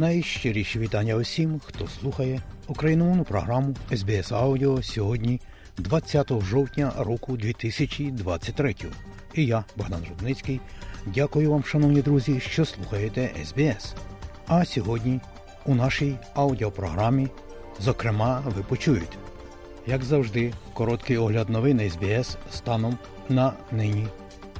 Найщиріші 0.00 0.78
вітання 0.78 1.14
усім, 1.14 1.60
хто 1.64 1.86
слухає 1.86 2.40
україномовну 2.68 3.24
програму 3.24 3.74
СБС 3.96 4.32
Аудіо 4.32 4.82
сьогодні, 4.82 5.40
20 5.78 6.42
жовтня 6.42 6.92
року 6.98 7.36
2023. 7.36 8.74
І 9.34 9.46
я, 9.46 9.64
Богдан 9.76 10.02
Рудницький, 10.08 10.60
дякую 11.06 11.50
вам, 11.50 11.64
шановні 11.64 12.02
друзі, 12.02 12.40
що 12.40 12.64
слухаєте 12.64 13.30
СБС. 13.44 13.94
А 14.46 14.64
сьогодні 14.64 15.20
у 15.66 15.74
нашій 15.74 16.16
аудіопрограмі, 16.34 17.28
зокрема, 17.80 18.42
ви 18.56 18.62
почуєте, 18.62 19.16
як 19.86 20.04
завжди, 20.04 20.52
короткий 20.74 21.16
огляд 21.16 21.50
новин 21.50 21.90
СБС 21.90 22.36
станом 22.50 22.98
на 23.28 23.52
нині. 23.72 24.06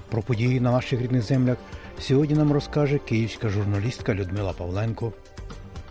Про 0.08 0.22
події 0.22 0.60
на 0.60 0.72
наших 0.72 1.00
рідних 1.00 1.22
землях 1.22 1.56
сьогодні 2.00 2.36
нам 2.36 2.52
розкаже 2.52 2.98
київська 2.98 3.48
журналістка 3.48 4.14
Людмила 4.14 4.52
Павленко. 4.52 5.12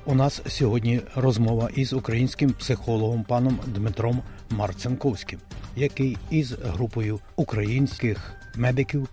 У 0.09 0.15
нас 0.15 0.41
сьогодні 0.47 1.01
розмова 1.15 1.69
із 1.75 1.93
українським 1.93 2.49
психологом 2.49 3.23
паном 3.23 3.59
Дмитром 3.67 4.21
Марценковським, 4.49 5.39
який 5.75 6.17
із 6.29 6.51
групою 6.51 7.19
українських 7.35 8.33
медиків 8.55 9.09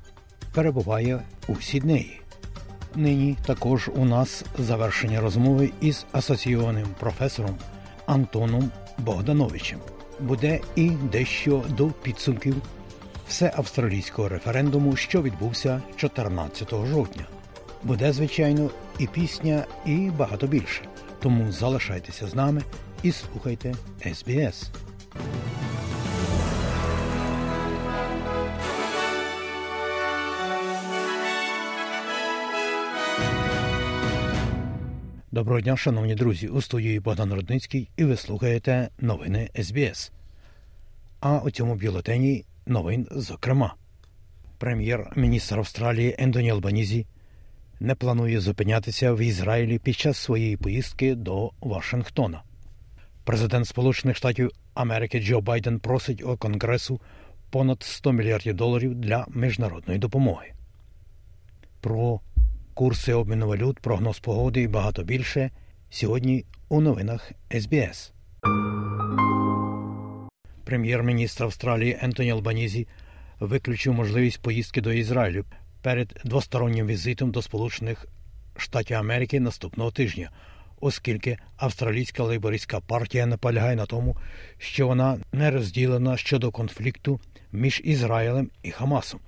перебуває 0.54 1.22
у 1.48 1.56
Сіднеї. 1.56 2.20
Нині 2.94 3.36
також 3.46 3.90
у 3.96 4.04
нас 4.04 4.44
завершення 4.58 5.20
розмови 5.20 5.70
із 5.80 6.06
асоційованим 6.12 6.86
професором 7.00 7.56
Антоном 8.06 8.70
Богдановичем. 8.98 9.78
Буде 10.20 10.60
і 10.76 10.90
дещо 10.90 11.64
до 11.68 11.86
підсумків 11.86 12.56
всеавстралійського 13.28 14.28
референдуму, 14.28 14.96
що 14.96 15.22
відбувся 15.22 15.82
14 15.96 16.70
жовтня. 16.70 17.26
Буде, 17.82 18.12
звичайно, 18.12 18.70
і 18.98 19.06
пісня, 19.06 19.64
і 19.86 20.10
багато 20.10 20.46
більше. 20.46 20.82
Тому 21.20 21.52
залишайтеся 21.52 22.26
з 22.26 22.34
нами 22.34 22.62
і 23.02 23.12
слухайте 23.12 23.74
СБС. 24.14 24.70
Доброго 35.32 35.60
дня, 35.60 35.76
шановні 35.76 36.14
друзі, 36.14 36.48
у 36.48 36.60
студії 36.60 37.00
Богдан 37.00 37.34
Рудницький, 37.34 37.88
і 37.96 38.04
ви 38.04 38.16
слухаєте 38.16 38.88
новини 39.00 39.50
СБС. 39.62 40.12
А 41.20 41.38
у 41.38 41.50
цьому 41.50 41.74
бюлетені 41.74 42.44
новин, 42.66 43.06
зокрема, 43.10 43.74
прем'єр-міністр 44.58 45.58
Австралії 45.58 46.14
Ентоні 46.18 46.50
Албанізі 46.50 47.06
не 47.80 47.94
планує 47.94 48.40
зупинятися 48.40 49.12
в 49.12 49.20
Ізраїлі 49.20 49.78
під 49.78 49.96
час 49.96 50.18
своєї 50.18 50.56
поїздки 50.56 51.14
до 51.14 51.50
Вашингтона. 51.60 52.42
Президент 53.24 53.66
Сполучених 53.66 54.16
Штатів 54.16 54.50
Америки 54.74 55.20
Джо 55.20 55.40
Байден 55.40 55.80
просить 55.80 56.24
у 56.24 56.36
Конгресу 56.36 57.00
понад 57.50 57.82
100 57.82 58.12
мільярдів 58.12 58.54
доларів 58.54 58.94
для 58.94 59.26
міжнародної 59.34 59.98
допомоги. 59.98 60.52
Про 61.80 62.20
курси 62.74 63.12
обміну 63.12 63.48
валют, 63.48 63.80
прогноз 63.80 64.18
погоди 64.18 64.62
і 64.62 64.68
багато 64.68 65.02
більше 65.02 65.50
сьогодні 65.90 66.44
у 66.68 66.80
новинах 66.80 67.32
СБС. 67.60 68.12
Прем'єр-міністр 70.64 71.44
Австралії 71.44 71.98
Ентоні 72.02 72.30
Албанізі 72.30 72.88
виключив 73.40 73.92
можливість 73.92 74.42
поїздки 74.42 74.80
до 74.80 74.92
Ізраїлю 74.92 75.44
перед 75.86 76.20
двостороннім 76.24 76.86
візитом 76.86 77.30
до 77.30 77.42
Сполучених 77.42 78.06
Штатів 78.56 78.96
Америки 78.96 79.40
наступного 79.40 79.90
тижня, 79.90 80.30
оскільки 80.80 81.38
австралійська 81.56 82.22
лейбористська 82.22 82.80
партія 82.80 83.26
наполягає 83.26 83.76
на 83.76 83.86
тому, 83.86 84.16
що 84.58 84.86
вона 84.86 85.18
не 85.32 85.50
розділена 85.50 86.16
щодо 86.16 86.50
конфлікту 86.50 87.20
між 87.52 87.80
Ізраїлем 87.84 88.50
і 88.62 88.70
Хамасом. 88.70 89.20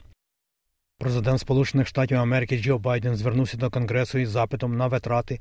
Президент 0.99 1.41
Сполучених 1.41 1.87
Штатів 1.87 2.19
Америки 2.19 2.59
Джо 2.59 2.79
Байден 2.79 3.17
звернувся 3.17 3.57
до 3.57 3.71
Конгресу 3.71 4.19
із 4.19 4.31
запитом 4.31 4.77
на 4.77 4.87
витрати 4.87 5.41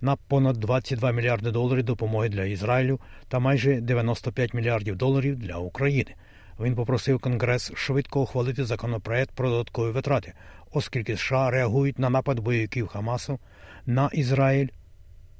на 0.00 0.16
понад 0.16 0.56
22 0.56 1.12
мільярди 1.12 1.50
доларів 1.50 1.84
допомоги 1.84 2.28
для 2.28 2.44
Ізраїлю 2.44 3.00
та 3.28 3.38
майже 3.38 3.80
95 3.80 4.54
мільярдів 4.54 4.96
доларів 4.96 5.36
для 5.36 5.56
України. 5.56 6.14
Він 6.60 6.74
попросив 6.74 7.18
Конгрес 7.18 7.72
швидко 7.74 8.22
ухвалити 8.22 8.64
законопроект 8.64 9.30
про 9.30 9.50
додаткові 9.50 9.90
витрати, 9.90 10.32
оскільки 10.72 11.16
США 11.16 11.50
реагують 11.50 11.98
на 11.98 12.10
напад 12.10 12.40
бойовиків 12.40 12.86
Хамасу 12.86 13.38
на 13.86 14.10
Ізраїль 14.12 14.68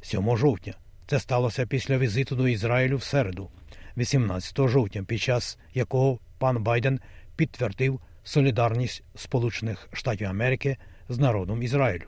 7 0.02 0.36
жовтня. 0.36 0.74
Це 1.06 1.20
сталося 1.20 1.66
після 1.66 1.98
візиту 1.98 2.36
до 2.36 2.48
Ізраїлю 2.48 2.96
в 2.96 3.02
середу, 3.02 3.50
18 3.96 4.68
жовтня, 4.68 5.02
під 5.02 5.20
час 5.20 5.58
якого 5.74 6.18
пан 6.38 6.62
Байден 6.62 7.00
підтвердив 7.36 8.00
солідарність 8.24 9.02
Сполучених 9.14 9.88
Штатів 9.92 10.28
Америки 10.28 10.76
з 11.08 11.18
народом 11.18 11.62
Ізраїлю. 11.62 12.04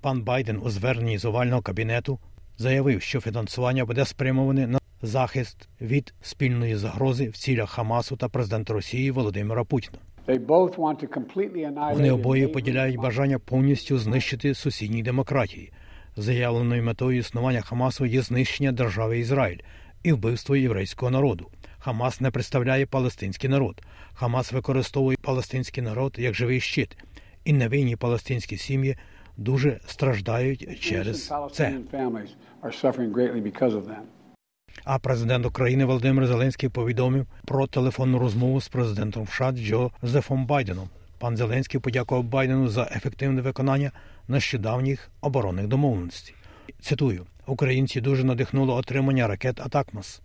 Пан 0.00 0.22
Байден 0.22 0.60
у 0.62 0.70
зверненні 0.70 1.18
з 1.18 1.24
овального 1.24 1.62
кабінету 1.62 2.18
заявив, 2.58 3.02
що 3.02 3.20
фінансування 3.20 3.84
буде 3.84 4.04
спрямоване 4.04 4.66
на 4.66 4.78
захист 5.02 5.68
від 5.80 6.14
спільної 6.22 6.76
загрози 6.76 7.28
в 7.28 7.36
цілях 7.36 7.70
Хамасу 7.70 8.16
та 8.16 8.28
президента 8.28 8.72
Росії 8.72 9.10
Володимира 9.10 9.64
Путіна. 9.64 9.98
Вони 11.92 12.10
обоє 12.10 12.48
поділяють 12.48 12.96
бажання 12.96 13.38
повністю 13.38 13.98
знищити 13.98 14.54
сусідні 14.54 15.02
демократії. 15.02 15.72
Заявленою 16.16 16.82
метою 16.82 17.18
існування 17.18 17.60
Хамасу 17.60 18.06
є 18.06 18.22
знищення 18.22 18.72
держави 18.72 19.18
Ізраїль 19.18 19.58
і 20.02 20.12
вбивство 20.12 20.56
єврейського 20.56 21.10
народу. 21.10 21.50
Хамас 21.78 22.20
не 22.20 22.30
представляє 22.30 22.86
палестинський 22.86 23.50
народ. 23.50 23.82
Хамас 24.14 24.52
використовує 24.52 25.16
палестинський 25.22 25.82
народ 25.82 26.16
як 26.18 26.34
живий 26.34 26.60
щит, 26.60 26.96
і 27.44 27.52
невинні 27.52 27.96
палестинські 27.96 28.56
сім'ї 28.56 28.96
дуже 29.36 29.80
страждають 29.86 30.80
через 30.80 31.32
це. 31.52 31.80
А 34.86 34.98
президент 34.98 35.46
України 35.46 35.84
Володимир 35.84 36.26
Зеленський 36.26 36.68
повідомив 36.68 37.26
про 37.44 37.66
телефонну 37.66 38.18
розмову 38.18 38.60
з 38.60 38.68
президентом 38.68 39.26
США 39.26 39.52
Джозефом 39.52 40.46
Байденом. 40.46 40.88
Пан 41.18 41.36
Зеленський 41.36 41.80
подякував 41.80 42.24
Байдену 42.24 42.68
за 42.68 42.82
ефективне 42.96 43.40
виконання 43.40 43.92
нещодавніх 44.28 45.10
оборонних 45.20 45.66
домовленостей. 45.66 46.34
Цитую: 46.80 47.26
Українці 47.46 48.00
дуже 48.00 48.24
надихнуло 48.24 48.74
отримання 48.74 49.26
ракет 49.26 49.60
Атакмас, 49.60 50.22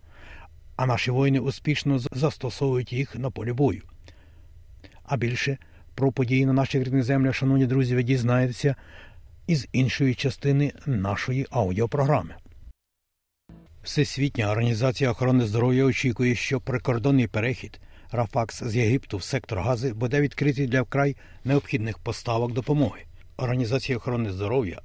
а 0.75 0.85
наші 0.85 1.11
воїни 1.11 1.39
успішно 1.39 1.99
застосовують 1.99 2.93
їх 2.93 3.15
на 3.15 3.31
полі 3.31 3.53
бою. 3.53 3.81
А 5.03 5.17
більше 5.17 5.57
про 5.95 6.11
події 6.11 6.45
на 6.45 6.53
наших 6.53 6.83
рідних 6.83 7.03
землях, 7.03 7.35
шановні 7.35 7.65
друзі, 7.65 7.95
ви 7.95 8.03
дізнаєтеся 8.03 8.75
із 9.47 9.67
іншої 9.71 10.15
частини 10.15 10.73
нашої 10.85 11.47
аудіопрограми. 11.49 12.35
Всесвітня 13.83 14.51
організація 14.51 15.11
охорони 15.11 15.45
здоров'я 15.45 15.85
очікує, 15.85 16.35
що 16.35 16.59
прикордонний 16.59 17.27
перехід 17.27 17.79
Рафакс 18.11 18.63
з 18.63 18.75
Єгипту 18.75 19.17
в 19.17 19.23
сектор 19.23 19.59
Гази 19.59 19.93
буде 19.93 20.21
відкритий 20.21 20.67
для 20.67 20.81
вкрай 20.81 21.15
необхідних 21.43 21.97
поставок 21.97 22.53
допомоги. 22.53 23.01
Організація 23.37 23.97
охорони 23.97 24.31
здоров'я 24.31 24.81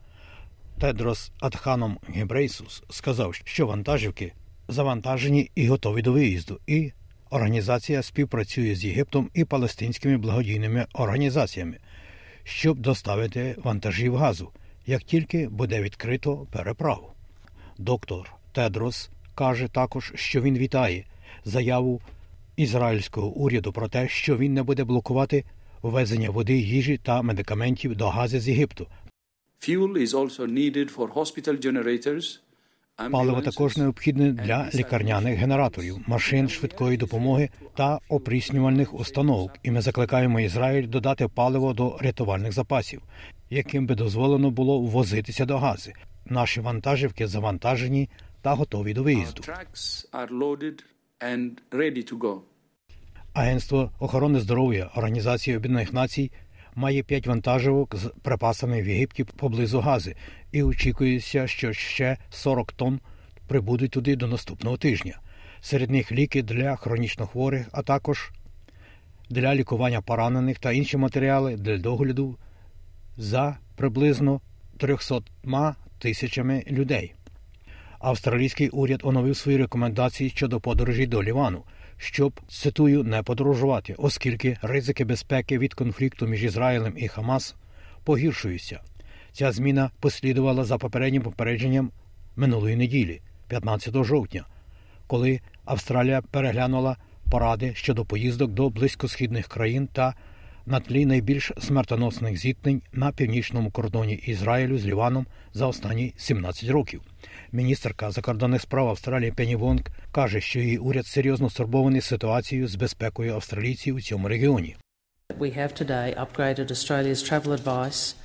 Тедрос 0.80 1.32
Адханом 1.40 1.98
Гебрейсус 2.08 2.82
сказав, 2.90 3.34
що 3.34 3.66
вантажівки 3.66 4.32
завантажені 4.68 5.50
і 5.54 5.68
готові 5.68 6.02
до 6.02 6.12
виїзду, 6.12 6.60
і 6.66 6.92
організація 7.30 8.02
співпрацює 8.02 8.74
з 8.74 8.84
Єгиптом 8.84 9.30
і 9.34 9.44
палестинськими 9.44 10.16
благодійними 10.16 10.86
організаціями, 10.92 11.78
щоб 12.44 12.78
доставити 12.78 13.54
вантажів 13.64 14.16
газу, 14.16 14.50
як 14.86 15.02
тільки 15.02 15.48
буде 15.48 15.82
відкрито 15.82 16.46
переправу. 16.52 17.12
Доктор 17.78 18.35
Тедрос 18.56 19.10
каже 19.34 19.68
також, 19.68 20.12
що 20.14 20.40
він 20.42 20.58
вітає 20.58 21.04
заяву 21.44 22.00
ізраїльського 22.56 23.28
уряду 23.28 23.72
про 23.72 23.88
те, 23.88 24.08
що 24.08 24.36
він 24.36 24.54
не 24.54 24.62
буде 24.62 24.84
блокувати 24.84 25.44
ввезення 25.82 26.30
води, 26.30 26.58
їжі 26.58 26.96
та 27.02 27.22
медикаментів 27.22 27.96
до 27.96 28.08
Гази 28.08 28.40
з 28.40 28.48
Єгипту. 28.48 28.86
Паливо 33.10 33.40
також 33.40 33.76
необхідне 33.76 34.32
для 34.32 34.70
лікарняних 34.74 35.38
генераторів, 35.38 35.98
машин 36.06 36.48
швидкої 36.48 36.96
допомоги 36.96 37.50
та 37.74 37.98
опріснювальних 38.08 38.94
установок. 38.94 39.50
І 39.62 39.70
ми 39.70 39.80
закликаємо 39.80 40.40
Ізраїль 40.40 40.88
додати 40.88 41.28
паливо 41.28 41.72
до 41.72 41.98
рятувальних 42.00 42.52
запасів, 42.52 43.02
яким 43.50 43.86
би 43.86 43.94
дозволено 43.94 44.50
було 44.50 44.80
ввозитися 44.80 45.44
до 45.44 45.58
Гази. 45.58 45.92
Наші 46.26 46.60
вантажівки 46.60 47.26
завантажені 47.26 48.08
та 48.46 48.54
готові 48.54 48.94
до 48.94 49.02
виїзду. 49.02 49.42
Агентство 53.32 53.90
охорони 53.98 54.40
здоров'я 54.40 54.90
Організації 54.96 55.56
Об'єднаних 55.56 55.92
Націй 55.92 56.30
має 56.74 57.02
п'ять 57.02 57.26
вантажівок 57.26 57.96
з 57.96 58.12
припасами 58.22 58.82
в 58.82 58.88
Єгипті 58.88 59.24
поблизу 59.24 59.80
Гази, 59.80 60.14
і 60.52 60.62
очікується, 60.62 61.46
що 61.46 61.72
ще 61.72 62.16
40 62.30 62.72
тонн 62.72 63.00
прибудуть 63.48 63.90
туди 63.90 64.16
до 64.16 64.26
наступного 64.26 64.76
тижня. 64.76 65.20
Серед 65.60 65.90
них 65.90 66.12
ліки 66.12 66.42
для 66.42 66.76
хронічно 66.76 67.26
хворих, 67.26 67.66
а 67.72 67.82
також 67.82 68.30
для 69.30 69.54
лікування 69.54 70.00
поранених 70.00 70.58
та 70.58 70.72
інші 70.72 70.96
матеріали 70.96 71.56
для 71.56 71.78
догляду 71.78 72.38
за 73.16 73.58
приблизно 73.76 74.40
300 74.78 75.20
тисячами 75.98 76.64
людей. 76.66 77.14
Австралійський 78.06 78.68
уряд 78.68 79.00
оновив 79.04 79.36
свої 79.36 79.58
рекомендації 79.58 80.30
щодо 80.30 80.60
подорожі 80.60 81.06
до 81.06 81.22
Лівану, 81.22 81.62
щоб 81.96 82.40
цитую 82.48 83.04
не 83.04 83.22
подорожувати, 83.22 83.94
оскільки 83.98 84.56
ризики 84.62 85.04
безпеки 85.04 85.58
від 85.58 85.74
конфлікту 85.74 86.26
між 86.26 86.44
Ізраїлем 86.44 86.94
і 86.96 87.08
Хамас 87.08 87.54
погіршуються. 88.04 88.80
Ця 89.32 89.52
зміна 89.52 89.90
послідувала 90.00 90.64
за 90.64 90.78
попереднім 90.78 91.22
попередженням 91.22 91.90
минулої 92.36 92.76
неділі, 92.76 93.20
15 93.48 94.04
жовтня, 94.04 94.44
коли 95.06 95.40
Австралія 95.64 96.22
переглянула 96.22 96.96
поради 97.30 97.74
щодо 97.74 98.04
поїздок 98.04 98.50
до 98.50 98.70
близькосхідних 98.70 99.48
країн 99.48 99.88
та 99.92 100.14
на 100.66 100.80
тлі 100.80 101.06
найбільш 101.06 101.52
смертоносних 101.58 102.36
зіткнень 102.36 102.82
на 102.92 103.12
північному 103.12 103.70
кордоні 103.70 104.14
Ізраїлю 104.14 104.78
з 104.78 104.86
Ліваном 104.86 105.26
за 105.54 105.66
останні 105.66 106.14
17 106.16 106.70
років. 106.70 107.02
Міністерка 107.52 108.10
закордонних 108.10 108.62
справ 108.62 108.88
Австралії 108.88 109.32
Пені 109.32 109.56
Вонг 109.56 109.82
каже, 110.12 110.40
що 110.40 110.60
її 110.60 110.78
уряд 110.78 111.06
серйозно 111.06 111.50
стурбований 111.50 112.00
ситуацією 112.00 112.68
з 112.68 112.74
безпекою 112.74 113.34
австралійців 113.34 113.96
у 113.96 114.00
цьому 114.00 114.28
регіоні. 114.28 114.76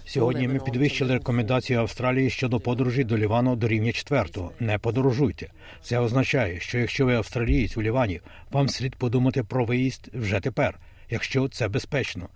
Сьогодні 0.06 0.48
ми 0.48 0.60
підвищили 0.60 1.14
рекомендації 1.14 1.80
Австралії 1.80 2.30
щодо 2.30 2.60
подорожі 2.60 3.04
до 3.04 3.18
Лівану 3.18 3.56
до 3.56 3.68
рівня 3.68 3.92
четвертого. 3.92 4.52
Не 4.60 4.78
подорожуйте. 4.78 5.48
Це 5.82 6.00
означає, 6.00 6.60
що 6.60 6.78
якщо 6.78 7.06
ви 7.06 7.16
австралієць 7.16 7.78
у 7.78 7.82
Лівані, 7.82 8.22
вам 8.52 8.70
слід 8.70 8.96
подумати 8.96 9.44
про 9.44 9.66
виїзд 9.66 10.10
вже 10.14 10.40
тепер, 10.40 10.80
якщо 11.12 11.48
це 11.48 11.68
безпечно. 11.68 12.30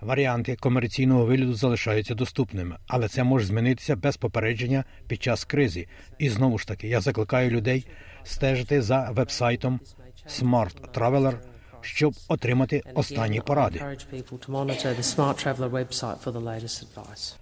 Варіанти 0.00 0.56
комерційного 0.56 1.24
вигляду 1.24 1.54
залишаються 1.54 2.14
доступними, 2.14 2.76
але 2.86 3.08
це 3.08 3.24
може 3.24 3.46
змінитися 3.46 3.96
без 3.96 4.16
попередження 4.16 4.84
під 5.06 5.22
час 5.22 5.44
кризи. 5.44 5.86
І 6.18 6.28
знову 6.28 6.58
ж 6.58 6.66
таки, 6.66 6.88
я 6.88 7.00
закликаю 7.00 7.50
людей 7.50 7.86
стежити 8.24 8.82
за 8.82 9.10
вебсайтом 9.10 9.80
Smart 10.28 10.90
Traveler, 10.94 11.34
щоб 11.80 12.14
отримати 12.28 12.82
останні 12.94 13.40
поради. 13.40 13.96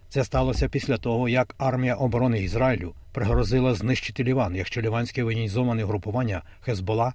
Це 0.09 0.25
сталося 0.25 0.69
після 0.69 0.97
того, 0.97 1.29
як 1.29 1.55
армія 1.59 1.95
оборони 1.95 2.43
Ізраїлю 2.43 2.95
пригрозила 3.13 3.75
знищити 3.75 4.25
Ліван, 4.25 4.57
якщо 4.57 4.81
ліванське 4.81 5.25
воєнізоване 5.25 5.85
групування 5.85 6.43
Хезбола 6.61 7.13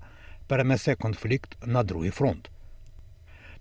перенесе 0.48 0.96
конфлікт 0.96 1.58
на 1.66 1.84
другий 1.84 2.10
фронт. 2.10 2.50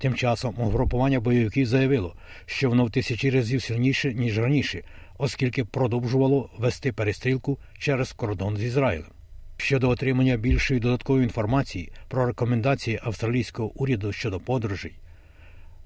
Тим 0.02 0.14
часом 0.14 0.54
угрупування 0.58 1.20
бойовиків 1.20 1.66
заявило, 1.66 2.14
що 2.46 2.68
воно 2.68 2.84
в 2.84 2.90
тисячі 2.90 3.30
разів 3.30 3.62
сильніше 3.62 4.14
ніж 4.14 4.38
раніше, 4.38 4.82
оскільки 5.18 5.64
продовжувало 5.64 6.50
вести 6.58 6.92
перестрілку 6.92 7.58
через 7.78 8.12
кордон 8.12 8.56
з 8.56 8.62
Ізраїлем. 8.62 9.10
Щодо 9.56 9.88
отримання 9.88 10.36
більшої 10.36 10.80
додаткової 10.80 11.24
інформації 11.24 11.92
про 12.08 12.26
рекомендації 12.26 13.00
австралійського 13.02 13.72
уряду 13.74 14.12
щодо 14.12 14.40
подорожей, 14.40 14.92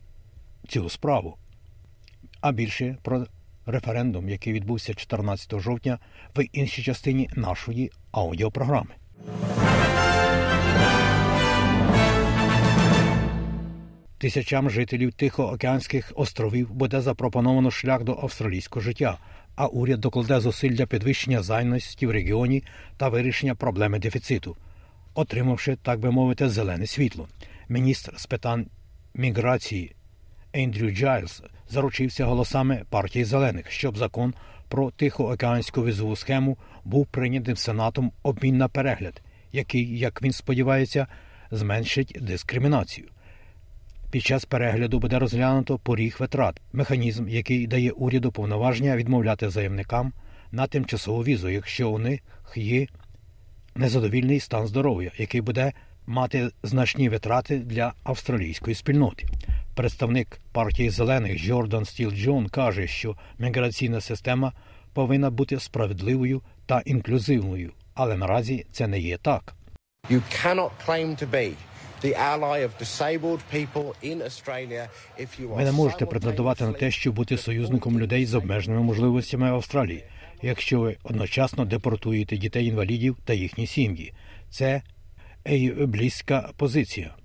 цю 0.67 0.89
справу. 0.89 1.37
А 2.41 2.51
більше 2.51 2.97
про 3.03 3.25
референдум, 3.65 4.29
який 4.29 4.53
відбувся 4.53 4.93
14 4.93 5.59
жовтня 5.59 5.99
в 6.35 6.43
іншій 6.51 6.83
частині 6.83 7.29
нашої 7.35 7.91
аудіопрограми. 8.11 8.89
Тисячам 14.17 14.69
жителів 14.69 15.13
Тихоокеанських 15.13 16.11
островів 16.15 16.71
буде 16.71 17.01
запропоновано 17.01 17.71
шлях 17.71 18.03
до 18.03 18.11
австралійського 18.11 18.83
життя, 18.83 19.17
а 19.55 19.67
уряд 19.67 19.99
докладе 19.99 20.39
зусиль 20.39 20.71
для 20.71 20.85
підвищення 20.85 21.41
зайності 21.41 22.07
в 22.07 22.11
регіоні 22.11 22.63
та 22.97 23.09
вирішення 23.09 23.55
проблеми 23.55 23.99
дефіциту 23.99 24.57
отримавши, 25.17 25.75
так 25.75 25.99
би 25.99 26.11
мовити, 26.11 26.49
зелене 26.49 26.87
світло. 26.87 27.27
Міністр 27.69 28.13
з 28.17 28.25
питань 28.25 28.67
міграції 29.13 29.95
Ендрю 30.53 30.91
Джайлз 30.91 31.43
заручився 31.69 32.25
голосами 32.25 32.83
партії 32.89 33.25
зелених, 33.25 33.71
щоб 33.71 33.97
закон 33.97 34.33
про 34.69 34.91
тихоокеанську 34.91 35.85
візову 35.85 36.15
схему 36.15 36.57
був 36.85 37.07
прийнятий 37.07 37.55
Сенатом 37.55 38.11
обмін 38.23 38.57
на 38.57 38.67
перегляд, 38.67 39.21
який, 39.51 39.99
як 39.99 40.21
він 40.21 40.31
сподівається, 40.31 41.07
зменшить 41.51 42.17
дискримінацію. 42.21 43.07
Під 44.11 44.23
час 44.23 44.45
перегляду 44.45 44.99
буде 44.99 45.19
розглянуто 45.19 45.77
поріг 45.77 46.15
витрат, 46.19 46.61
механізм, 46.73 47.27
який 47.27 47.67
дає 47.67 47.91
уряду 47.91 48.31
повноваження 48.31 48.97
відмовляти 48.97 49.49
заявникам 49.49 50.13
на 50.51 50.67
тимчасову 50.67 51.23
візу, 51.23 51.49
якщо 51.49 51.89
у 51.89 51.99
них 51.99 52.21
є 52.55 52.87
незадовільний 53.77 54.39
стан 54.39 54.67
здоров'я, 54.67 55.11
який 55.17 55.41
буде 55.41 55.73
мати 56.05 56.49
значні 56.63 57.09
витрати 57.09 57.57
для 57.57 57.93
австралійської 58.03 58.75
спільноти. 58.75 59.25
Представник 59.75 60.39
партії 60.51 60.89
зелених 60.89 61.41
Джордан 61.41 61.85
Стіл 61.85 62.11
Джон 62.11 62.47
каже, 62.47 62.87
що 62.87 63.15
міграційна 63.39 64.01
система 64.01 64.53
повинна 64.93 65.29
бути 65.29 65.59
справедливою 65.59 66.41
та 66.65 66.81
інклюзивною, 66.85 67.71
але 67.93 68.17
наразі 68.17 68.65
це 68.71 68.87
не 68.87 68.99
є 68.99 69.17
так. 69.17 69.53
You 70.09 70.21
cannot 70.45 70.71
claim 70.85 71.23
to 71.23 71.31
be 71.31 71.51
ви 75.39 75.63
не 75.63 75.71
можете 75.71 76.05
претендувати 76.05 76.63
на 76.63 76.73
те, 76.73 76.91
щоб 76.91 77.15
бути 77.15 77.37
союзником 77.37 77.99
людей 77.99 78.25
з 78.25 78.35
обмеженими 78.35 78.83
можливостями 78.83 79.51
в 79.51 79.55
Австралії, 79.55 80.03
якщо 80.41 80.79
ви 80.79 80.97
одночасно 81.03 81.65
депортуєте 81.65 82.37
дітей 82.37 82.65
інвалідів 82.65 83.17
та 83.25 83.33
їхні 83.33 83.67
сім'ї. 83.67 84.13
Це 84.49 84.81
близька 85.87 86.49
позиція. 86.57 87.15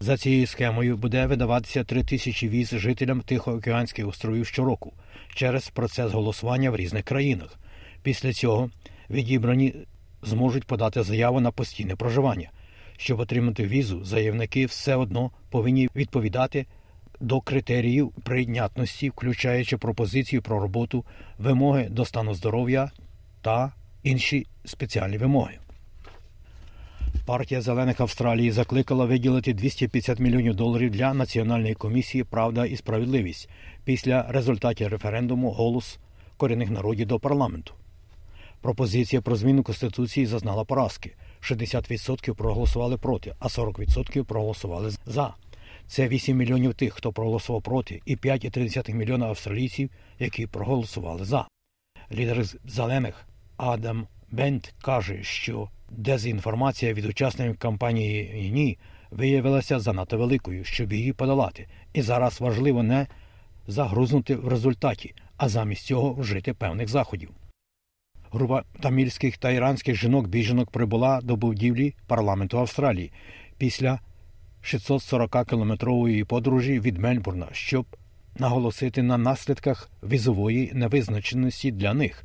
За 0.00 0.16
цією 0.16 0.46
схемою 0.46 0.96
буде 0.96 1.26
видаватися 1.26 1.84
три 1.84 2.04
тисячі 2.04 2.48
віз 2.48 2.68
жителям 2.68 3.20
Тихоокеанських 3.20 4.08
островів 4.08 4.46
щороку 4.46 4.92
через 5.34 5.68
процес 5.68 6.12
голосування 6.12 6.70
в 6.70 6.76
різних 6.76 7.04
країнах. 7.04 7.58
Після 8.02 8.32
цього 8.32 8.70
відібрані 9.10 9.74
зможуть 10.22 10.64
подати 10.64 11.02
заяву 11.02 11.40
на 11.40 11.50
постійне 11.50 11.96
проживання. 11.96 12.50
Щоб 12.96 13.20
отримати 13.20 13.66
візу, 13.66 14.04
заявники 14.04 14.66
все 14.66 14.96
одно 14.96 15.30
повинні 15.50 15.88
відповідати 15.96 16.66
до 17.20 17.40
критеріїв 17.40 18.12
прийнятності, 18.24 19.10
включаючи 19.10 19.76
пропозицію 19.76 20.42
про 20.42 20.60
роботу, 20.60 21.04
вимоги 21.38 21.88
до 21.90 22.04
стану 22.04 22.34
здоров'я 22.34 22.90
та 23.42 23.72
інші 24.02 24.46
спеціальні 24.64 25.18
вимоги. 25.18 25.58
Партія 27.26 27.60
зелених 27.60 28.00
Австралії 28.00 28.50
закликала 28.50 29.04
виділити 29.04 29.52
250 29.52 30.18
мільйонів 30.18 30.54
доларів 30.54 30.90
для 30.90 31.14
Національної 31.14 31.74
комісії 31.74 32.24
Правда 32.24 32.66
і 32.66 32.76
справедливість 32.76 33.48
після 33.84 34.22
результатів 34.28 34.88
референдуму 34.88 35.50
голос 35.50 35.98
корінних 36.36 36.70
народів 36.70 37.06
до 37.06 37.18
парламенту. 37.18 37.74
Пропозиція 38.60 39.22
про 39.22 39.36
зміну 39.36 39.62
Конституції 39.62 40.26
зазнала 40.26 40.64
поразки. 40.64 41.14
60% 41.42 42.34
проголосували 42.34 42.96
проти, 42.96 43.34
а 43.38 43.46
40% 43.46 44.24
проголосували 44.24 44.90
за. 45.06 45.34
Це 45.86 46.08
8 46.08 46.36
мільйонів 46.36 46.74
тих, 46.74 46.94
хто 46.94 47.12
проголосував 47.12 47.62
проти, 47.62 48.00
і 48.04 48.16
5,3 48.16 48.94
мільйона 48.94 49.26
австралійців, 49.26 49.90
які 50.18 50.46
проголосували 50.46 51.24
за. 51.24 51.48
Лідер 52.12 52.44
зелених 52.64 53.26
Адам 53.56 54.06
Бент 54.30 54.74
каже, 54.82 55.22
що 55.22 55.68
дезінформація 55.90 56.92
від 56.92 57.04
учасників 57.04 57.58
кампанії 57.58 58.50
ні 58.50 58.78
виявилася 59.10 59.80
занадто 59.80 60.18
великою, 60.18 60.64
щоб 60.64 60.92
її 60.92 61.12
подолати, 61.12 61.66
і 61.92 62.02
зараз 62.02 62.40
важливо 62.40 62.82
не 62.82 63.06
загрузнути 63.66 64.36
в 64.36 64.48
результаті, 64.48 65.14
а 65.36 65.48
замість 65.48 65.86
цього 65.86 66.12
вжити 66.12 66.54
певних 66.54 66.88
заходів. 66.88 67.30
Група 68.30 68.62
тамільських 68.80 69.38
та 69.38 69.50
іранських 69.50 69.96
жінок 69.96 70.28
біженок 70.28 70.70
прибула 70.70 71.20
до 71.20 71.36
будівлі 71.36 71.94
парламенту 72.06 72.58
Австралії 72.58 73.12
після 73.58 74.00
640-кілометрової 74.64 76.24
подорожі 76.24 76.80
від 76.80 76.98
Мельбурна, 76.98 77.46
щоб 77.52 77.86
наголосити 78.38 79.02
на 79.02 79.18
наслідках 79.18 79.90
візової 80.02 80.70
невизначеності 80.74 81.72
для 81.72 81.94
них. 81.94 82.24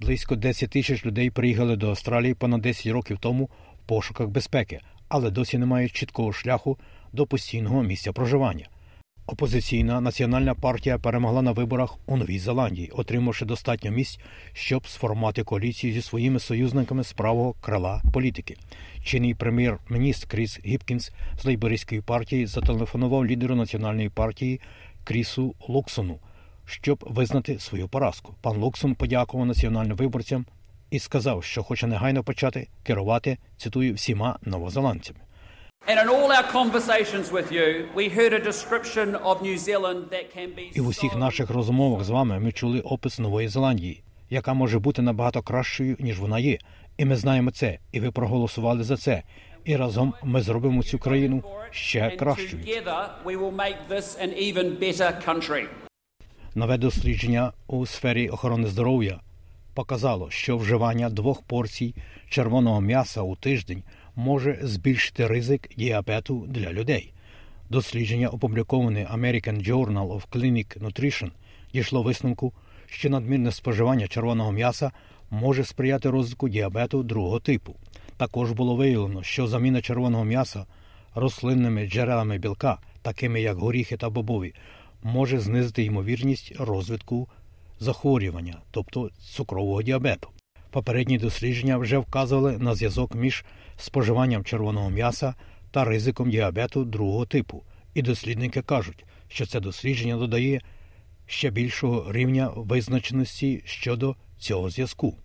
Близько 0.00 0.36
10 0.36 0.70
тисяч 0.70 1.06
людей 1.06 1.30
приїхали 1.30 1.76
до 1.76 1.88
Австралії 1.88 2.34
понад 2.34 2.60
10 2.60 2.86
років 2.86 3.18
тому 3.18 3.44
в 3.44 3.88
пошуках 3.88 4.28
безпеки, 4.28 4.80
але 5.08 5.30
досі 5.30 5.58
не 5.58 5.66
мають 5.66 5.92
чіткого 5.92 6.32
шляху 6.32 6.78
до 7.12 7.26
постійного 7.26 7.82
місця 7.82 8.12
проживання. 8.12 8.68
Опозиційна 9.32 10.00
національна 10.00 10.54
партія 10.54 10.98
перемогла 10.98 11.42
на 11.42 11.52
виборах 11.52 11.98
у 12.06 12.16
Новій 12.16 12.38
Зеландії, 12.38 12.90
отримавши 12.94 13.44
достатньо 13.44 13.90
місць, 13.90 14.18
щоб 14.52 14.88
сформувати 14.88 15.44
коаліцію 15.44 15.92
зі 15.92 16.02
своїми 16.02 16.38
союзниками 16.38 17.04
з 17.04 17.12
правого 17.12 17.54
крила 17.60 18.02
політики. 18.12 18.56
Чинний 19.04 19.34
прем'єр-міністр 19.34 20.28
Кріс 20.28 20.60
Гіпкінс 20.66 21.12
з 21.40 21.44
лейбористської 21.44 22.00
партії 22.00 22.46
зателефонував 22.46 23.26
лідеру 23.26 23.54
національної 23.54 24.08
партії 24.08 24.60
Крісу 25.04 25.54
Луксону, 25.68 26.18
щоб 26.64 27.04
визнати 27.10 27.58
свою 27.58 27.88
поразку. 27.88 28.34
Пан 28.40 28.56
Луксон 28.56 28.94
подякував 28.94 29.46
національним 29.46 29.96
виборцям 29.96 30.46
і 30.90 30.98
сказав, 30.98 31.44
що 31.44 31.62
хоче 31.62 31.86
негайно 31.86 32.24
почати 32.24 32.68
керувати 32.82 33.38
цитую 33.56 33.94
всіма 33.94 34.38
новозеландцями. 34.42 35.20
І 40.74 40.80
в 40.80 40.86
усіх 40.86 41.16
наших 41.16 41.50
розмовах 41.50 42.04
з 42.04 42.08
вами 42.10 42.38
ми 42.38 42.52
чули 42.52 42.80
опис 42.80 43.18
Нової 43.18 43.48
Зеландії, 43.48 44.02
яка 44.30 44.54
може 44.54 44.78
бути 44.78 45.02
набагато 45.02 45.42
кращою, 45.42 45.96
ніж 45.98 46.20
вона 46.20 46.38
є. 46.38 46.58
І 46.96 47.04
ми 47.04 47.16
знаємо 47.16 47.50
це, 47.50 47.78
і 47.92 48.00
ви 48.00 48.10
проголосували 48.10 48.84
за 48.84 48.96
це. 48.96 49.22
І 49.64 49.76
разом 49.76 50.14
ми 50.22 50.42
зробимо 50.42 50.82
цю 50.82 50.98
країну 50.98 51.42
ще 51.70 52.10
кращою. 52.10 52.62
Нове 56.54 56.78
дослідження 56.78 57.52
у 57.66 57.86
сфері 57.86 58.28
охорони 58.28 58.68
здоров'я 58.68 59.20
показало, 59.74 60.30
що 60.30 60.56
вживання 60.56 61.10
двох 61.10 61.42
порцій 61.42 61.94
червоного 62.28 62.80
м'яса 62.80 63.22
у 63.22 63.36
тиждень 63.36 63.82
може 64.16 64.58
збільшити 64.62 65.26
ризик 65.26 65.70
діабету 65.76 66.46
для 66.48 66.72
людей. 66.72 67.12
Дослідження, 67.70 68.28
опубліковане 68.28 69.08
American 69.14 69.68
Journal 69.68 70.08
of 70.08 70.28
Clinic 70.28 70.78
Nutrition, 70.80 71.30
дійшло 71.74 72.02
висновку, 72.02 72.52
що 72.86 73.10
надмірне 73.10 73.52
споживання 73.52 74.08
червоного 74.08 74.52
м'яса 74.52 74.90
може 75.30 75.64
сприяти 75.64 76.10
розвитку 76.10 76.48
діабету 76.48 77.02
другого 77.02 77.40
типу. 77.40 77.76
Також 78.16 78.52
було 78.52 78.76
виявлено, 78.76 79.22
що 79.22 79.46
заміна 79.46 79.80
червоного 79.80 80.24
м'яса 80.24 80.66
рослинними 81.14 81.86
джерелами 81.86 82.38
білка, 82.38 82.78
такими 83.02 83.40
як 83.40 83.56
горіхи 83.56 83.96
та 83.96 84.10
бобові, 84.10 84.54
може 85.02 85.38
знизити 85.40 85.84
ймовірність 85.84 86.52
розвитку 86.58 87.28
захворювання, 87.80 88.58
тобто 88.70 89.10
цукрового 89.20 89.82
діабету. 89.82 90.28
Попередні 90.70 91.18
дослідження 91.18 91.76
вже 91.76 91.98
вказували 91.98 92.58
на 92.58 92.74
зв'язок 92.74 93.14
між 93.14 93.44
споживанням 93.82 94.44
червоного 94.44 94.90
м'яса 94.90 95.34
та 95.70 95.84
ризиком 95.84 96.30
діабету 96.30 96.84
другого 96.84 97.26
типу, 97.26 97.62
і 97.94 98.02
дослідники 98.02 98.62
кажуть, 98.62 99.04
що 99.28 99.46
це 99.46 99.60
дослідження 99.60 100.16
додає 100.16 100.60
ще 101.26 101.50
більшого 101.50 102.12
рівня 102.12 102.50
визначеності 102.56 103.62
щодо 103.64 104.16
цього 104.38 104.70
зв'язку. 104.70 105.18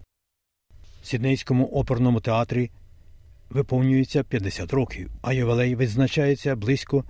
Сіднейському 1.04 1.66
оперному 1.66 2.22
театрі 2.22 2.72
виповнюється 3.50 4.24
50 4.24 4.74
років, 4.74 5.12
а 5.22 5.34
ювелей 5.34 5.76
відзначається 5.76 6.56
близько 6.56 7.04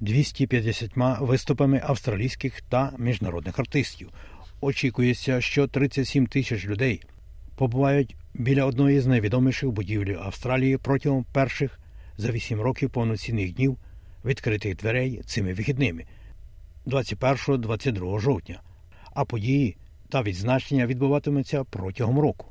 250 0.00 0.90
виступами 1.20 1.80
австралійських 1.84 2.60
та 2.60 2.92
міжнародних 2.98 3.58
артистів. 3.58 4.10
Очікується, 4.60 5.40
що 5.40 5.68
37 5.68 6.26
тисяч 6.26 6.66
людей 6.66 7.02
побувають 7.56 8.16
біля 8.38 8.64
одної 8.64 9.00
з 9.00 9.06
найвідоміших 9.06 9.70
будівель 9.70 10.16
Австралії 10.22 10.76
протягом 10.76 11.24
перших 11.32 11.80
за 12.16 12.30
8 12.30 12.60
років 12.60 12.90
повноцінних 12.90 13.54
днів 13.54 13.76
відкритих 14.24 14.76
дверей 14.76 15.22
цими 15.26 15.52
вихідними 15.52 16.04
21-22 16.86 18.18
жовтня, 18.18 18.60
а 19.14 19.24
події 19.24 19.76
та 20.08 20.22
відзначення 20.22 20.86
відбуватимуться 20.86 21.64
протягом 21.64 22.18
року. 22.18 22.46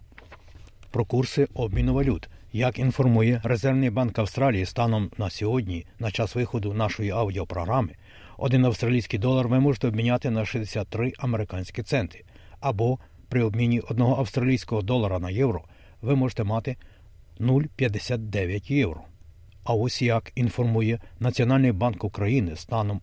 Про 0.91 1.05
курси 1.05 1.47
обміну 1.53 1.93
валют. 1.93 2.29
Як 2.53 2.79
інформує 2.79 3.41
Резервний 3.43 3.89
банк 3.89 4.19
Австралії 4.19 4.65
станом 4.65 5.11
на 5.17 5.29
сьогодні, 5.29 5.85
на 5.99 6.11
час 6.11 6.35
виходу 6.35 6.73
нашої 6.73 7.09
аудіопрограми, 7.09 7.95
один 8.37 8.65
австралійський 8.65 9.19
долар 9.19 9.47
ви 9.47 9.59
можете 9.59 9.87
обміняти 9.87 10.29
на 10.29 10.45
63 10.45 11.13
американські 11.17 11.83
центи, 11.83 12.23
або 12.59 12.99
при 13.29 13.43
обміні 13.43 13.79
одного 13.79 14.19
австралійського 14.19 14.81
долара 14.81 15.19
на 15.19 15.29
євро 15.29 15.63
ви 16.01 16.15
можете 16.15 16.43
мати 16.43 16.75
0,59 17.39 18.71
євро. 18.71 19.01
А 19.63 19.73
ось 19.73 20.01
як 20.01 20.31
інформує 20.35 20.99
Національний 21.19 21.71
банк 21.71 22.03
України 22.03 22.55
станом 22.55 23.01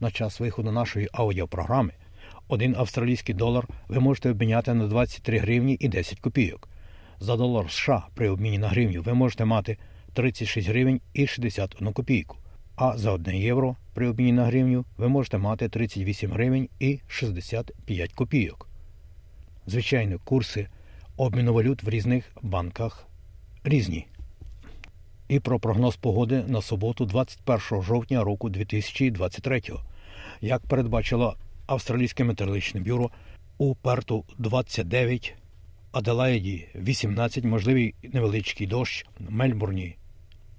на 0.00 0.10
час 0.10 0.40
виходу 0.40 0.72
нашої 0.72 1.08
аудіопрограми, 1.12 1.92
один 2.48 2.74
австралійський 2.76 3.34
долар 3.34 3.68
ви 3.88 4.00
можете 4.00 4.30
обміняти 4.30 4.74
на 4.74 4.86
23 4.86 5.38
гривні 5.38 5.76
і 5.80 5.88
10 5.88 6.20
копійок. 6.20 6.68
За 7.20 7.36
долар 7.36 7.70
США 7.70 8.06
при 8.14 8.28
обміні 8.28 8.58
на 8.58 8.68
гривню 8.68 9.02
ви 9.02 9.14
можете 9.14 9.44
мати 9.44 9.76
36 10.12 10.68
гривень 10.68 11.00
і 11.14 11.26
61 11.26 11.92
копійку. 11.92 12.36
А 12.76 12.98
за 12.98 13.12
1 13.12 13.34
євро 13.34 13.76
при 13.94 14.08
обміні 14.08 14.32
на 14.32 14.44
гривню 14.44 14.84
ви 14.96 15.08
можете 15.08 15.38
мати 15.38 15.68
38 15.68 16.30
гривень 16.30 16.68
і 16.80 17.00
65 17.08 18.12
копійок. 18.12 18.68
Звичайно, 19.66 20.18
курси 20.24 20.68
обміну 21.16 21.54
валют 21.54 21.82
в 21.82 21.88
різних 21.88 22.32
банках 22.42 23.06
різні. 23.64 24.06
І 25.28 25.40
про 25.40 25.58
прогноз 25.58 25.96
погоди 25.96 26.44
на 26.46 26.62
суботу, 26.62 27.06
21 27.06 27.82
жовтня 27.82 28.24
року 28.24 28.48
2023. 28.48 29.62
Як 30.40 30.66
передбачило 30.66 31.36
Австралійське 31.66 32.24
метеорологічне 32.24 32.80
бюро 32.80 33.10
у 33.58 33.74
Перту 33.74 34.24
29, 34.38 35.34
Аделаїді 35.92 36.68
18, 36.74 37.44
можливий 37.44 37.94
невеличкий 38.02 38.66
дощ, 38.66 39.06
Мельбурні 39.18 39.96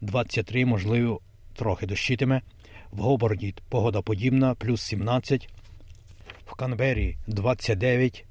23, 0.01 0.65
можливо, 0.65 1.19
трохи 1.55 1.85
дощитиме, 1.85 2.41
в 2.91 2.99
Гоборді 2.99 3.55
погода 3.69 4.01
подібна, 4.01 4.55
плюс 4.55 4.81
17, 4.81 5.49
в 6.45 6.53
Канбері 6.53 7.17
29, 7.27 8.25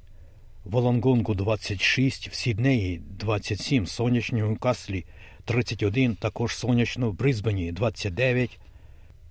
в 0.64 0.76
Олонгонгу 0.76 1.34
26, 1.34 2.28
в 2.28 2.34
Сіднеї 2.34 3.02
27, 3.18 3.86
сонячному 3.86 4.56
Каслі 4.56 5.04
31, 5.44 6.14
також 6.14 6.56
сонячно 6.56 7.10
в 7.10 7.14
Брисбені 7.14 7.72
29, 7.72 8.58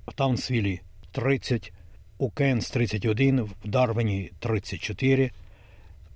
в 0.08 0.14
Таунсвілі 0.14 0.82
30, 1.12 1.74
у 2.18 2.30
Кенс 2.30 2.70
31, 2.70 3.42
в 3.42 3.54
Дарвені 3.64 4.32
34 4.40 5.32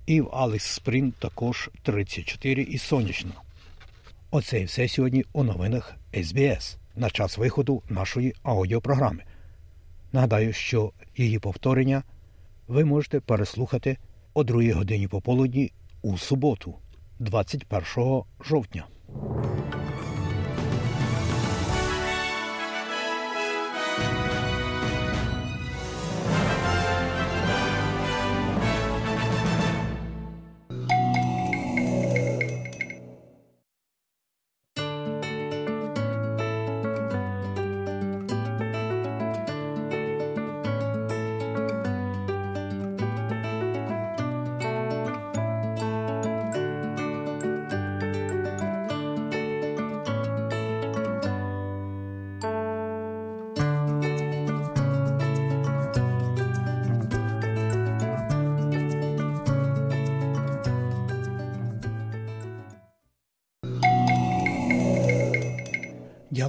і 0.06 0.20
в 0.20 0.28
Алекс 0.32 0.64
Спрінг 0.64 1.12
також 1.18 1.70
34 1.82 2.62
і 2.62 2.78
сонячно. 2.78 3.32
Оце 4.30 4.60
і 4.60 4.64
все 4.64 4.88
сьогодні 4.88 5.24
у 5.32 5.44
новинах 5.44 5.96
СБС 6.24 6.76
на 6.96 7.10
час 7.10 7.38
виходу 7.38 7.82
нашої 7.88 8.34
аудіопрограми. 8.42 9.22
Нагадаю, 10.12 10.52
що 10.52 10.92
її 11.16 11.38
повторення 11.38 12.02
ви 12.68 12.84
можете 12.84 13.20
переслухати 13.20 13.96
о 14.36 14.44
2 14.44 14.74
годині 14.74 15.08
пополудні 15.08 15.72
у 16.02 16.18
суботу, 16.18 16.74
21 17.18 18.22
жовтня. 18.40 18.86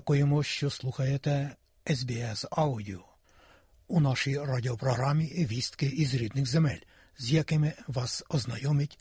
Дякуємо, 0.08 0.44
що 0.44 0.70
слухаєте 0.70 1.56
SBS 1.86 2.46
Аудіо. 2.52 3.00
У 3.88 4.00
нашій 4.00 4.40
радіопрограмі 4.40 5.26
вістки 5.26 5.86
із 5.86 6.14
рідних 6.14 6.46
земель, 6.46 6.80
з 7.18 7.32
якими 7.32 7.74
вас 7.88 8.24
ознайомить 8.30 9.00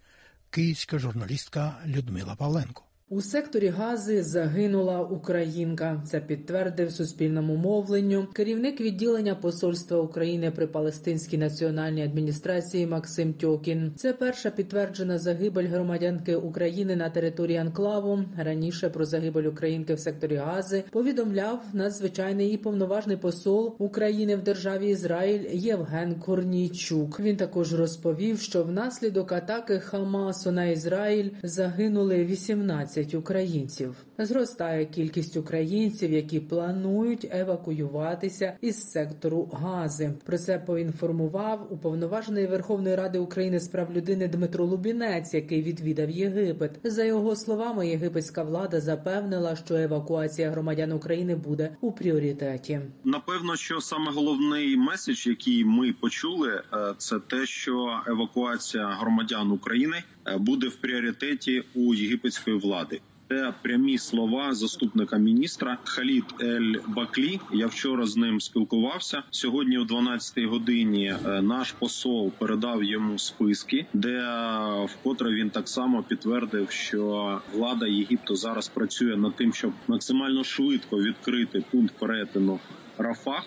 київська 0.51 0.99
журналістка 0.99 1.79
Людмила 1.87 2.35
Павленко. 2.35 2.86
У 3.11 3.21
секторі 3.21 3.69
Гази 3.69 4.23
загинула 4.23 5.01
українка. 5.01 6.03
Це 6.07 6.21
підтвердив 6.21 6.93
суспільному 6.93 7.57
мовленню 7.57 8.27
керівник 8.33 8.81
відділення 8.81 9.35
Посольства 9.35 9.99
України 9.99 10.51
при 10.51 10.67
Палестинській 10.67 11.39
національній 11.39 12.03
адміністрації 12.03 12.87
Максим 12.87 13.35
Тьокін. 13.35 13.93
Це 13.97 14.13
перша 14.13 14.51
підтверджена 14.51 15.19
загибель 15.19 15.67
громадянки 15.67 16.37
України 16.37 16.97
на 16.97 17.11
території 17.11 17.59
Анклаву. 17.59 18.25
Раніше 18.39 18.91
про 18.91 19.05
загибель 19.05 19.45
українки 19.45 19.95
в 19.95 20.01
секторі 20.01 20.37
Гази 20.37 20.85
повідомляв 20.91 21.63
надзвичайний 21.73 22.51
і 22.51 22.57
повноважний 22.57 23.17
посол 23.17 23.77
України 23.79 24.37
в 24.37 24.43
державі 24.43 24.89
Ізраїль 24.89 25.45
Євген 25.53 26.15
Корнійчук. 26.15 27.21
Він 27.21 27.37
також 27.37 27.75
розповів, 27.75 28.41
що 28.41 28.65
внаслідок 28.65 29.33
атаки 29.33 29.79
Хамасу 29.79 30.53
на 30.53 30.65
Ізраїль 30.65 31.31
загинули 31.43 32.25
18 32.25 32.96
українців. 33.15 33.95
Зростає 34.19 34.87
кількість 34.87 35.37
українців, 35.37 36.13
які 36.13 36.41
планують 36.41 37.29
евакуюватися 37.31 38.57
із 38.61 38.91
сектору 38.91 39.51
Гази. 39.53 40.13
Про 40.25 40.39
це 40.39 40.59
поінформував 40.59 41.67
уповноважений 41.71 42.47
Верховної 42.47 42.97
Ради 42.97 43.19
України 43.19 43.61
з 43.61 43.69
прав 43.69 43.93
людини 43.93 44.29
Дмитро 44.29 44.65
Лубінець, 44.65 45.35
який 45.35 45.63
відвідав 45.63 46.11
Єгипет. 46.11 46.71
За 46.85 47.05
його 47.05 47.37
словами, 47.37 47.89
єгипетська 47.89 48.43
влада 48.43 48.81
запевнила, 48.81 49.57
що 49.57 49.75
евакуація 49.75 50.51
громадян 50.51 50.93
України 50.93 51.37
буде 51.37 51.77
у 51.81 51.93
пріоритеті. 51.93 52.81
Напевно, 53.05 53.57
що 53.57 53.81
саме 53.81 54.13
головний 54.13 54.77
меседж, 54.77 55.27
який 55.27 55.65
ми 55.65 55.93
почули, 55.93 56.63
е, 56.73 56.95
це 56.99 57.19
те, 57.19 57.47
що 57.47 58.01
евакуація 58.07 58.87
громадян 58.87 59.51
України 59.51 60.03
буде 60.39 60.69
в 60.69 60.77
пріоритеті 60.77 61.63
у 61.75 61.95
єгипетської 61.95 62.57
влади. 62.57 63.01
Це 63.29 63.55
прямі 63.63 63.99
слова 63.99 64.55
заступника 64.55 65.19
міністра 65.19 65.79
Халід 65.85 66.25
Ель 66.41 66.75
Баклі. 66.87 67.41
Я 67.53 67.67
вчора 67.67 68.07
з 68.07 68.17
ним 68.17 68.41
спілкувався. 68.41 69.23
Сьогодні, 69.31 69.79
о 69.79 69.85
12-й 69.85 70.45
годині, 70.45 71.15
е, 71.27 71.43
наш 71.43 71.73
посол 71.73 72.33
передав 72.39 72.85
йому 72.85 73.19
списки, 73.19 73.87
де 73.93 74.19
е, 74.19 74.85
вкотре 74.85 75.35
він 75.35 75.51
так 75.51 75.69
само 75.69 76.03
підтвердив, 76.03 76.71
що 76.71 77.41
влада 77.53 77.87
Єгипту 77.87 78.37
зараз 78.37 78.69
працює 78.69 79.17
над 79.17 79.37
тим, 79.37 79.53
щоб 79.53 79.73
максимально 79.89 80.45
швидко 80.45 80.97
відкрити 80.97 81.65
пункт 81.71 81.95
перетину 81.99 82.61
Рафах, 82.99 83.47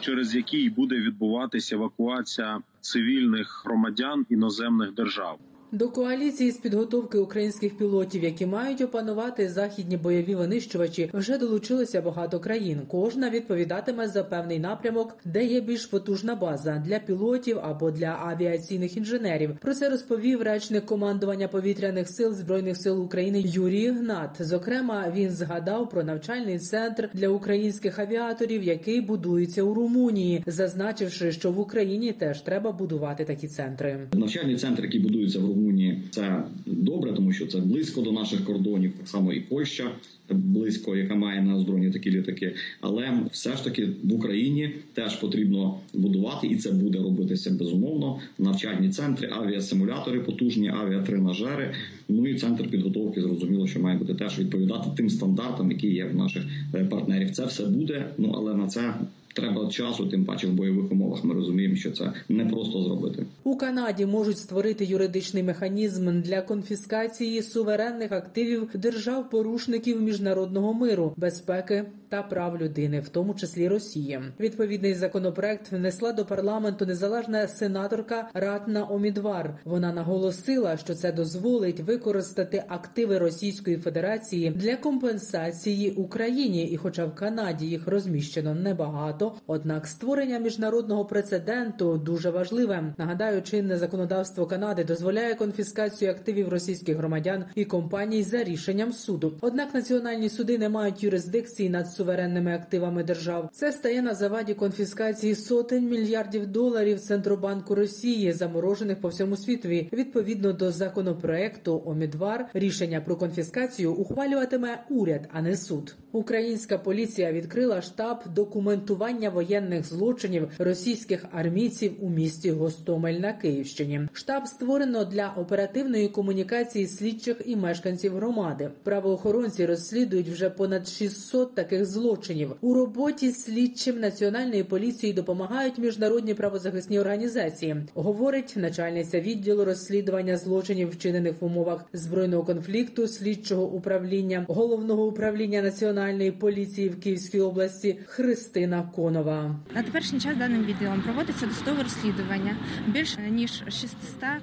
через 0.00 0.34
який 0.34 0.70
буде 0.70 0.94
відбуватися 0.94 1.76
евакуація 1.76 2.60
цивільних 2.80 3.62
громадян 3.64 4.26
іноземних 4.30 4.94
держав. 4.94 5.38
До 5.74 5.88
коаліції 5.88 6.50
з 6.50 6.56
підготовки 6.56 7.18
українських 7.18 7.76
пілотів, 7.76 8.24
які 8.24 8.46
мають 8.46 8.80
опанувати 8.80 9.48
західні 9.48 9.96
бойові 9.96 10.34
винищувачі, 10.34 11.10
вже 11.14 11.38
долучилося 11.38 12.02
багато 12.02 12.40
країн. 12.40 12.80
Кожна 12.88 13.30
відповідатиме 13.30 14.08
за 14.08 14.24
певний 14.24 14.58
напрямок, 14.58 15.16
де 15.24 15.44
є 15.44 15.60
більш 15.60 15.86
потужна 15.86 16.34
база 16.34 16.82
для 16.86 16.98
пілотів 16.98 17.58
або 17.62 17.90
для 17.90 18.06
авіаційних 18.06 18.96
інженерів. 18.96 19.56
Про 19.60 19.74
це 19.74 19.88
розповів 19.88 20.42
речник 20.42 20.86
командування 20.86 21.48
повітряних 21.48 22.08
сил 22.08 22.34
збройних 22.34 22.76
сил 22.76 23.02
України 23.02 23.42
Юрій 23.46 23.82
Ігнат. 23.82 24.36
Зокрема, 24.40 25.12
він 25.16 25.30
згадав 25.30 25.90
про 25.90 26.04
навчальний 26.04 26.58
центр 26.58 27.10
для 27.14 27.28
українських 27.28 27.98
авіаторів, 27.98 28.62
який 28.62 29.00
будується 29.00 29.62
у 29.62 29.74
Румунії, 29.74 30.44
зазначивши, 30.46 31.32
що 31.32 31.52
в 31.52 31.60
Україні 31.60 32.12
теж 32.12 32.40
треба 32.40 32.72
будувати 32.72 33.24
такі 33.24 33.48
центри. 33.48 34.08
Навчальний 34.12 34.56
центр, 34.56 34.82
який 34.84 35.00
будується 35.00 35.38
в 35.38 35.42
Румунії, 35.42 35.63
це 36.10 36.44
добре, 36.66 37.12
тому 37.12 37.32
що 37.32 37.46
це 37.46 37.58
близько 37.58 38.00
до 38.00 38.12
наших 38.12 38.44
кордонів, 38.44 38.92
так 38.98 39.08
само 39.08 39.32
і 39.32 39.40
Польща 39.40 39.90
близько, 40.30 40.96
яка 40.96 41.14
має 41.14 41.42
на 41.42 41.56
озброєнні 41.56 41.90
такі 41.90 42.10
літаки. 42.10 42.54
Але 42.80 43.12
все 43.32 43.56
ж 43.56 43.64
таки 43.64 43.88
в 44.02 44.12
Україні 44.12 44.74
теж 44.92 45.16
потрібно 45.16 45.78
будувати, 45.94 46.46
і 46.46 46.56
це 46.56 46.72
буде 46.72 46.98
робитися 46.98 47.50
безумовно. 47.50 48.18
Навчальні 48.38 48.90
центри, 48.90 49.28
авіасимулятори, 49.32 50.20
потужні 50.20 50.68
авіатренажери. 50.68 51.74
Ну 52.08 52.26
і 52.26 52.34
центр 52.34 52.68
підготовки 52.70 53.20
зрозуміло, 53.20 53.66
що 53.66 53.80
має 53.80 53.98
бути 53.98 54.14
теж 54.14 54.38
відповідати 54.38 54.90
тим 54.96 55.10
стандартам, 55.10 55.70
які 55.70 55.88
є 55.88 56.04
в 56.04 56.16
наших 56.16 56.44
партнерів. 56.90 57.30
Це 57.30 57.44
все 57.44 57.66
буде. 57.66 58.06
Ну 58.18 58.32
але 58.36 58.54
на 58.54 58.66
це. 58.66 58.94
Треба 59.34 59.68
часу, 59.68 60.06
тим 60.06 60.24
паче 60.24 60.46
в 60.46 60.52
бойових 60.52 60.92
умовах. 60.92 61.24
Ми 61.24 61.34
розуміємо, 61.34 61.76
що 61.76 61.90
це 61.90 62.12
не 62.28 62.46
просто 62.46 62.82
зробити. 62.82 63.26
У 63.44 63.56
Канаді 63.56 64.06
можуть 64.06 64.38
створити 64.38 64.84
юридичний 64.84 65.42
механізм 65.42 66.20
для 66.20 66.42
конфіскації 66.42 67.42
суверенних 67.42 68.12
активів 68.12 68.70
держав-порушників 68.74 70.02
міжнародного 70.14 70.74
миру, 70.74 71.14
безпеки 71.16 71.84
та 72.08 72.22
прав 72.22 72.62
людини, 72.62 73.00
в 73.00 73.08
тому 73.08 73.34
числі 73.34 73.68
Росії. 73.68 74.20
Відповідний 74.40 74.94
законопроект 74.94 75.72
внесла 75.72 76.12
до 76.12 76.24
парламенту 76.24 76.86
незалежна 76.86 77.48
сенаторка 77.48 78.28
Ратна 78.34 78.86
Омідвар. 78.90 79.58
Вона 79.64 79.92
наголосила, 79.92 80.76
що 80.76 80.94
це 80.94 81.12
дозволить 81.12 81.80
використати 81.80 82.64
активи 82.68 83.18
Російської 83.18 83.76
Федерації 83.76 84.50
для 84.50 84.76
компенсації 84.76 85.90
Україні, 85.90 86.66
і, 86.66 86.76
хоча 86.76 87.06
в 87.06 87.14
Канаді 87.14 87.66
їх 87.66 87.88
розміщено 87.88 88.54
небагато, 88.54 89.34
однак 89.46 89.86
створення 89.86 90.38
міжнародного 90.38 91.04
прецеденту 91.04 91.98
дуже 91.98 92.30
важливе. 92.30 92.94
Нагадаю, 92.98 93.42
чинне 93.42 93.78
законодавство 93.78 94.46
Канади 94.46 94.84
дозволяє 94.84 95.34
конфіскацію 95.34 96.10
активів 96.10 96.48
російських 96.48 96.96
громадян 96.96 97.44
і 97.54 97.64
компаній 97.64 98.22
за 98.22 98.44
рішенням 98.44 98.92
суду. 98.92 99.32
Однак 99.40 99.74
національні 100.04 100.28
суди 100.28 100.58
не 100.58 100.68
мають 100.68 101.02
юрисдикції 101.02 101.70
над 101.70 101.90
суверенними 101.90 102.54
активами 102.54 103.04
держав. 103.04 103.48
Це 103.52 103.72
стає 103.72 104.02
на 104.02 104.14
заваді 104.14 104.54
конфіскації 104.54 105.34
сотень 105.34 105.88
мільярдів 105.88 106.46
доларів 106.46 107.00
Центробанку 107.00 107.74
Росії, 107.74 108.32
заморожених 108.32 109.00
по 109.00 109.08
всьому 109.08 109.36
світові. 109.36 109.88
Відповідно 109.92 110.52
до 110.52 110.70
законопроекту 110.70 111.82
Омідвар 111.86 112.46
рішення 112.54 113.00
про 113.00 113.16
конфіскацію 113.16 113.94
ухвалюватиме 113.94 114.84
уряд, 114.90 115.28
а 115.32 115.42
не 115.42 115.56
суд. 115.56 115.94
Українська 116.12 116.78
поліція 116.78 117.32
відкрила 117.32 117.82
штаб 117.82 118.18
документування 118.34 119.30
воєнних 119.30 119.84
злочинів 119.84 120.48
російських 120.58 121.24
армійців 121.32 121.92
у 122.00 122.10
місті 122.10 122.50
Гостомель 122.50 123.14
на 123.14 123.32
Київщині. 123.32 124.00
Штаб 124.12 124.46
створено 124.46 125.04
для 125.04 125.34
оперативної 125.36 126.08
комунікації 126.08 126.86
слідчих 126.86 127.36
і 127.44 127.56
мешканців 127.56 128.14
громади. 128.16 128.70
Правоохоронці 128.82 129.66
розслідують 129.66 129.93
вже 130.02 130.50
понад 130.50 130.88
600 130.88 131.54
таких 131.54 131.86
злочинів. 131.86 132.52
У 132.60 132.74
роботі 132.74 133.32
слідчим 133.32 134.00
національної 134.00 134.64
поліції 134.64 135.12
допомагають 135.12 135.78
міжнародні 135.78 136.34
правозахисні 136.34 136.98
організації. 136.98 137.76
Говорить 137.94 138.54
начальниця 138.56 139.20
відділу 139.20 139.64
розслідування 139.64 140.36
злочинів, 140.36 140.90
вчинених 140.90 141.34
в 141.40 141.44
умовах 141.44 141.84
збройного 141.92 142.44
конфлікту, 142.44 143.08
слідчого 143.08 143.64
управління 143.64 144.44
головного 144.48 145.06
управління 145.06 145.62
національної 145.62 146.32
поліції 146.32 146.88
в 146.88 147.00
Київській 147.00 147.40
області 147.40 147.98
Христина 148.06 148.90
Конова. 148.96 149.56
На 149.74 149.82
теперішній 149.82 150.20
час 150.20 150.36
даним 150.36 150.64
відділом 150.64 151.02
проводиться 151.02 151.46
досудове 151.46 151.82
розслідування 151.82 152.56
більше 152.86 153.18
ніж 153.30 153.50
600 153.50 153.88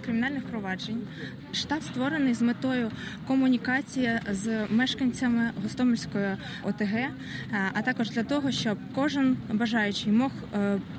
кримінальних 0.05 0.43
проваджень. 0.43 1.01
Штаб 1.51 1.83
створений 1.83 2.33
з 2.33 2.41
метою 2.41 2.91
комунікації 3.27 4.19
з 4.31 4.65
мешканцями 4.69 5.40
Гостомельської 5.63 6.25
ОТГ, 6.63 6.95
а 7.73 7.82
також 7.82 8.10
для 8.10 8.23
того, 8.23 8.51
щоб 8.51 8.77
кожен 8.95 9.38
бажаючий 9.54 10.12
мог 10.12 10.32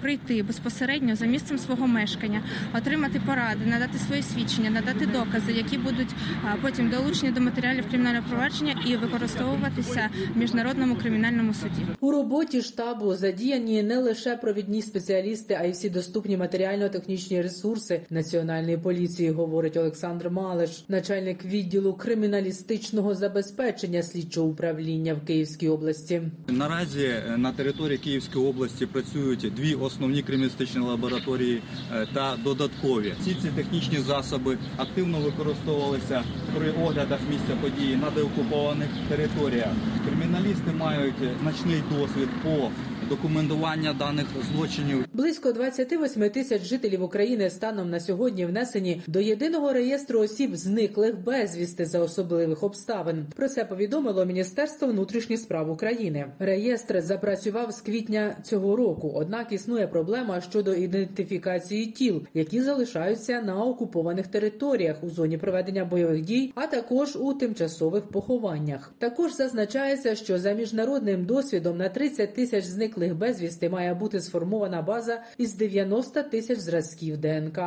прийти 0.01 0.43
безпосередньо 0.43 1.17
за 1.17 1.27
місцем 1.27 1.59
свого 1.59 1.87
мешкання, 1.87 2.43
отримати 2.75 3.21
поради, 3.27 3.67
надати 3.67 3.99
свої 3.99 4.23
свідчення, 4.23 4.71
надати 4.71 5.07
докази, 5.07 5.53
які 5.53 5.79
будуть 5.79 6.15
потім 6.63 6.91
долучені 6.91 7.33
до 7.33 7.41
матеріалів 7.41 7.89
кримінального 7.89 8.27
провадження 8.29 8.75
і 8.87 8.97
використовуватися 8.97 10.09
в 10.35 10.39
міжнародному 10.39 10.97
кримінальному 10.97 11.55
суді. 11.55 11.87
У 12.01 12.11
роботі 12.11 12.63
штабу 12.63 13.15
задіяні 13.15 13.83
не 13.83 13.99
лише 13.99 14.37
провідні 14.37 14.83
спеціалісти, 14.83 15.59
а 15.61 15.65
й 15.65 15.73
всі 15.73 15.91
доступні 15.91 16.37
матеріально-технічні 16.37 17.43
ресурси 17.43 18.01
національної 18.11 18.79
поліції, 18.79 19.31
говорить 19.31 19.77
Олександр 19.77 20.31
Малиш, 20.31 20.85
начальник 20.89 21.45
відділу 21.45 21.95
криміналістичного 21.95 23.15
забезпечення 23.15 24.03
слідчого 24.03 24.32
слідчого 24.33 24.47
управління 24.47 25.15
в 25.15 25.27
Київській 25.27 25.69
області. 25.69 26.23
Наразі 26.49 27.05
е, 27.05 27.37
на 27.37 27.53
території 27.53 27.99
Київської 27.99 28.47
області 28.47 28.87
працюють 28.87 29.53
дві 29.57 29.75
основні 29.75 30.23
криміналістичні 30.23 30.81
лабораторії 30.81 31.63
е, 31.95 32.07
та 32.15 32.37
додаткові. 32.45 33.13
Всі 33.21 33.35
ці 33.43 33.49
технічні 33.49 33.99
засоби 33.99 34.59
активно 34.77 35.19
використовувалися 35.19 36.23
при 36.59 36.71
оглядах 36.71 37.21
місця 37.31 37.57
події 37.63 37.97
на 37.97 38.11
деокупованих 38.11 38.89
територіях. 39.09 39.73
Криміналісти 40.07 40.73
мають 40.79 41.15
значний 41.43 41.83
досвід 41.91 42.29
по 42.45 42.71
документуванню 43.13 43.95
даних 43.99 44.27
злочинів. 44.53 45.05
Близько 45.13 45.53
28 45.53 46.31
тисяч 46.31 46.63
жителів 46.63 47.03
України 47.03 47.51
станом 47.51 47.91
на 47.91 48.01
сьогодні 48.01 48.47
внесені 48.47 49.03
до 49.07 49.21
єдиного 49.21 49.73
реєстру 49.73 50.21
осіб 50.21 50.57
зниклих 50.57 51.25
безвісти 51.25 51.87
за 51.87 51.99
особливих 51.99 52.63
обставин. 52.63 53.27
Про 53.37 53.49
це 53.49 53.65
повідомило 53.65 54.25
Міністерство 54.25 54.89
внутрішніх 54.89 55.41
справ 55.41 55.71
України. 55.71 56.27
Реєстр 56.39 57.01
запрацював 57.03 57.73
з 57.73 57.81
квітня 57.81 58.37
цього 58.43 58.77
року. 58.77 59.13
Однак 59.15 59.53
існує 59.53 59.87
проблема 59.87 60.41
щодо 60.41 60.75
ідентифікації 60.75 61.87
тіл, 61.87 62.23
які 62.35 62.63
залишаються 62.63 63.43
на 63.43 63.65
окупованих 63.65 64.27
територіях 64.27 64.97
у 65.03 65.11
зоні 65.11 65.39
проведення 65.39 65.85
бойових 65.85 66.21
дій, 66.21 66.53
а 66.55 66.67
також 66.67 67.17
у 67.17 67.35
тимчасових 67.35 68.05
похованнях. 68.05 68.93
Також 68.99 69.35
зазначається, 69.35 70.15
що 70.15 70.39
за 70.39 70.53
міжнародним 70.53 71.25
досвідом 71.25 71.77
на 71.77 71.89
30 71.89 72.35
тисяч 72.35 72.65
зниклих 72.65 73.02
безвісти 73.09 73.69
має 73.69 73.95
бути 73.95 74.21
сформована 74.21 74.83
база 74.83 75.23
із 75.39 75.55
90 75.55 76.23
тисяч 76.23 76.59
зразків 76.59 77.17
ДНК. 77.17 77.59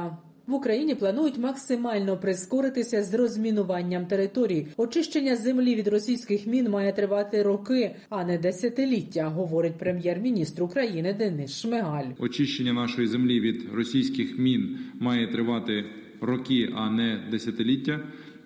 В 0.48 0.54
Україні 0.54 0.96
планують 0.96 1.38
максимально 1.38 2.18
прискоритися 2.18 3.04
з 3.04 3.14
розмінуванням 3.14 4.06
територій. 4.06 4.68
Очищення 4.78 5.36
землі 5.36 5.76
від 5.76 5.88
російських 5.88 6.48
мін 6.48 6.70
має 6.70 6.94
тривати 6.94 7.44
роки, 7.44 7.96
а 8.10 8.24
не 8.24 8.38
десятиліття, 8.38 9.28
говорить 9.28 9.78
прем'єр-міністр 9.78 10.64
України 10.64 11.14
Денис 11.14 11.62
Шмигаль. 11.62 12.06
Очищення 12.20 12.74
нашої 12.74 13.08
землі 13.08 13.40
від 13.40 13.74
російських 13.74 14.40
мін 14.40 14.80
має 15.00 15.28
тривати 15.28 15.86
роки, 16.22 16.70
а 16.76 16.90
не 16.90 17.28
десятиліття. 17.32 18.00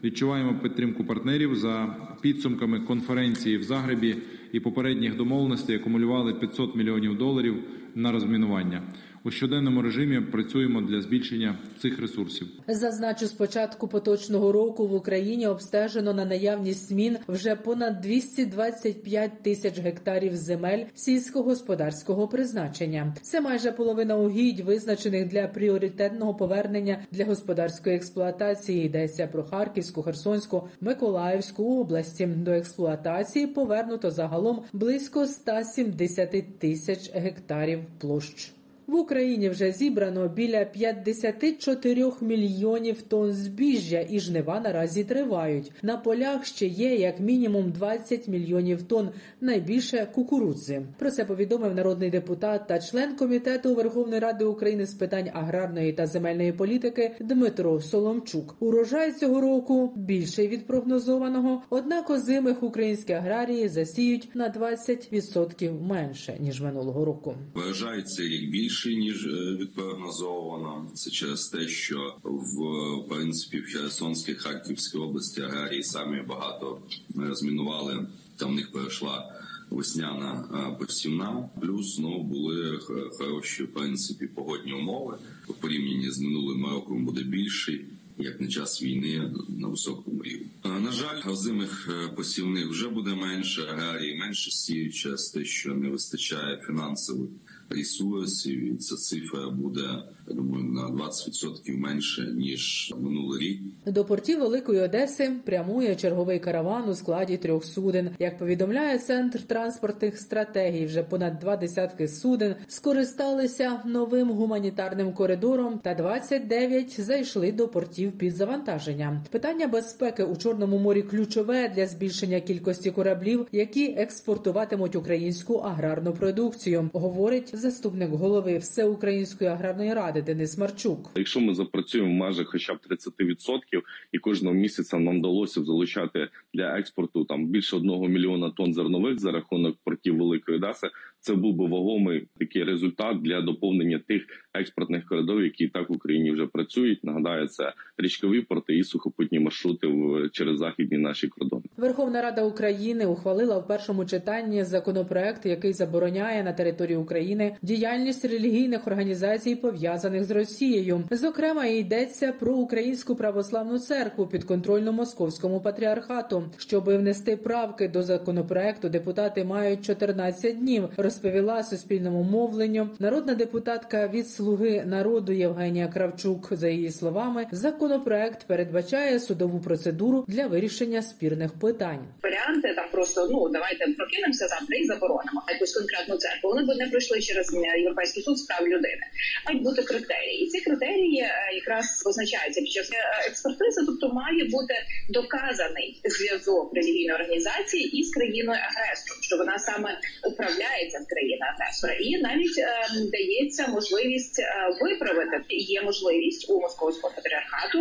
Відчуваємо 0.04 0.60
підтримку 0.64 1.04
партнерів 1.04 1.56
за 1.56 1.96
підсумками 2.22 2.80
конференції 2.80 3.58
в 3.58 3.64
Загребі 3.64 4.16
і 4.52 4.60
попередніх 4.60 5.16
домовленостей 5.16 5.76
акумулювали 5.76 6.34
500 6.34 6.76
мільйонів 6.76 7.18
доларів 7.18 7.56
на 7.96 8.12
розмінування. 8.12 8.82
У 9.24 9.32
щоденному 9.32 9.82
режимі 9.82 10.22
працюємо 10.22 10.82
для 10.82 11.02
збільшення 11.02 11.58
цих 11.82 12.00
ресурсів. 12.00 12.48
Зазначу, 12.68 13.26
з 13.28 13.32
початку 13.32 13.88
поточного 13.88 14.52
року 14.52 14.88
в 14.88 14.94
Україні 14.94 15.48
обстежено 15.48 16.14
на 16.14 16.26
наявність 16.26 16.92
мін 16.92 17.18
вже 17.28 17.56
понад 17.56 18.02
225 18.02 19.32
тисяч 19.44 19.80
гектарів 19.80 20.36
земель 20.36 20.86
сільськогосподарського 20.96 22.28
призначення. 22.28 23.16
Це 23.22 23.42
майже 23.42 23.72
половина 23.72 24.18
угідь, 24.18 24.60
визначених 24.60 25.28
для 25.28 25.48
пріоритетного 25.48 26.36
повернення 26.36 27.00
для 27.12 27.26
господарської 27.26 27.96
експлуатації. 27.96 28.86
Йдеться 28.86 29.28
про 29.28 29.44
Харківську, 29.44 30.04
Херсонську, 30.04 30.68
Миколаївську 30.82 31.82
області. 31.82 32.26
До 32.26 32.52
експлуатації 32.52 33.48
повернуто 33.48 34.12
загалом 34.12 34.62
близько 34.74 35.26
170 35.26 36.60
тисяч 36.60 37.12
гектарів 37.14 37.80
площ. 38.00 38.54
В 38.90 38.96
Україні 38.96 39.50
вже 39.50 39.72
зібрано 39.72 40.28
біля 40.28 40.66
54 40.66 42.12
мільйонів 42.22 43.02
тонн 43.02 43.32
збіжжя, 43.32 44.06
і 44.10 44.20
жнива 44.20 44.60
наразі 44.60 45.04
тривають. 45.04 45.72
На 45.82 45.98
полях 45.98 46.46
ще 46.46 46.68
є 46.68 46.96
як 46.96 47.20
мінімум 47.20 47.72
20 47.72 48.28
мільйонів 48.28 48.84
тонн, 48.84 49.10
найбільше 49.42 50.08
кукурудзи. 50.16 50.82
Про 51.00 51.12
це 51.12 51.26
повідомив 51.26 51.76
народний 51.76 52.10
депутат 52.10 52.68
та 52.68 52.80
член 52.80 53.16
комітету 53.16 53.76
Верховної 53.76 54.20
Ради 54.20 54.46
України 54.46 54.86
з 54.86 54.94
питань 54.94 55.30
аграрної 55.34 55.94
та 55.94 56.08
земельної 56.08 56.54
політики 56.54 57.16
Дмитро 57.20 57.82
Соломчук. 57.82 58.56
Урожай 58.60 59.12
цього 59.12 59.42
року 59.42 59.94
більший 59.96 60.48
від 60.48 60.68
прогнозованого, 60.68 61.62
однак 61.70 62.10
озимих 62.10 62.64
українські 62.64 63.14
аграрії 63.14 63.68
засіють 63.68 64.30
на 64.34 64.50
20% 64.50 65.82
менше 65.82 66.38
ніж 66.40 66.62
минулого 66.62 67.06
року. 67.06 67.36
Вважається 67.54 68.24
як 68.24 68.52
більше 68.52 68.79
більший 68.80 68.98
ніж 68.98 69.28
відпрогнозовано. 69.60 70.92
Це 70.94 71.10
через 71.10 71.48
те, 71.48 71.68
що 71.68 72.16
в 72.24 73.10
принципі 73.10 73.60
в 73.60 73.66
Херсонській 73.66 74.34
Харківській 74.34 74.98
області 74.98 75.42
аграрії 75.42 75.84
самі 75.84 76.22
багато 76.22 76.82
розмінували. 77.16 78.08
Там 78.38 78.52
в 78.52 78.56
них 78.56 78.72
перейшла 78.72 79.36
весняна 79.70 80.44
посівна. 80.80 81.50
Плюс 81.62 82.00
ну 82.00 82.24
були 82.24 82.80
хороші 83.18 83.64
в 83.64 83.74
принципі 83.74 84.28
погодні 84.28 84.74
умови. 84.74 85.18
У 85.48 85.54
порівнянні 85.54 86.12
з 86.12 86.20
минулим 86.20 86.66
роком 86.66 87.06
буде 87.06 87.24
більший. 87.24 87.86
Як 88.22 88.42
на 88.42 88.48
час 88.48 88.84
війни 88.84 89.32
на 89.50 89.68
високому 89.68 90.24
рівні. 90.24 90.48
На 90.66 90.92
жаль, 90.92 91.32
озимих 91.32 91.90
посівних 92.16 92.68
вже 92.68 92.90
буде 92.90 93.16
менше, 93.16 93.62
аграрії 93.62 94.20
менше 94.20 94.52
сіють 94.52 94.96
через 94.96 95.30
те, 95.30 95.46
що 95.46 95.76
не 95.76 95.90
вистачає 95.90 96.62
фінансових 96.68 97.30
ресурсів. 97.70 98.74
І 98.74 98.78
ця 98.78 98.96
цифра 98.96 99.50
буде 99.50 100.04
я 100.30 100.36
думаю 100.36 100.64
на 100.64 100.90
20% 100.90 101.78
менше 101.78 102.22
ніж 102.22 102.94
минулий 102.98 103.40
рік. 103.40 103.62
До 103.86 104.06
портів 104.06 104.40
Великої 104.40 104.80
Одеси 104.80 105.32
прямує 105.46 105.96
черговий 105.96 106.40
караван 106.40 106.90
у 106.90 106.96
складі 106.96 107.38
трьох 107.38 107.66
суден. 107.66 108.10
Як 108.20 108.38
повідомляє 108.38 109.00
центр 109.00 109.42
транспортних 109.42 110.18
стратегій, 110.18 110.86
вже 110.86 111.04
понад 111.04 111.40
два 111.40 111.58
десятки 111.58 112.08
суден 112.08 112.56
скористалися 112.68 113.82
новим 113.86 114.30
гуманітарним 114.30 115.14
коридором, 115.14 115.80
та 115.84 115.94
29 115.94 117.02
зайшли 117.02 117.52
до 117.52 117.68
портів 117.68 118.12
під 118.12 118.36
завантаження. 118.36 119.22
Питання 119.32 119.68
безпеки 119.68 120.24
у 120.24 120.36
чорному 120.36 120.78
морі 120.78 121.02
ключове 121.02 121.70
для 121.76 121.88
збільшення 121.88 122.40
кількості 122.40 122.92
кораблів, 122.92 123.48
які 123.52 123.86
експортуватимуть 123.86 124.96
українську 124.96 125.56
аграрну 125.56 126.14
продукцію, 126.14 126.90
говорить 126.94 127.52
заступник 127.54 128.10
голови 128.10 128.58
Всеукраїнської 128.58 129.50
аграрної 129.50 129.94
ради 129.94 130.19
Денис 130.22 130.58
Марчук. 130.58 131.12
Якщо 131.16 131.40
ми 131.40 131.56
запрацюємо 131.56 132.14
межах 132.14 132.48
хоча 132.48 132.74
б 132.74 132.78
30% 132.90 133.82
і 134.12 134.20
кожного 134.20 134.56
місяця 134.56 135.00
нам 135.00 135.20
вдалося 135.20 135.64
залучати 135.64 136.28
для 136.54 136.78
експорту 136.78 137.26
там 137.26 137.48
більше 137.48 137.76
одного 137.76 138.08
мільйона 138.08 138.50
тонн 138.50 138.74
зернових 138.74 139.20
за 139.20 139.32
рахунок 139.32 139.78
портів 139.84 140.18
Великої 140.18 140.58
Одеси, 140.58 140.90
це 141.20 141.36
був 141.36 141.56
би 141.56 141.66
вагомий 141.66 142.28
такий 142.40 142.64
результат 142.64 143.22
для 143.22 143.42
доповнення 143.42 144.00
тих 144.08 144.24
експортних 144.54 145.06
коридорів, 145.06 145.44
які 145.44 145.68
так 145.68 145.90
в 145.90 145.94
Україні 145.94 146.32
вже 146.32 146.46
працюють. 146.46 147.04
Нагадаю, 147.04 147.48
це 147.48 147.74
річкові 147.98 148.42
порти 148.42 148.78
і 148.78 148.84
сухопутні 148.84 149.40
маршрути 149.40 149.88
в 149.88 150.30
через 150.30 150.58
західні 150.58 150.98
наші 150.98 151.28
кордони. 151.28 151.64
Верховна 151.78 152.22
Рада 152.22 152.44
України 152.44 153.06
ухвалила 153.06 153.58
в 153.58 153.68
першому 153.68 154.06
читанні 154.06 154.64
законопроект, 154.64 155.46
який 155.46 155.74
забороняє 155.74 156.44
на 156.44 156.54
території 156.54 156.98
України 156.98 157.56
діяльність 157.62 158.26
релігійних 158.26 158.88
організацій, 158.88 159.56
пов'язаних 159.56 160.24
з 160.24 160.32
Росією. 160.32 161.04
Зокрема, 161.12 161.66
йдеться 161.66 162.34
про 162.40 162.56
українську 162.56 163.16
православну 163.16 163.80
церкву 163.80 164.28
підконтрольну 164.28 164.92
московському 164.92 165.62
патріархату. 165.62 166.44
Щоб 166.58 166.84
внести 166.84 167.38
правки 167.38 167.88
до 167.88 168.04
законопроекту, 168.04 168.90
депутати 168.90 169.44
мають 169.44 169.86
14 169.86 170.60
днів. 170.60 170.84
Розповіла 171.10 171.64
суспільному 171.64 172.24
мовленню 172.24 172.90
народна 173.00 173.36
депутатка 173.36 174.08
від 174.08 174.30
слуги 174.30 174.84
народу 174.86 175.32
Євгенія 175.32 175.88
Кравчук. 175.88 176.48
За 176.52 176.70
її 176.70 176.92
словами, 176.92 177.48
законопроект 177.52 178.48
передбачає 178.48 179.20
судову 179.20 179.60
процедуру 179.60 180.26
для 180.28 180.48
вирішення 180.48 181.02
спірних 181.02 181.52
питань. 181.54 182.00
Варіанти 182.24 182.74
там 182.76 182.86
просто 182.92 183.28
ну 183.32 183.50
давайте 183.50 183.86
прокинемося 183.98 184.48
завтра 184.48 184.78
і 184.78 184.86
заборонимо 184.86 185.44
якусь 185.54 185.74
конкретну 185.78 186.18
церкву. 186.18 186.50
Вони 186.50 186.62
б 186.66 186.78
не 186.78 186.88
пройшли 186.90 187.20
через 187.22 187.54
європейський 187.78 188.24
суд 188.24 188.38
з 188.38 188.42
прав 188.42 188.68
людини. 188.68 189.04
Мають 189.46 189.64
бути 189.64 189.82
критерії, 189.84 190.44
і 190.44 190.48
ці 190.50 190.62
критерії 190.62 191.26
якраз 191.54 192.04
визначаються 192.06 192.62
під 192.62 192.72
час 192.72 192.90
експертизи, 193.28 193.82
тобто 193.86 194.14
має 194.14 194.44
бути 194.46 194.74
доказаний 195.10 196.02
зв'язок 196.04 196.76
релігійної 196.76 197.16
організації 197.22 198.00
із 198.00 198.14
країною 198.14 198.60
агресором, 198.70 199.20
що 199.22 199.38
вона 199.38 199.60
саме 199.60 200.00
управляється 200.32 200.99
в 201.04 201.08
країни 201.10 201.46
агресора, 201.54 201.94
і 201.94 202.22
навіть 202.22 202.58
е, 202.58 202.66
дається 203.12 203.68
можливість 203.68 204.40
е, 204.40 204.46
виправити. 204.82 205.44
Є 205.50 205.82
можливість 205.82 206.50
у 206.50 206.60
московського 206.62 207.14
патріархату 207.16 207.78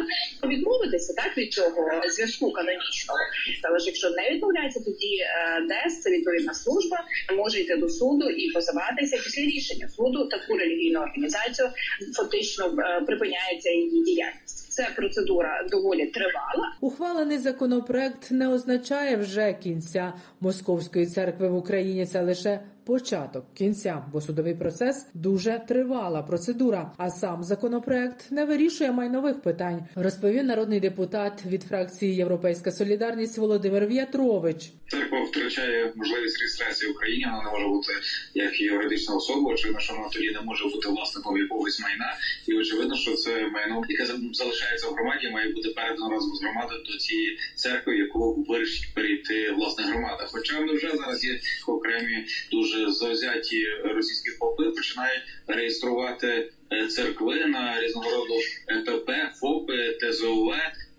відмовитися 0.48 1.12
так 1.14 1.38
від 1.38 1.52
цього 1.52 1.90
зв'язку 2.08 2.52
канонічного. 2.52 3.20
Але 3.62 3.78
ж 3.78 3.86
якщо 3.86 4.10
не 4.10 4.30
відмовляється, 4.30 4.80
тоді 4.80 5.16
е, 5.16 5.26
ДЕС, 5.68 6.02
це 6.02 6.10
відповідна 6.10 6.54
служба, 6.54 7.04
може 7.36 7.60
йти 7.60 7.76
до 7.76 7.88
суду 7.88 8.30
і 8.30 8.50
позиватися 8.50 9.16
після 9.16 9.42
рішення 9.42 9.88
суду. 9.88 10.28
Таку 10.28 10.58
релігійну 10.58 11.00
організацію 11.00 11.68
фактично 12.16 12.76
припиняється 13.06 13.70
її 13.70 14.02
діяльність. 14.04 14.68
Це 14.78 14.88
процедура 14.96 15.66
доволі 15.70 16.06
тривала. 16.06 16.72
Ухвалений 16.80 17.38
законопроект 17.38 18.30
не 18.30 18.48
означає 18.48 19.16
вже 19.16 19.52
кінця 19.52 20.12
московської 20.40 21.06
церкви 21.06 21.48
в 21.48 21.56
Україні. 21.56 22.06
Це 22.06 22.22
лише 22.22 22.60
початок 22.88 23.44
кінця, 23.54 24.04
бо 24.12 24.20
судовий 24.20 24.54
процес 24.54 25.06
дуже 25.14 25.60
тривала 25.68 26.22
процедура. 26.22 26.92
А 26.96 27.10
сам 27.10 27.44
законопроект 27.44 28.30
не 28.30 28.44
вирішує 28.44 28.92
майнових 28.92 29.42
питань, 29.42 29.86
розповів 29.94 30.44
народний 30.44 30.80
депутат 30.80 31.46
від 31.46 31.62
фракції 31.62 32.16
Європейська 32.16 32.72
Солідарність 32.72 33.38
Володимир 33.38 33.86
В'ятрович. 33.86 34.72
Церква 34.88 35.24
втрачає 35.24 35.92
можливість 35.96 36.38
реєстрації 36.40 36.92
в 36.92 36.94
Україні. 36.94 37.24
Вона 37.24 37.42
не 37.44 37.50
може 37.50 37.68
бути 37.68 37.92
як 38.34 38.60
юридична 38.60 39.14
особа. 39.14 39.52
Очевидно, 39.52 39.80
що 39.80 39.94
вона 39.94 40.08
тоді 40.08 40.30
не 40.30 40.40
може 40.40 40.64
бути 40.64 40.88
власником 40.88 41.38
якогось 41.38 41.80
майна, 41.80 42.10
і 42.46 42.54
очевидно, 42.54 42.96
що 42.96 43.14
це 43.14 43.48
майно, 43.48 43.82
яке 43.88 44.06
залишається 44.32 44.88
в 44.88 44.92
громаді, 44.92 45.30
має 45.30 45.52
бути 45.52 45.68
передано 45.68 46.10
разом 46.10 46.34
з 46.34 46.42
громадою 46.42 46.80
до 46.84 46.98
цієї 46.98 47.38
церкви, 47.54 47.96
яку 47.96 48.44
вирішить 48.48 48.94
перейти 48.94 49.52
власне 49.52 49.84
громада. 49.84 50.26
Хоча 50.32 50.64
вже 50.64 50.96
зараз 50.96 51.24
є 51.24 51.40
окремі 51.66 52.26
дуже 52.52 52.77
завзяті 52.86 53.66
російські 53.84 54.30
попи 54.30 54.64
починають 54.64 55.22
реєструвати 55.46 56.50
е, 56.72 56.86
церкви 56.86 57.46
на 57.46 57.80
різного 57.80 58.10
роду 58.10 58.34
ПП, 58.86 59.10
ФОПи, 59.40 59.98
ТЗОВ. 60.00 60.52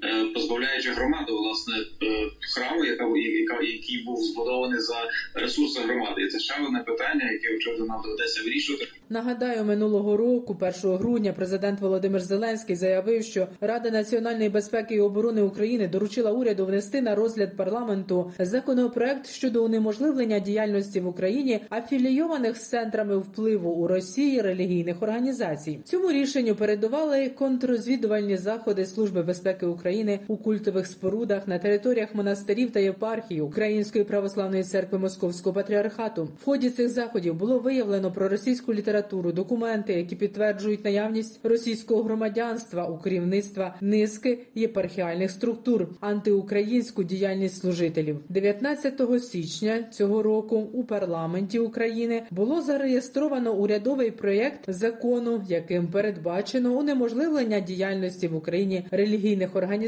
Е, 0.03 0.25
позбавляючи 0.33 0.91
громаду 0.91 1.37
власне 1.37 1.73
е, 2.03 2.29
храму, 2.55 2.85
яка 2.85 3.61
який 3.61 4.03
був 4.05 4.17
збудований 4.23 4.79
за 4.79 4.95
ресурси 5.33 5.79
громади. 5.79 6.21
І 6.21 6.27
це 6.27 6.39
ще 6.39 6.53
одне 6.65 6.79
питання, 6.79 7.31
яке 7.31 7.55
очевидно 7.55 7.85
нам 7.85 8.01
доведеться 8.03 8.43
вирішувати. 8.43 8.87
Нагадаю, 9.09 9.65
минулого 9.65 10.17
року, 10.17 10.57
1 10.83 10.97
грудня, 10.97 11.33
президент 11.33 11.79
Володимир 11.79 12.21
Зеленський 12.21 12.75
заявив, 12.75 13.23
що 13.23 13.47
Рада 13.61 13.89
національної 13.89 14.49
безпеки 14.49 14.95
і 14.95 14.99
оборони 14.99 15.41
України 15.41 15.87
доручила 15.87 16.31
уряду 16.31 16.65
внести 16.65 17.01
на 17.01 17.15
розгляд 17.15 17.57
парламенту 17.57 18.31
законопроект 18.39 19.27
щодо 19.27 19.63
унеможливлення 19.63 20.39
діяльності 20.39 20.99
в 20.99 21.07
Україні 21.07 21.59
афілійованих 21.69 22.57
з 22.57 22.69
центрами 22.69 23.17
впливу 23.17 23.69
у 23.69 23.87
Росії 23.87 24.41
релігійних 24.41 25.01
організацій. 25.01 25.79
Цьому 25.85 26.11
рішенню 26.11 26.55
передували 26.55 27.29
контррозвідувальні 27.29 28.37
заходи 28.37 28.85
Служби 28.85 29.23
безпеки 29.23 29.65
України 29.65 29.88
у 30.27 30.37
культових 30.37 30.87
спорудах 30.87 31.47
на 31.47 31.59
територіях 31.59 32.15
монастирів 32.15 32.71
та 32.71 32.79
єпархії 32.79 33.41
Української 33.41 34.03
православної 34.03 34.63
церкви 34.63 34.99
Московського 34.99 35.53
патріархату. 35.53 36.29
В 36.41 36.45
ході 36.45 36.69
цих 36.69 36.89
заходів 36.89 37.35
було 37.35 37.59
виявлено 37.59 38.11
про 38.11 38.29
російську 38.29 38.73
літературу, 38.73 39.31
документи, 39.31 39.93
які 39.93 40.15
підтверджують 40.15 40.83
наявність 40.83 41.45
російського 41.45 42.03
громадянства 42.03 42.87
у 42.87 42.97
керівництва 42.97 43.75
низки 43.81 44.39
єпархіальних 44.55 45.31
структур, 45.31 45.87
антиукраїнську 45.99 47.03
діяльність 47.03 47.61
служителів. 47.61 48.19
19 48.29 49.23
січня 49.23 49.83
цього 49.91 50.23
року 50.23 50.69
у 50.73 50.83
парламенті 50.83 51.59
України 51.59 52.23
було 52.31 52.61
зареєстровано 52.61 53.53
урядовий 53.53 54.11
проєкт 54.11 54.59
закону, 54.67 55.43
яким 55.47 55.87
передбачено 55.87 56.73
унеможливлення 56.73 57.59
діяльності 57.59 58.27
в 58.27 58.35
Україні 58.35 58.85
релігійних 58.91 59.55
організацій, 59.55 59.78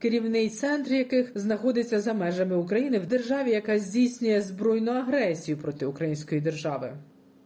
керівний 0.00 0.48
центр 0.48 0.92
яких 0.92 1.32
знаходиться 1.34 2.00
за 2.00 2.14
межами 2.14 2.56
України 2.56 2.98
в 2.98 3.06
державі, 3.06 3.50
яка 3.50 3.78
здійснює 3.78 4.40
збройну 4.40 4.92
агресію 4.92 5.58
проти 5.58 5.86
української 5.86 6.40
держави. 6.40 6.92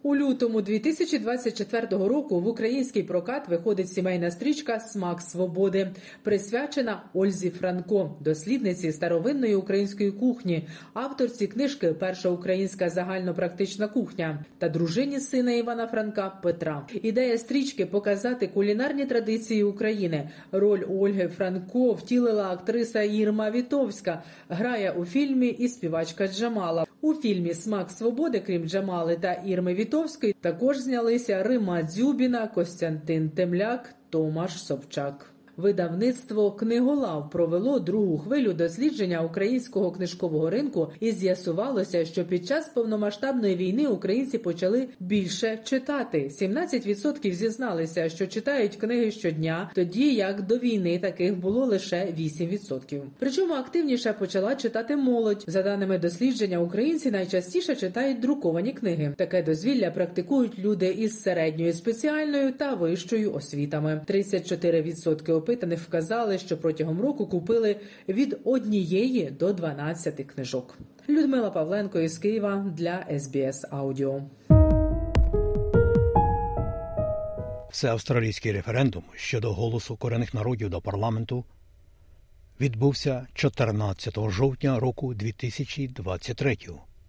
У 0.02 0.16
лютому 0.16 0.62
2024 0.62 1.86
року 1.90 2.40
в 2.40 2.48
український 2.48 3.02
прокат 3.02 3.48
виходить 3.48 3.92
сімейна 3.92 4.30
стрічка 4.30 4.80
Смак 4.80 5.20
свободи, 5.20 5.90
присвячена 6.22 7.02
Ользі 7.14 7.50
Франко, 7.50 8.16
дослідниці 8.20 8.92
старовинної 8.92 9.54
української 9.54 10.10
кухні, 10.12 10.68
авторці 10.94 11.46
книжки 11.46 11.92
Перша 11.92 12.28
українська 12.28 12.90
загальнопрактична 12.90 13.88
кухня 13.88 14.44
та 14.58 14.68
дружині 14.68 15.20
сина 15.20 15.52
Івана 15.52 15.86
Франка 15.86 16.38
Петра. 16.42 16.86
Ідея 17.02 17.38
стрічки 17.38 17.86
показати 17.86 18.46
кулінарні 18.46 19.06
традиції 19.06 19.62
України. 19.62 20.30
Роль 20.52 20.82
Ольги 20.90 21.28
Франко 21.28 21.92
втілила 21.92 22.50
актриса 22.50 23.02
Ірма 23.02 23.50
Вітовська, 23.50 24.22
грає 24.48 24.92
у 24.92 25.04
фільмі 25.04 25.46
і 25.46 25.68
співачка 25.68 26.28
Джамала. 26.28 26.86
У 27.02 27.14
фільмі 27.14 27.54
Смак 27.54 27.90
свободи, 27.90 28.42
крім 28.46 28.68
Джамали 28.68 29.16
та 29.16 29.32
Ірми 29.32 29.74
Вітовської, 29.90 30.32
також 30.40 30.78
знялися 30.78 31.42
Рима 31.42 31.82
Дзюбіна, 31.82 32.48
Костянтин 32.48 33.30
Темляк, 33.30 33.94
Томаш 34.10 34.64
Собчак. 34.64 35.32
Видавництво 35.56 36.50
книголав 36.52 37.30
провело 37.30 37.78
другу 37.78 38.18
хвилю 38.18 38.52
дослідження 38.52 39.22
українського 39.22 39.90
книжкового 39.90 40.50
ринку, 40.50 40.88
і 41.00 41.12
з'ясувалося, 41.12 42.04
що 42.04 42.24
під 42.24 42.46
час 42.46 42.68
повномасштабної 42.68 43.56
війни 43.56 43.86
українці 43.86 44.38
почали 44.38 44.88
більше 45.00 45.58
читати. 45.64 46.30
17% 46.40 47.32
зізналися, 47.32 48.08
що 48.08 48.26
читають 48.26 48.76
книги 48.76 49.10
щодня, 49.10 49.70
тоді 49.74 50.14
як 50.14 50.46
до 50.46 50.58
війни 50.58 50.98
таких 50.98 51.36
було 51.36 51.64
лише 51.64 51.96
8%. 52.18 53.00
Причому 53.18 53.54
активніше 53.54 54.12
почала 54.12 54.54
читати 54.54 54.96
молодь. 54.96 55.44
За 55.46 55.62
даними 55.62 55.98
дослідження, 55.98 56.58
українці 56.58 57.10
найчастіше 57.10 57.76
читають 57.76 58.20
друковані 58.20 58.72
книги. 58.72 59.14
Таке 59.16 59.42
дозвілля 59.42 59.90
практикують 59.90 60.58
люди 60.58 60.86
із 60.86 61.20
середньою 61.22 61.72
спеціальною 61.72 62.52
та 62.52 62.74
вищою 62.74 63.34
освітами. 63.34 64.00
34% 64.08 65.39
опитаних 65.40 65.80
вказали, 65.80 66.38
що 66.38 66.58
протягом 66.58 67.00
року 67.00 67.26
купили 67.26 67.76
від 68.08 68.38
однієї 68.44 69.30
до 69.30 69.52
12 69.52 70.26
книжок. 70.26 70.78
Людмила 71.08 71.50
Павленко 71.50 72.00
із 72.00 72.18
Києва 72.18 72.72
для 72.76 73.06
СБС 73.18 73.64
Аудіо. 73.70 74.22
Всеавстралійський 77.70 78.52
референдум 78.52 79.02
щодо 79.14 79.52
голосу 79.52 79.96
корінних 79.96 80.34
народів 80.34 80.70
до 80.70 80.80
парламенту 80.80 81.44
відбувся 82.60 83.26
14 83.34 84.30
жовтня 84.30 84.80
року 84.80 85.14
2023 85.14 86.56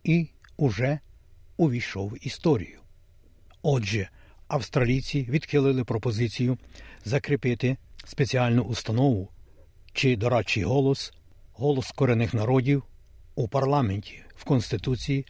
і 0.04 0.28
уже 0.58 1.00
увійшов 1.58 2.10
в 2.10 2.28
історію. 2.28 2.80
Отже, 3.62 4.10
австралійці 4.48 5.28
відхилили 5.30 5.84
пропозицію 5.84 6.58
закріпити 7.06 7.78
спеціальну 8.06 8.64
установу 8.64 9.30
чи 9.94 10.16
дорадчий 10.16 10.64
голос, 10.64 11.14
голос 11.54 11.92
корінних 11.92 12.34
народів 12.34 12.84
у 13.36 13.48
парламенті 13.48 14.24
в 14.36 14.44
Конституції 14.44 15.26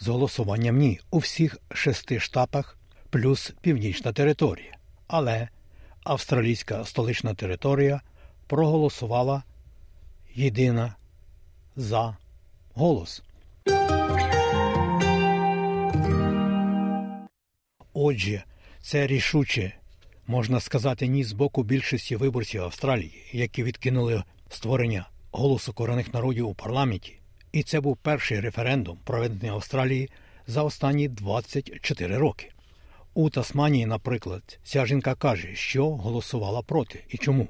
з 0.00 0.08
голосуванням 0.08 0.76
ні 0.76 1.00
у 1.10 1.18
всіх 1.18 1.58
шести 1.74 2.20
штатах 2.20 2.78
плюс 3.10 3.52
північна 3.60 4.12
територія. 4.12 4.76
Але 5.06 5.48
австралійська 6.04 6.84
столична 6.84 7.34
територія 7.34 8.00
проголосувала 8.46 9.42
єдина 10.34 10.96
за 11.76 12.16
голос. 12.74 13.22
Отже, 17.92 18.44
це 18.80 19.06
рішуче 19.06 19.72
можна 20.26 20.60
сказати, 20.60 21.06
ні 21.06 21.24
з 21.24 21.32
боку 21.32 21.62
більшості 21.62 22.16
виборців 22.16 22.62
Австралії, 22.62 23.24
які 23.32 23.62
відкинули 23.62 24.22
створення 24.48 25.08
голосу 25.32 25.72
корених 25.72 26.14
народів 26.14 26.48
у 26.48 26.54
парламенті. 26.54 27.18
І 27.52 27.62
це 27.62 27.80
був 27.80 27.96
перший 27.96 28.40
референдум, 28.40 28.98
проведений 29.04 29.50
Австралії 29.50 30.10
за 30.46 30.62
останні 30.62 31.08
24 31.08 32.18
роки. 32.18 32.53
У 33.16 33.30
Тасманії, 33.30 33.86
наприклад, 33.86 34.58
ця 34.64 34.86
жінка 34.86 35.14
каже, 35.14 35.48
що 35.54 35.90
голосувала 35.90 36.62
проти 36.62 37.04
і 37.08 37.18
чому. 37.18 37.48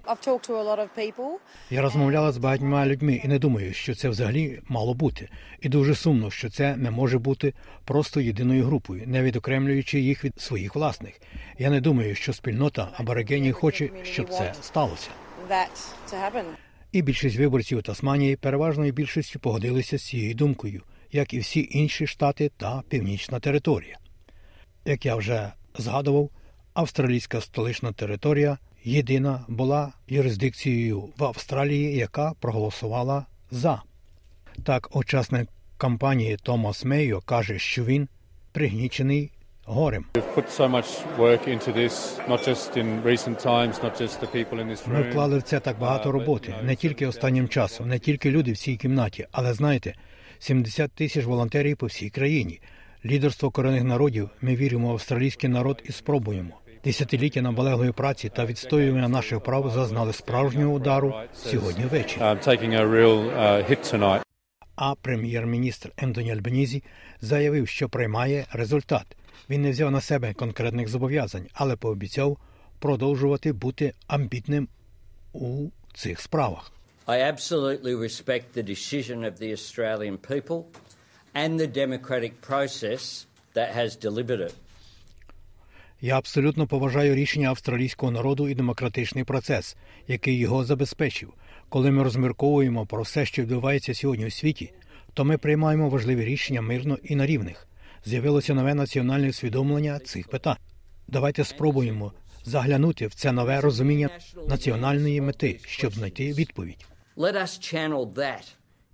Я 1.70 1.82
розмовляла 1.82 2.32
з 2.32 2.38
багатьма 2.38 2.86
людьми 2.86 3.20
і 3.24 3.28
не 3.28 3.38
думаю, 3.38 3.72
що 3.72 3.94
це 3.94 4.08
взагалі 4.08 4.60
мало 4.68 4.94
бути. 4.94 5.28
І 5.60 5.68
дуже 5.68 5.94
сумно, 5.94 6.30
що 6.30 6.50
це 6.50 6.76
не 6.76 6.90
може 6.90 7.18
бути 7.18 7.54
просто 7.84 8.20
єдиною 8.20 8.64
групою, 8.64 9.02
не 9.06 9.22
відокремлюючи 9.22 10.00
їх 10.00 10.24
від 10.24 10.40
своїх 10.40 10.74
власних. 10.74 11.20
Я 11.58 11.70
не 11.70 11.80
думаю, 11.80 12.14
що 12.14 12.32
спільнота 12.32 12.88
аборигенів 12.92 13.54
хоче, 13.54 13.90
щоб 14.02 14.28
це 14.28 14.54
сталося. 14.62 15.08
І 16.92 17.02
більшість 17.02 17.36
виборців 17.36 17.78
у 17.78 17.82
Тасманії 17.82 18.36
переважною 18.36 18.92
більшістю 18.92 19.38
погодилися 19.38 19.98
з 19.98 20.02
цією 20.02 20.34
думкою, 20.34 20.82
як 21.12 21.34
і 21.34 21.38
всі 21.38 21.68
інші 21.70 22.06
штати 22.06 22.50
та 22.56 22.82
північна 22.88 23.40
територія. 23.40 23.98
Як 24.84 25.06
я 25.06 25.16
вже 25.16 25.52
згадував, 25.78 26.30
австралійська 26.74 27.40
столична 27.40 27.92
територія 27.92 28.58
єдина 28.84 29.44
була 29.48 29.92
юрисдикцією 30.08 31.08
в 31.18 31.24
Австралії, 31.24 31.96
яка 31.96 32.32
проголосувала 32.40 33.26
за. 33.50 33.82
Так, 34.64 34.96
учасник 34.96 35.48
кампанії 35.76 36.36
Томас 36.42 36.84
Мейо 36.84 37.20
каже, 37.20 37.58
що 37.58 37.84
він 37.84 38.08
пригнічений 38.52 39.30
горем. 39.64 40.04
Ми 44.86 45.02
вклали 45.02 45.38
в 45.38 45.42
це 45.42 45.60
так 45.60 45.78
багато 45.78 46.12
роботи, 46.12 46.54
не 46.62 46.76
тільки 46.76 47.06
останнім 47.06 47.48
часом, 47.48 47.88
не 47.88 47.98
тільки 47.98 48.30
люди 48.30 48.52
в 48.52 48.56
цій 48.56 48.76
кімнаті, 48.76 49.26
але 49.32 49.54
знаєте, 49.54 49.94
70 50.38 50.92
тисяч 50.92 51.24
волонтерів 51.24 51.76
по 51.76 51.86
всій 51.86 52.10
країні. 52.10 52.60
Лідерство 53.06 53.50
корінних 53.50 53.84
народів. 53.84 54.30
Ми 54.40 54.56
віримо 54.56 54.88
в 54.88 54.92
австралійський 54.92 55.50
народ 55.50 55.82
і 55.84 55.92
спробуємо. 55.92 56.60
Десятиліття 56.84 57.42
наполеглої 57.42 57.92
праці 57.92 58.30
та 58.36 58.46
відстоювання 58.46 59.08
наших 59.08 59.40
прав 59.40 59.70
зазнали 59.74 60.12
справжнього 60.12 60.72
удару 60.72 61.14
сьогодні 61.34 61.84
ввечері. 61.84 62.22
А 64.76 64.94
прем'єр-міністр 64.94 65.92
Ентоні 65.96 66.32
Альбенізі 66.32 66.82
заявив, 67.20 67.68
що 67.68 67.88
приймає 67.88 68.46
результат. 68.52 69.16
Він 69.50 69.62
не 69.62 69.70
взяв 69.70 69.90
на 69.90 70.00
себе 70.00 70.34
конкретних 70.34 70.88
зобов'язань, 70.88 71.46
але 71.52 71.76
пообіцяв 71.76 72.38
продовжувати 72.78 73.52
бути 73.52 73.92
амбітним 74.06 74.68
у 75.32 75.68
цих 75.94 76.20
справах. 76.20 76.72
I 77.06 77.18
absolutely 77.20 77.94
respect 77.94 78.54
the 78.54 78.62
decision 78.62 79.24
of 79.24 79.38
the 79.38 79.52
Australian 79.52 80.16
people 80.16 80.64
and 81.34 81.58
the 81.60 81.66
democratic 81.66 82.32
process 82.40 83.26
that 83.54 83.74
has 83.74 83.96
delivered 83.96 84.40
it. 84.40 84.54
Я 86.00 86.18
абсолютно 86.18 86.66
поважаю 86.66 87.14
рішення 87.14 87.48
австралійського 87.48 88.12
народу 88.12 88.48
і 88.48 88.54
демократичний 88.54 89.24
процес, 89.24 89.76
який 90.08 90.38
його 90.38 90.64
забезпечив. 90.64 91.32
Коли 91.68 91.90
ми 91.90 92.02
розмірковуємо 92.02 92.86
про 92.86 93.02
все, 93.02 93.26
що 93.26 93.42
відбувається 93.42 93.94
сьогодні 93.94 94.26
у 94.26 94.30
світі, 94.30 94.72
то 95.14 95.24
ми 95.24 95.38
приймаємо 95.38 95.88
важливі 95.88 96.24
рішення 96.24 96.60
мирно 96.60 96.98
і 97.02 97.16
на 97.16 97.26
рівних. 97.26 97.66
З'явилося 98.04 98.54
нове 98.54 98.74
національне 98.74 99.28
усвідомлення 99.28 99.98
цих 99.98 100.28
питань. 100.28 100.56
Давайте 101.08 101.44
спробуємо 101.44 102.12
заглянути 102.44 103.06
в 103.06 103.14
це 103.14 103.32
нове 103.32 103.60
розуміння 103.60 104.08
національної 104.48 105.20
мети, 105.20 105.60
щоб 105.66 105.92
знайти 105.92 106.32
відповідь. 106.32 106.86
Let 107.16 107.36
us 107.36 107.74
channel 107.74 108.12
that 108.14 108.44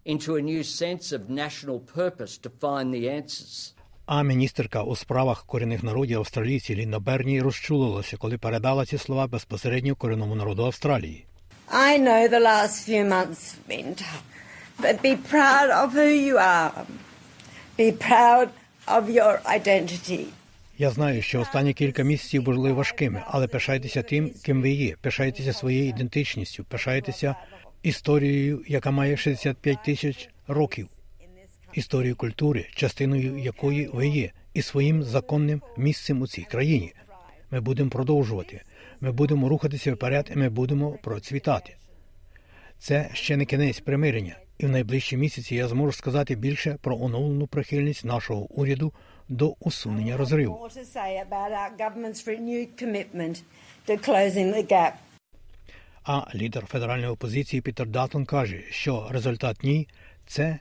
into 0.07 0.37
a 0.37 0.41
new 0.41 0.63
sense 0.65 1.13
of 1.13 1.29
national 1.29 1.79
purpose 1.79 2.39
to 2.39 2.51
find 2.61 2.95
the 2.95 3.09
answers. 3.09 3.75
А 4.07 4.23
міністерка 4.23 4.83
у 4.83 4.97
справах 4.97 5.47
корінних 5.47 5.83
народів 5.83 6.19
австралійці 6.19 6.77
Лінна 6.77 6.99
Берні 6.99 7.43
розчулилася, 7.43 8.17
коли 8.17 8.39
передала 8.39 8.87
ці 8.87 8.99
слова 8.99 9.27
безпосередньо 9.27 9.95
корінному 9.95 10.35
народу 10.35 10.65
Австралії. 10.65 11.27
I 11.73 11.99
know 11.99 12.29
the 12.29 12.41
last 12.41 12.89
few 12.89 13.05
months 13.09 13.55
have 13.55 13.69
been 13.69 13.95
tough, 13.95 14.25
but 14.83 15.03
be 15.03 15.17
proud 15.33 15.69
of 15.71 15.93
who 15.93 16.11
you 16.29 16.37
are. 16.39 16.73
Be 17.79 17.93
proud 17.93 18.49
of 18.87 19.03
your 19.09 19.39
identity. 19.59 20.25
Я 20.79 20.91
знаю, 20.91 21.23
що 21.23 21.41
останні 21.41 21.75
кілька 21.75 22.03
місяців 22.03 22.43
були 22.43 22.73
важкими, 22.73 23.23
але 23.27 23.47
пишайтеся 23.47 24.03
тим, 24.03 24.31
ким 24.45 24.63
ви 24.63 24.71
є. 24.71 24.97
Пишайтеся 25.01 25.53
своєю 25.53 25.89
ідентичністю, 25.89 26.65
пишайтеся 26.65 27.35
історією, 27.83 28.65
яка 28.69 28.91
має 28.91 29.17
65 29.17 29.83
тисяч 29.85 30.29
років, 30.49 30.89
історію 31.73 32.17
культури, 32.17 32.67
частиною 32.75 33.39
якої 33.39 33.87
ви 33.87 34.09
є, 34.09 34.31
і 34.55 34.63
своїм 34.63 35.03
законним 35.03 35.63
місцем 35.77 36.23
у 36.23 36.27
цій 36.27 36.43
країні. 36.43 36.93
Ми 37.51 37.61
будемо 37.61 37.91
продовжувати. 37.91 38.63
Ми 39.01 39.13
будемо 39.13 39.49
рухатися 39.49 39.95
вперед, 39.95 40.31
і 40.35 40.39
ми 40.39 40.49
будемо 40.49 40.93
процвітати. 40.93 41.77
Це 42.79 43.11
ще 43.13 43.37
не 43.37 43.45
кінець 43.45 43.81
примирення, 43.81 44.37
і 44.59 44.67
в 44.67 44.69
найближчі 44.69 45.17
місяці 45.17 45.55
я 45.55 45.69
зможу 45.69 45.93
сказати 45.93 46.35
більше 46.35 46.77
про 46.81 46.97
оновлену 47.01 47.47
прихильність 47.47 48.05
нашого 48.05 48.41
уряду 48.41 48.93
до 49.29 49.55
усунення 49.61 50.17
розриву. 50.17 50.69
А 56.05 56.23
лідер 56.35 56.67
федеральної 56.67 57.09
опозиції 57.11 57.63
Пітер 57.63 57.87
Датон 57.87 58.25
каже, 58.25 58.63
що 58.71 59.09
результат 59.11 59.65
ні 59.65 59.89
це 60.27 60.59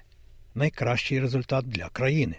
найкращий 0.56 1.20
результат 1.20 1.66
для 1.66 1.90
країни. 1.90 2.36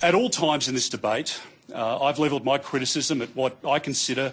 At 0.00 0.14
all 0.14 0.40
times 0.40 0.68
in 0.68 0.74
this 0.74 0.90
debate, 1.00 1.40
uh, 1.70 1.98
I've 2.06 2.18
levelled 2.18 2.44
my 2.44 2.58
criticism 2.70 3.16
at 3.22 3.30
what 3.34 3.52
I 3.64 3.78
consider 3.88 4.32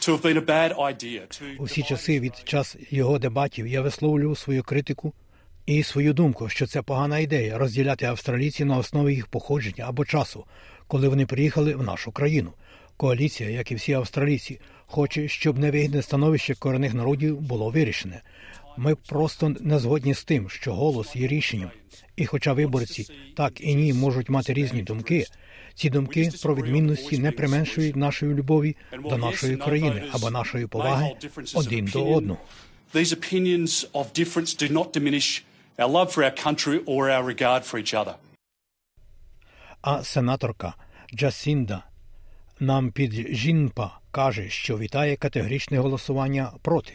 to 0.00 0.12
have 0.12 0.22
been 0.22 0.36
a 0.36 0.46
bad 0.46 0.70
idea. 0.92 1.20
To 1.20 1.56
У 1.58 1.64
всі 1.64 1.82
часи 1.82 2.20
від 2.20 2.42
час 2.44 2.76
його 2.90 3.18
дебатів 3.18 3.66
я 3.66 3.80
висловлював 3.80 4.38
свою 4.38 4.62
критику 4.62 5.12
і 5.66 5.82
свою 5.82 6.12
думку, 6.12 6.48
що 6.48 6.66
це 6.66 6.82
погана 6.82 7.18
ідея 7.18 7.58
розділяти 7.58 8.06
австралійців 8.06 8.66
на 8.66 8.76
основі 8.76 9.14
їх 9.14 9.26
походження 9.26 9.84
або 9.88 10.04
часу, 10.04 10.44
коли 10.86 11.08
вони 11.08 11.26
приїхали 11.26 11.74
в 11.74 11.82
нашу 11.82 12.12
країну. 12.12 12.52
Коаліція, 12.96 13.50
як 13.50 13.72
і 13.72 13.74
всі 13.74 13.92
австралійці, 13.92 14.60
хоче, 14.88 15.28
щоб 15.28 15.58
невигідне 15.58 16.02
становище 16.02 16.54
корінних 16.54 16.94
народів 16.94 17.40
було 17.40 17.70
вирішене. 17.70 18.22
Ми 18.76 18.94
просто 18.94 19.54
не 19.60 19.78
згодні 19.78 20.14
з 20.14 20.24
тим, 20.24 20.50
що 20.50 20.74
голос 20.74 21.16
є 21.16 21.26
рішенням. 21.26 21.70
І 22.16 22.26
хоча 22.26 22.52
виборці 22.52 23.06
так 23.36 23.60
і 23.60 23.74
ні 23.74 23.92
можуть 23.92 24.28
мати 24.28 24.52
різні 24.52 24.82
думки, 24.82 25.24
ці 25.74 25.90
думки 25.90 26.30
про 26.42 26.54
відмінності 26.54 27.18
не 27.18 27.32
применшують 27.32 27.96
нашої 27.96 28.34
любові 28.34 28.76
до 29.10 29.18
нашої 29.18 29.56
країни 29.56 30.04
або 30.12 30.30
нашої 30.30 30.66
поваги 30.66 31.10
один 31.54 31.84
до 31.84 32.14
одного. 32.14 32.40
These 32.94 33.12
opinions 33.12 33.90
of 33.92 34.12
difference 34.14 34.50
do 34.62 34.72
not 34.72 34.92
diminish 34.92 35.44
our 35.78 35.90
love 35.96 36.10
for 36.14 36.24
our 36.24 36.36
country 36.46 36.78
or 36.86 37.10
our 37.10 37.24
regard 37.34 37.62
for 37.64 37.78
each 37.78 37.94
other. 37.94 38.14
А 39.82 40.04
сенаторка 40.04 40.74
Джасінда 41.14 41.84
Нампіджінпа 42.60 43.97
каже, 44.10 44.48
що 44.48 44.78
вітає 44.78 45.16
категоричне 45.16 45.78
голосування 45.78 46.52
проти. 46.62 46.92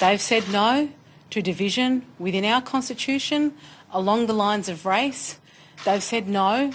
They've 0.00 0.20
said 0.32 0.42
no 0.52 0.86
to 1.30 1.42
division 1.42 2.00
within 2.20 2.44
our 2.44 2.62
constitution 2.74 3.50
along 3.92 4.26
the 4.26 4.36
lines 4.46 4.68
of 4.68 4.84
race. 4.84 5.36
They've 5.84 6.02
said 6.12 6.28
no. 6.28 6.72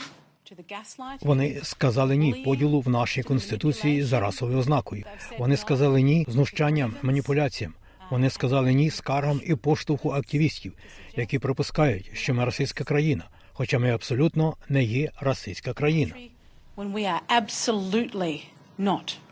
Вони 1.22 1.60
сказали 1.64 2.16
ні 2.16 2.34
поділу 2.34 2.82
в 2.82 2.90
нашій 2.90 3.24
конституції 3.24 4.04
за 4.04 4.20
расовою 4.20 4.58
ознакою. 4.58 5.04
Вони 5.40 5.58
сказали 5.58 6.02
ні 6.02 6.26
знущанням, 6.30 6.96
маніпуляціям. 7.02 7.74
Вони 8.10 8.30
сказали 8.30 8.74
ні 8.74 8.90
скаргам 8.90 9.42
і 9.46 9.56
поштовху 9.56 10.12
активістів, 10.12 10.74
які 11.16 11.40
припускають, 11.40 12.12
що 12.14 12.34
ми 12.34 12.46
расистська 12.46 12.84
країна, 12.84 13.24
хоча 13.54 13.80
ми 13.80 13.92
абсолютно 13.92 14.56
не 14.70 14.84
є 14.84 15.12
расистська 15.20 15.74
країна. 15.74 16.16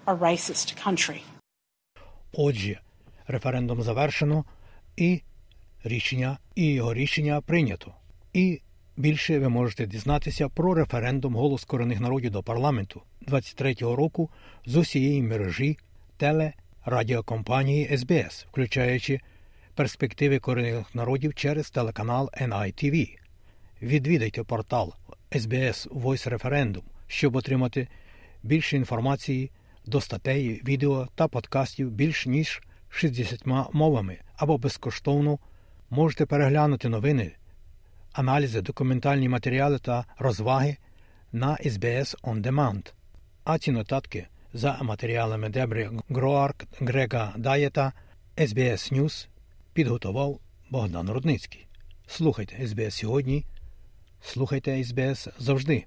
A 0.06 0.14
racist 0.20 0.88
country. 0.88 1.22
Отже, 2.34 2.80
референдум 3.28 3.84
завершено, 3.84 4.46
і 4.98 5.22
рішення, 5.84 6.38
і 6.56 6.74
його 6.74 6.94
рішення 6.94 7.42
прийнято. 7.42 7.94
І 8.34 8.62
більше 8.98 9.40
ви 9.40 9.50
можете 9.50 9.86
дізнатися 9.86 10.50
про 10.50 10.74
референдум 10.74 11.36
голос 11.36 11.66
корінних 11.66 12.00
народів 12.00 12.32
до 12.32 12.44
парламенту 12.44 13.02
23-го 13.28 13.96
року 13.96 14.30
з 14.66 14.76
усієї 14.76 15.22
мережі 15.22 15.78
телерадіокомпанії 16.18 17.98
СБС, 17.98 18.46
включаючи 18.52 19.20
перспективи 19.76 20.40
корінних 20.40 20.96
народів 20.96 21.36
через 21.36 21.70
телеканал 21.70 22.30
NITV. 22.42 23.18
Відвідайте 23.82 24.44
портал 24.44 24.94
SBS 25.32 25.90
Voice 25.90 26.38
Referendum, 26.38 26.82
щоб 27.08 27.36
отримати 27.36 27.88
більше 28.44 28.78
інформації 28.78 29.52
до 29.86 30.02
статей, 30.02 30.62
відео 30.66 31.08
та 31.16 31.28
подкастів 31.28 31.92
більш 31.92 32.26
ніж 32.26 32.62
60 32.90 33.46
мовами 33.74 34.18
або 34.36 34.58
безкоштовно 34.58 35.40
можете 35.90 36.26
переглянути 36.26 36.90
новини, 36.90 37.32
аналізи, 38.14 38.62
документальні 38.62 39.30
матеріали 39.30 39.80
та 39.80 40.06
розваги 40.18 40.78
на 41.32 41.52
SBS 41.52 42.22
On 42.22 42.42
Demand. 42.42 42.94
А 43.44 43.58
ці 43.58 43.72
нотатки 43.72 44.28
за 44.54 44.78
матеріалами 44.82 45.50
Дебри 45.50 45.90
Гроарк, 46.10 46.66
Грега 46.80 47.34
Даєта, 47.38 47.94
SBS 48.38 48.94
News 48.94 49.28
підготував 49.74 50.40
Богдан 50.70 51.10
Рудницький. 51.10 51.68
Слухайте 52.08 52.56
SBS 52.56 52.92
сьогодні. 52.92 53.46
Слухайте 54.22 54.72
SBS 54.72 55.30
завжди. 55.40 55.86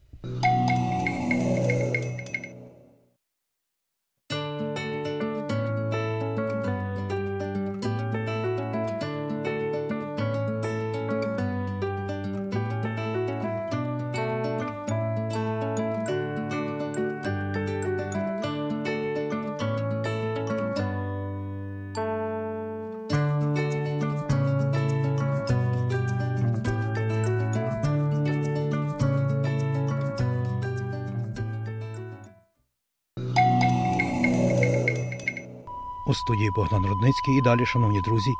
Студії 36.24 36.50
Богдан 36.50 36.86
Рудницький 36.86 37.34
і 37.38 37.40
далі, 37.40 37.66
шановні 37.66 38.00
друзі, 38.00 38.34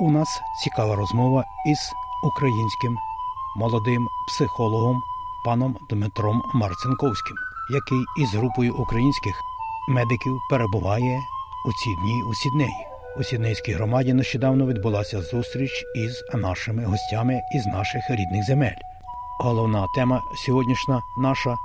у 0.00 0.10
нас 0.10 0.40
цікава 0.64 0.96
розмова 0.96 1.44
із 1.66 1.92
українським 2.22 2.98
молодим 3.56 4.08
психологом 4.28 5.02
паном 5.44 5.76
Дмитром 5.90 6.42
Марцинковським, 6.54 7.36
який 7.70 8.04
із 8.22 8.34
групою 8.34 8.74
українських 8.74 9.34
медиків 9.88 10.38
перебуває 10.50 11.18
у 11.66 11.72
ці 11.72 11.94
дні 12.02 12.22
у 12.30 12.34
Сіднеї. 12.34 12.86
У 13.18 13.24
Сіднейській 13.24 13.72
громаді 13.72 14.12
нещодавно 14.12 14.66
відбулася 14.66 15.22
зустріч 15.22 15.84
із 15.94 16.24
нашими 16.34 16.84
гостями 16.84 17.40
із 17.54 17.66
наших 17.66 18.10
рідних 18.10 18.44
земель. 18.46 18.76
Головна 19.40 19.86
тема 19.94 20.22
сьогоднішня 20.36 21.02
наша 21.16 21.56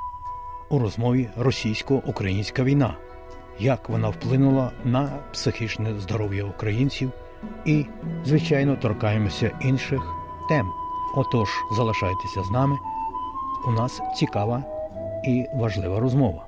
у 0.69 0.79
розмові 0.79 1.29
російсько-українська 1.37 2.63
війна, 2.63 2.95
як 3.59 3.89
вона 3.89 4.09
вплинула 4.09 4.71
на 4.83 5.19
психічне 5.33 5.99
здоров'я 5.99 6.43
українців, 6.43 7.11
і, 7.65 7.85
звичайно, 8.25 8.75
торкаємося 8.75 9.59
інших 9.61 10.01
тем. 10.49 10.71
Отож, 11.15 11.49
залишайтеся 11.77 12.43
з 12.43 12.51
нами. 12.51 12.77
У 13.67 13.71
нас 13.71 14.01
цікава 14.17 14.63
і 15.27 15.45
важлива 15.53 15.99
розмова. 15.99 16.47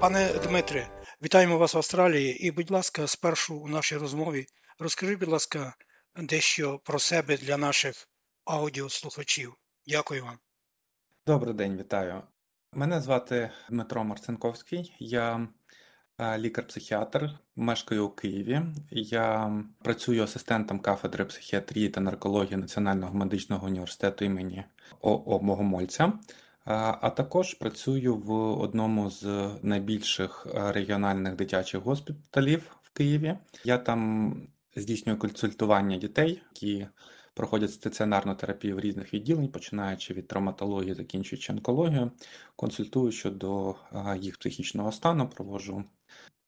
Пане 0.00 0.30
Дмитре, 0.48 0.86
вітаємо 1.22 1.58
вас 1.58 1.74
в 1.74 1.76
Австралії. 1.76 2.46
І, 2.46 2.50
будь 2.50 2.70
ласка, 2.70 3.06
спершу 3.06 3.56
у 3.56 3.68
нашій 3.68 3.96
розмові 3.96 4.46
розкажіть, 4.78 5.18
будь 5.18 5.28
ласка, 5.28 5.74
дещо 6.16 6.80
про 6.84 6.98
себе 6.98 7.36
для 7.36 7.56
наших 7.56 8.08
аудіослухачів. 8.44 9.54
Дякую 9.86 10.24
вам. 10.24 10.38
Добрий 11.26 11.54
день, 11.54 11.78
вітаю. 11.78 12.22
Мене 12.72 13.00
звати 13.00 13.50
Дмитро 13.70 14.04
Марцинковський. 14.04 14.94
Я 14.98 15.48
е, 16.18 16.38
лікар-психіатр, 16.38 17.30
мешкаю 17.56 18.06
у 18.06 18.10
Києві. 18.10 18.62
Я 18.90 19.52
працюю 19.82 20.22
асистентом 20.22 20.78
кафедри 20.78 21.24
психіатрії 21.24 21.88
та 21.88 22.00
наркології 22.00 22.56
Національного 22.56 23.14
медичного 23.14 23.66
університету 23.66 24.24
імені 24.24 24.64
ОО 25.00 25.38
Богомольця. 25.38 26.12
А 26.64 27.10
також 27.10 27.54
працюю 27.54 28.16
в 28.16 28.32
одному 28.60 29.10
з 29.10 29.50
найбільших 29.62 30.46
регіональних 30.54 31.36
дитячих 31.36 31.80
госпіталів 31.80 32.76
в 32.82 32.90
Києві. 32.90 33.38
Я 33.64 33.78
там 33.78 34.36
здійснюю 34.76 35.18
консультування 35.18 35.96
дітей, 35.96 36.42
які 36.54 36.86
проходять 37.34 37.72
стаціонарну 37.72 38.34
терапію 38.34 38.76
в 38.76 38.80
різних 38.80 39.14
відділень, 39.14 39.48
починаючи 39.48 40.14
від 40.14 40.28
травматології, 40.28 40.94
закінчуючи 40.94 41.52
онкологію. 41.52 42.10
Консультую 42.56 43.12
щодо 43.12 43.74
їх 44.20 44.38
психічного 44.38 44.92
стану, 44.92 45.28
проводжу 45.28 45.84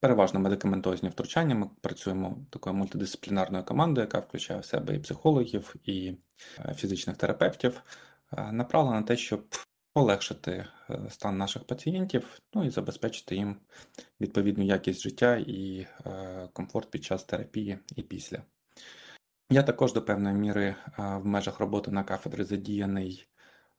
переважно 0.00 0.40
медикаментозні 0.40 1.08
втручання. 1.08 1.54
Ми 1.54 1.70
працюємо 1.80 2.46
такою 2.50 2.76
мультидисциплінарною 2.76 3.64
командою, 3.64 4.04
яка 4.06 4.18
включає 4.18 4.60
в 4.60 4.64
себе 4.64 4.96
і 4.96 4.98
психологів, 4.98 5.74
і 5.84 6.14
фізичних 6.74 7.16
терапевтів, 7.16 7.82
направлена 8.52 9.00
на 9.00 9.06
те, 9.06 9.16
щоб 9.16 9.44
полегшити 9.96 10.66
е, 10.90 11.00
стан 11.10 11.38
наших 11.38 11.64
пацієнтів, 11.64 12.40
ну 12.54 12.64
і 12.64 12.70
забезпечити 12.70 13.36
їм 13.36 13.56
відповідну 14.20 14.64
якість 14.64 15.00
життя 15.00 15.36
і 15.36 15.86
е, 16.06 16.48
комфорт 16.52 16.90
під 16.90 17.04
час 17.04 17.24
терапії 17.24 17.78
і 17.96 18.02
після. 18.02 18.42
Я 19.50 19.62
також 19.62 19.92
до 19.92 20.02
певної 20.02 20.34
міри 20.34 20.64
е, 20.64 20.76
в 20.96 21.26
межах 21.26 21.60
роботи 21.60 21.90
на 21.90 22.04
кафедрі 22.04 22.44
задіяний 22.44 23.26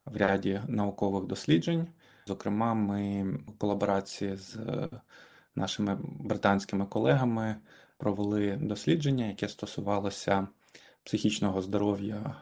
в 0.05 0.17
ряді 0.17 0.61
наукових 0.67 1.25
досліджень. 1.25 1.87
Зокрема, 2.27 2.73
ми 2.73 3.23
в 3.47 3.57
колаборації 3.57 4.35
з 4.35 4.57
нашими 5.55 5.97
британськими 6.01 6.85
колегами 6.85 7.55
провели 7.97 8.57
дослідження, 8.61 9.25
яке 9.25 9.49
стосувалося 9.49 10.47
психічного 11.03 11.61
здоров'я 11.61 12.41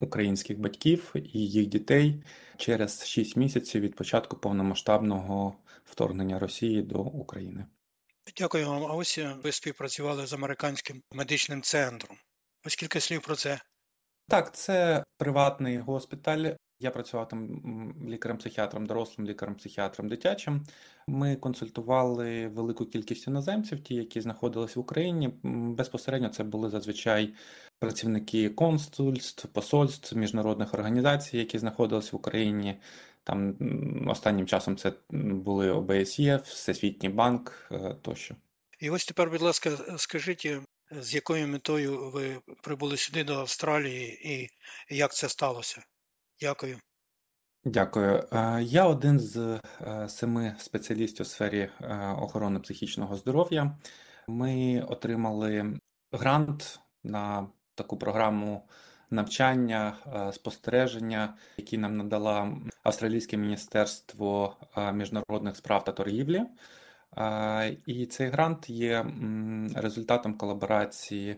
українських 0.00 0.58
батьків 0.58 1.12
і 1.14 1.38
їх 1.38 1.66
дітей 1.66 2.22
через 2.56 3.06
6 3.06 3.36
місяців 3.36 3.80
від 3.80 3.96
початку 3.96 4.36
повномасштабного 4.36 5.56
вторгнення 5.84 6.38
Росії 6.38 6.82
до 6.82 6.98
України. 6.98 7.66
Дякую 8.36 8.66
вам. 8.66 8.84
А 8.84 8.94
ось 8.94 9.20
ви 9.42 9.52
співпрацювали 9.52 10.26
з 10.26 10.32
американським 10.32 11.02
медичним 11.12 11.62
центром. 11.62 12.16
Ось 12.66 12.76
кілька 12.76 13.00
слів 13.00 13.22
про 13.22 13.36
це. 13.36 13.60
Так, 14.28 14.54
це 14.54 15.04
приватний 15.18 15.78
госпіталь. 15.78 16.54
Я 16.80 16.90
працював 16.90 17.28
там 17.28 17.48
лікарем-психіатром, 18.08 18.86
дорослим 18.86 19.26
лікарем-психіатром 19.26 20.08
дитячим. 20.08 20.64
Ми 21.06 21.36
консультували 21.36 22.48
велику 22.48 22.86
кількість 22.86 23.26
іноземців, 23.26 23.80
ті, 23.80 23.94
які 23.94 24.20
знаходились 24.20 24.76
в 24.76 24.80
Україні. 24.80 25.34
Безпосередньо 25.42 26.28
це 26.28 26.44
були 26.44 26.70
зазвичай 26.70 27.34
працівники 27.78 28.50
консульств, 28.50 29.48
посольств, 29.48 30.16
міжнародних 30.16 30.74
організацій, 30.74 31.38
які 31.38 31.58
знаходились 31.58 32.12
в 32.12 32.16
Україні. 32.16 32.80
Там 33.24 33.56
останнім 34.08 34.46
часом 34.46 34.76
це 34.76 34.92
були 35.10 35.70
ОБСЄ, 35.70 36.36
Всесвітній 36.36 37.08
банк 37.08 37.68
е, 37.72 37.96
тощо. 38.02 38.34
І 38.80 38.90
ось 38.90 39.06
тепер, 39.06 39.30
будь 39.30 39.42
ласка, 39.42 39.70
скажіть, 39.96 40.44
з 41.00 41.14
якою 41.14 41.48
метою 41.48 42.10
ви 42.10 42.40
прибули 42.62 42.96
сюди 42.96 43.24
до 43.24 43.34
Австралії 43.34 44.32
і 44.32 44.48
як 44.94 45.14
це 45.14 45.28
сталося? 45.28 45.82
Дякую. 46.40 46.78
Дякую. 47.64 48.28
Е, 48.32 48.62
я 48.62 48.86
один 48.86 49.20
з 49.20 49.60
е, 49.80 50.08
семи 50.08 50.56
спеціалістів 50.58 51.26
у 51.26 51.28
сфері 51.28 51.70
охорони 52.18 52.60
психічного 52.60 53.16
здоров'я. 53.16 53.78
Ми 54.28 54.82
отримали 54.88 55.78
грант 56.12 56.80
на 57.04 57.48
таку 57.74 57.98
програму 57.98 58.68
навчання, 59.12 59.96
е, 60.06 60.32
спостереження, 60.32 61.34
які 61.56 61.78
нам 61.78 61.96
надала 61.96 62.52
Австралійське 62.82 63.36
міністерство 63.36 64.56
е, 64.76 64.92
міжнародних 64.92 65.56
справ 65.56 65.84
та 65.84 65.92
торгівлі. 65.92 66.42
Е, 67.18 67.76
і 67.86 68.06
цей 68.06 68.28
грант 68.28 68.70
є 68.70 69.06
результатом 69.74 70.34
колаборації 70.34 71.36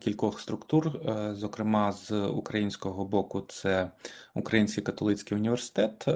кількох 0.00 0.40
структур, 0.40 1.00
зокрема 1.32 1.92
з 1.92 2.12
українського 2.26 3.04
боку, 3.04 3.40
це 3.48 3.90
Український 4.34 4.84
католицький 4.84 5.38
університет 5.38 6.06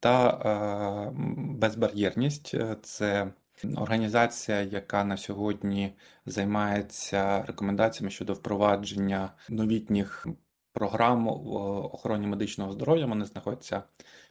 та 0.00 1.12
безбар'єрність. 1.36 2.54
Це 2.82 3.32
Організація, 3.76 4.60
яка 4.62 5.04
на 5.04 5.16
сьогодні 5.16 5.94
займається 6.26 7.42
рекомендаціями 7.42 8.10
щодо 8.10 8.32
впровадження 8.32 9.32
новітніх 9.48 10.26
програм 10.72 11.24
в 11.24 11.56
охороні 11.94 12.26
медичного 12.26 12.72
здоров'я, 12.72 13.06
вони 13.06 13.24
знаходяться 13.24 13.82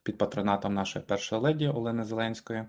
під 0.03 0.17
патронатом 0.17 0.73
нашої 0.73 1.05
першої 1.05 1.41
леді 1.41 1.67
Олени 1.67 2.03
Зеленської. 2.03 2.65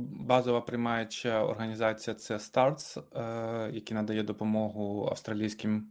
Базова 0.00 0.60
приймаюча 0.60 1.44
організація 1.44 2.14
це 2.14 2.36
STARTS, 2.36 3.02
е, 3.14 3.70
який 3.72 3.94
надає 3.94 4.22
допомогу 4.22 5.08
австралійським 5.10 5.86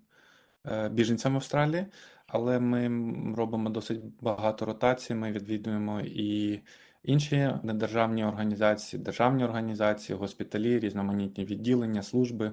е, 0.65 0.89
біженцям 0.89 1.33
в 1.33 1.35
Австралії, 1.35 1.85
але 2.27 2.59
ми 2.59 2.89
робимо 3.35 3.69
досить 3.69 4.01
багато 4.21 4.65
ротацій. 4.65 5.15
Ми 5.15 5.31
відвідуємо 5.31 6.01
і 6.01 6.59
Інші 7.03 7.53
недержавні 7.63 8.23
організації, 8.23 9.03
державні 9.03 9.43
організації, 9.43 10.17
госпіталі, 10.17 10.79
різноманітні 10.79 11.45
відділення, 11.45 12.03
служби, 12.03 12.51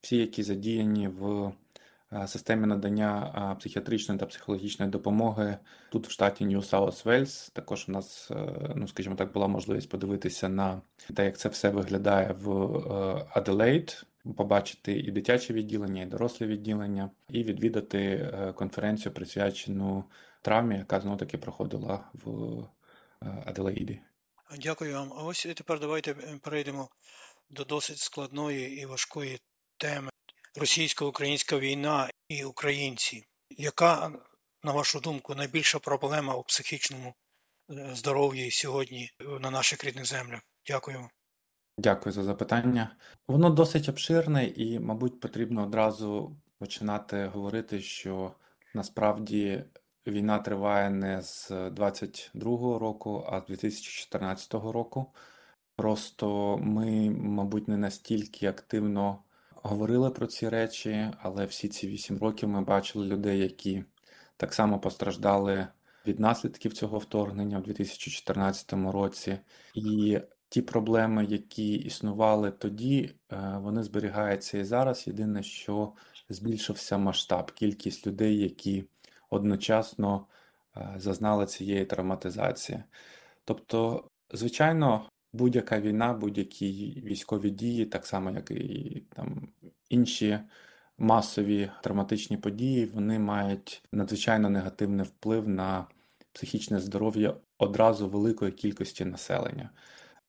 всі, 0.00 0.16
які 0.16 0.42
задіяні 0.42 1.08
в 1.08 1.52
системі 2.26 2.66
надання 2.66 3.52
е, 3.52 3.58
психіатричної 3.60 4.20
та 4.20 4.26
психологічної 4.26 4.90
допомоги 4.90 5.58
тут 5.90 6.08
в 6.08 6.10
штаті 6.10 6.44
Нью 6.44 6.62
Саус 6.62 7.04
Вельс. 7.04 7.50
Також 7.50 7.84
у 7.88 7.92
нас, 7.92 8.30
е, 8.30 8.72
ну 8.76 8.88
скажімо 8.88 9.16
так, 9.16 9.32
була 9.32 9.48
можливість 9.48 9.88
подивитися 9.88 10.48
на 10.48 10.82
те, 11.14 11.24
як 11.24 11.38
це 11.38 11.48
все 11.48 11.68
виглядає 11.68 12.36
в 12.40 12.50
Аделейд, 13.30 14.06
побачити 14.36 14.92
і 14.92 15.10
дитяче 15.10 15.52
відділення, 15.52 16.02
і 16.02 16.06
доросле 16.06 16.46
відділення, 16.46 17.10
і 17.28 17.44
відвідати 17.44 18.32
конференцію, 18.56 19.12
присвячену 19.12 20.04
травмі, 20.42 20.76
яка 20.76 21.00
знову 21.00 21.16
таки 21.16 21.38
проходила 21.38 22.04
в. 22.12 22.64
Аделаїді. 23.46 24.00
Дякую 24.58 24.94
вам. 24.94 25.12
А 25.16 25.22
ось 25.24 25.46
тепер 25.56 25.80
давайте 25.80 26.10
е, 26.10 26.38
перейдемо 26.42 26.88
до 27.50 27.64
досить 27.64 27.98
складної 27.98 28.80
і 28.80 28.86
важкої 28.86 29.40
теми 29.76 30.11
російсько-українська 30.56 31.58
війна 31.58 32.10
і 32.28 32.44
українці. 32.44 33.26
Яка, 33.50 34.12
на 34.62 34.72
вашу 34.72 35.00
думку, 35.00 35.34
найбільша 35.34 35.78
проблема 35.78 36.34
у 36.34 36.42
психічному 36.42 37.14
е, 37.70 37.90
здоров'ї 37.94 38.50
сьогодні 38.50 39.10
на 39.40 39.50
наших 39.50 39.84
рідних 39.84 40.06
землях? 40.06 40.40
Дякую. 40.66 41.08
Дякую 41.78 42.12
за 42.12 42.24
запитання. 42.24 42.96
Воно 43.28 43.50
досить 43.50 43.88
обширне 43.88 44.46
і, 44.46 44.78
мабуть, 44.78 45.20
потрібно 45.20 45.62
одразу 45.62 46.36
починати 46.58 47.26
говорити, 47.26 47.80
що 47.80 48.34
насправді 48.74 49.64
війна 50.06 50.38
триває 50.38 50.90
не 50.90 51.22
з 51.22 51.50
22-го 51.50 52.78
року, 52.78 53.26
а 53.30 53.40
з 53.40 53.46
2014 53.46 54.54
року. 54.54 55.14
Просто 55.76 56.58
ми, 56.58 57.10
мабуть, 57.10 57.68
не 57.68 57.76
настільки 57.76 58.46
активно 58.46 59.24
говорили 59.62 60.10
про 60.10 60.26
ці 60.26 60.48
речі, 60.48 61.10
але 61.22 61.46
всі 61.46 61.68
ці 61.68 61.88
вісім 61.88 62.18
років 62.18 62.48
ми 62.48 62.62
бачили 62.62 63.06
людей, 63.06 63.38
які 63.38 63.84
так 64.36 64.54
само 64.54 64.78
постраждали 64.78 65.68
від 66.06 66.20
наслідків 66.20 66.72
цього 66.72 66.98
вторгнення 66.98 67.58
в 67.58 67.62
2014 67.62 68.72
році. 68.72 69.38
І 69.74 70.20
ті 70.48 70.62
проблеми, 70.62 71.24
які 71.24 71.74
існували 71.74 72.50
тоді, 72.50 73.14
е, 73.32 73.58
вони 73.60 73.82
зберігаються 73.82 74.58
і 74.58 74.64
зараз. 74.64 75.06
Єдине, 75.06 75.42
що 75.42 75.92
збільшився 76.28 76.98
масштаб, 76.98 77.52
кількість 77.52 78.06
людей, 78.06 78.38
які 78.38 78.84
одночасно 79.30 80.26
е, 80.76 80.94
зазнали 80.96 81.46
цієї 81.46 81.84
травматизації. 81.84 82.82
Тобто, 83.44 84.04
звичайно, 84.32 85.10
будь-яка 85.32 85.80
війна, 85.80 86.12
будь-які 86.12 87.02
військові 87.06 87.50
дії, 87.50 87.86
так 87.86 88.06
само 88.06 88.30
як 88.30 88.50
і 88.50 89.02
там 89.14 89.48
інші 89.88 90.38
масові 90.98 91.70
травматичні 91.82 92.36
події, 92.36 92.86
вони 92.86 93.18
мають 93.18 93.82
надзвичайно 93.92 94.50
негативний 94.50 95.06
вплив 95.06 95.48
на 95.48 95.86
психічне 96.32 96.80
здоров'я 96.80 97.34
одразу 97.58 98.08
великої 98.08 98.52
кількості 98.52 99.04
населення. 99.04 99.70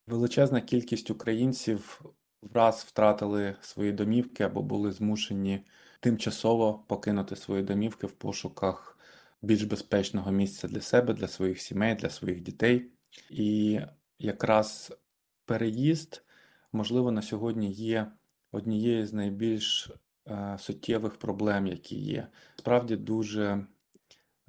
Величезна 0.07 0.61
кількість 0.61 1.11
українців 1.11 2.01
враз 2.41 2.85
втратили 2.87 3.55
свої 3.61 3.91
домівки 3.91 4.43
або 4.43 4.61
були 4.61 4.91
змушені 4.91 5.65
тимчасово 5.99 6.83
покинути 6.87 7.35
свої 7.35 7.63
домівки 7.63 8.07
в 8.07 8.11
пошуках 8.11 8.97
більш 9.41 9.63
безпечного 9.63 10.31
місця 10.31 10.67
для 10.67 10.81
себе, 10.81 11.13
для 11.13 11.27
своїх 11.27 11.61
сімей, 11.61 11.95
для 11.95 12.09
своїх 12.09 12.41
дітей. 12.41 12.91
І 13.29 13.79
якраз 14.19 14.93
переїзд, 15.45 16.23
можливо, 16.71 17.11
на 17.11 17.21
сьогодні 17.21 17.71
є 17.71 18.11
однією 18.51 19.07
з 19.07 19.13
найбільш 19.13 19.91
е, 20.27 20.57
суттєвих 20.59 21.15
проблем, 21.15 21.67
які 21.67 21.95
є. 21.95 22.27
Справді 22.55 22.95
дуже 22.95 23.65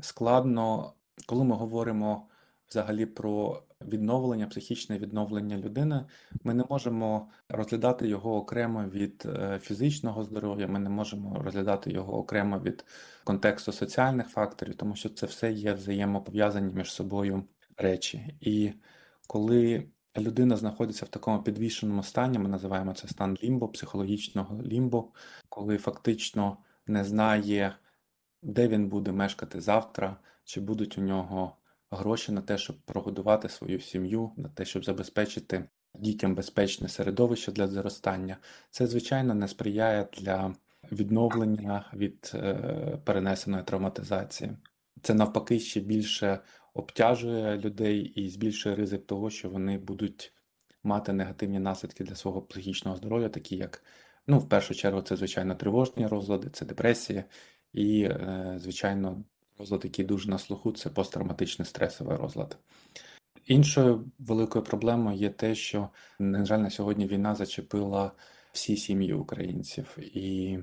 складно, 0.01 0.93
коли 1.27 1.45
ми 1.45 1.57
говоримо 1.57 2.29
взагалі 2.69 3.07
про 3.07 3.63
відновлення, 3.81 4.47
психічне 4.47 4.99
відновлення 4.99 5.57
людини, 5.57 6.05
ми 6.45 6.55
не 6.55 6.65
можемо 6.71 7.31
розглядати 7.49 8.09
його 8.09 8.37
окремо 8.37 8.85
від 8.85 9.23
е, 9.27 9.59
фізичного 9.63 10.25
здоров'я, 10.25 10.67
ми 10.67 10.79
не 10.79 10.91
можемо 10.91 11.43
розглядати 11.43 11.91
його 11.91 12.19
окремо 12.19 12.59
від 12.59 12.85
контексту 13.25 13.73
соціальних 13.73 14.29
факторів, 14.29 14.75
тому 14.75 14.97
що 14.97 15.09
це 15.09 15.27
все 15.27 15.53
є 15.53 15.73
взаємопов'язані 15.73 16.75
між 16.75 16.93
собою 16.93 17.45
речі. 17.77 18.37
І 18.41 18.73
коли 19.27 19.89
людина 20.17 20.57
знаходиться 20.57 21.05
в 21.05 21.09
такому 21.09 21.43
підвішеному 21.43 22.03
стані, 22.03 22.39
ми 22.39 22.49
називаємо 22.49 22.95
це 22.95 23.09
стан 23.09 23.39
лімбо, 23.43 23.69
психологічного 23.69 24.63
лімбо, 24.63 25.13
коли 25.49 25.79
фактично 25.79 26.57
не 26.87 27.05
знає, 27.05 27.77
де 28.43 28.69
він 28.69 28.89
буде 28.89 29.13
мешкати 29.13 29.61
завтра, 29.61 30.17
чи 30.45 30.61
будуть 30.61 30.99
у 30.99 31.01
нього 31.01 31.57
гроші 31.91 32.33
на 32.33 32.41
те, 32.43 32.59
щоб 32.59 32.77
прогодувати 32.81 33.49
свою 33.49 33.81
сім'ю, 33.81 34.33
на 34.37 34.49
те, 34.49 34.65
щоб 34.65 34.85
забезпечити 34.85 35.69
дітям 35.95 36.35
безпечне 36.35 36.89
середовище 36.89 37.53
для 37.53 37.67
зростання. 37.67 38.37
Це, 38.71 38.87
звичайно, 38.87 39.35
не 39.35 39.49
сприяє 39.49 40.09
для 40.13 40.55
відновлення 40.93 41.91
від 41.95 42.33
е, 42.35 42.99
перенесеної 43.05 43.63
травматизації. 43.63 44.51
Це 45.03 45.15
навпаки 45.15 45.61
ще 45.61 45.81
більше 45.81 46.39
обтяжує 46.75 47.59
людей 47.59 48.01
і 48.01 48.29
збільшує 48.29 48.77
ризик 48.77 49.07
того, 49.07 49.31
що 49.31 49.51
вони 49.51 49.79
будуть 49.79 50.33
мати 50.83 51.13
негативні 51.13 51.59
наслідки 51.59 52.05
для 52.05 52.15
свого 52.15 52.43
психічного 52.43 52.97
здоров'я, 52.97 53.29
такі 53.29 53.57
як, 53.57 53.85
ну, 54.27 54.39
в 54.39 54.49
першу 54.49 54.75
чергу, 54.75 55.03
це 55.03 55.17
звичайно 55.17 55.55
тривожні 55.55 56.07
розлади, 56.07 56.51
це 56.53 56.65
депресія 56.65 57.25
і, 57.73 58.03
е, 58.03 58.55
звичайно, 58.63 59.25
розлад, 59.59 59.85
який 59.85 60.05
дуже 60.05 60.31
на 60.31 60.39
слуху, 60.39 60.73
це 60.73 60.91
посттравматичний 60.91 61.67
стресовий 61.67 62.17
розлад. 62.17 62.59
Іншою 63.47 64.11
великою 64.19 64.65
проблемою 64.65 65.17
є 65.17 65.31
те, 65.31 65.55
що, 65.55 65.89
на 66.19 66.45
жаль, 66.45 66.59
на 66.59 66.71
сьогодні 66.71 67.07
війна 67.07 67.35
зачепила 67.35 68.13
всі 68.53 68.77
сім'ї 68.77 69.15
українців, 69.15 69.99
і 69.99 70.59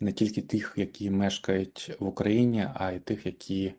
не 0.00 0.12
тільки 0.12 0.42
тих, 0.42 0.74
які 0.76 1.10
мешкають 1.10 1.96
в 2.00 2.06
Україні, 2.06 2.68
а 2.74 2.92
й 2.92 2.98
тих, 2.98 3.26
які 3.26 3.74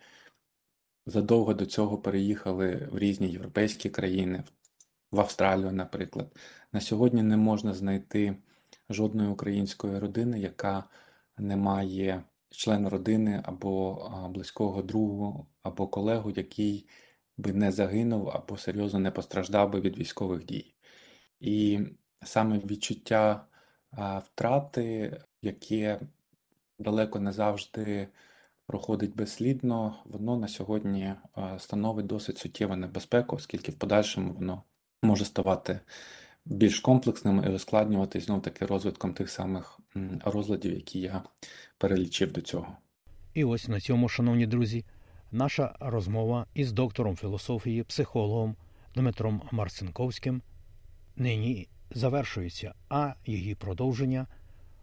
задовго 1.05 1.53
до 1.53 1.65
цього 1.65 1.97
переїхали 1.97 2.89
в 2.91 2.97
різні 2.97 3.27
європейські 3.27 3.89
країни, 3.89 4.43
в 5.11 5.19
Австралію, 5.19 5.71
наприклад. 5.71 6.37
На 6.73 6.81
сьогодні 6.81 7.23
не 7.23 7.37
можна 7.37 7.73
знайти 7.73 8.35
жодної 8.89 9.29
української 9.29 9.99
родини, 9.99 10.39
яка 10.39 10.83
не 11.37 11.55
має 11.55 12.23
члена 12.49 12.89
родини 12.89 13.43
або 13.45 14.29
близького 14.33 14.81
другу, 14.81 15.47
або 15.63 15.87
колегу, 15.87 16.31
який 16.35 16.89
би 17.37 17.53
не 17.53 17.71
загинув 17.71 18.29
або 18.29 18.57
серйозно 18.57 18.99
не 18.99 19.11
постраждав 19.11 19.71
би 19.71 19.81
від 19.81 19.97
військових 19.97 20.45
дій. 20.45 20.75
І 21.39 21.79
саме 22.23 22.57
відчуття 22.57 23.45
втрати, 24.25 25.17
яке 25.41 25.99
далеко 26.79 27.19
не 27.19 27.31
завжди 27.31 28.07
проходить 28.69 29.15
безслідно, 29.15 29.95
воно 30.05 30.37
на 30.37 30.47
сьогодні 30.47 31.13
становить 31.57 32.05
досить 32.05 32.37
суттєву 32.37 32.75
небезпеку, 32.75 33.35
оскільки 33.35 33.71
в 33.71 33.75
подальшому 33.75 34.33
воно 34.33 34.63
може 35.03 35.25
ставати 35.25 35.79
більш 36.45 36.79
комплексним 36.79 37.43
і 37.45 37.49
ускладнюватись 37.49 38.25
знов 38.25 38.41
таки 38.41 38.65
розвитком 38.65 39.13
тих 39.13 39.29
самих 39.29 39.79
розладів, 40.25 40.73
які 40.73 40.99
я 40.99 41.23
перелічив 41.77 42.31
до 42.31 42.41
цього. 42.41 42.77
І 43.33 43.43
ось 43.43 43.67
на 43.67 43.79
цьому, 43.79 44.09
шановні 44.09 44.47
друзі, 44.47 44.85
наша 45.31 45.75
розмова 45.79 46.45
із 46.53 46.71
доктором 46.71 47.15
філософії, 47.15 47.83
психологом 47.83 48.55
Дмитром 48.95 49.41
Марцинковським 49.51 50.41
нині 51.15 51.67
завершується, 51.91 52.73
а 52.89 53.13
її 53.25 53.55
продовження 53.55 54.27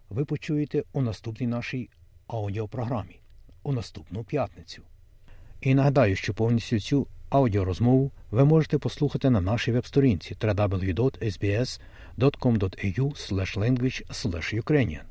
ви 0.09 0.25
почуєте 0.25 0.83
у 0.93 1.01
наступній 1.01 1.47
нашій 1.47 1.91
аудіопрограмі 2.27 3.21
у 3.67 3.73
наступну 3.73 4.25
п'ятницю. 4.25 4.83
І 5.61 5.75
нагадаю, 5.75 6.17
що 6.17 6.35
повністю 6.35 6.81
цю 6.81 7.07
аудіорозмову 7.29 8.13
ви 8.31 8.45
можете 8.45 8.79
послухати 8.79 9.31
на 9.31 9.41
нашій 9.41 9.73
веб-сторінці 9.73 10.35
www.sbs.com.au 10.41 11.79
language 13.57 14.63
ukrainian 14.63 15.03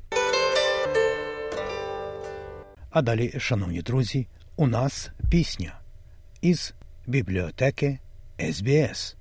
А 2.90 3.02
далі, 3.02 3.34
шановні 3.38 3.82
друзі, 3.82 4.26
у 4.56 4.66
нас 4.66 5.10
пісня 5.30 5.80
із 6.40 6.74
бібліотеки 7.06 7.98
СБС. 8.52 9.16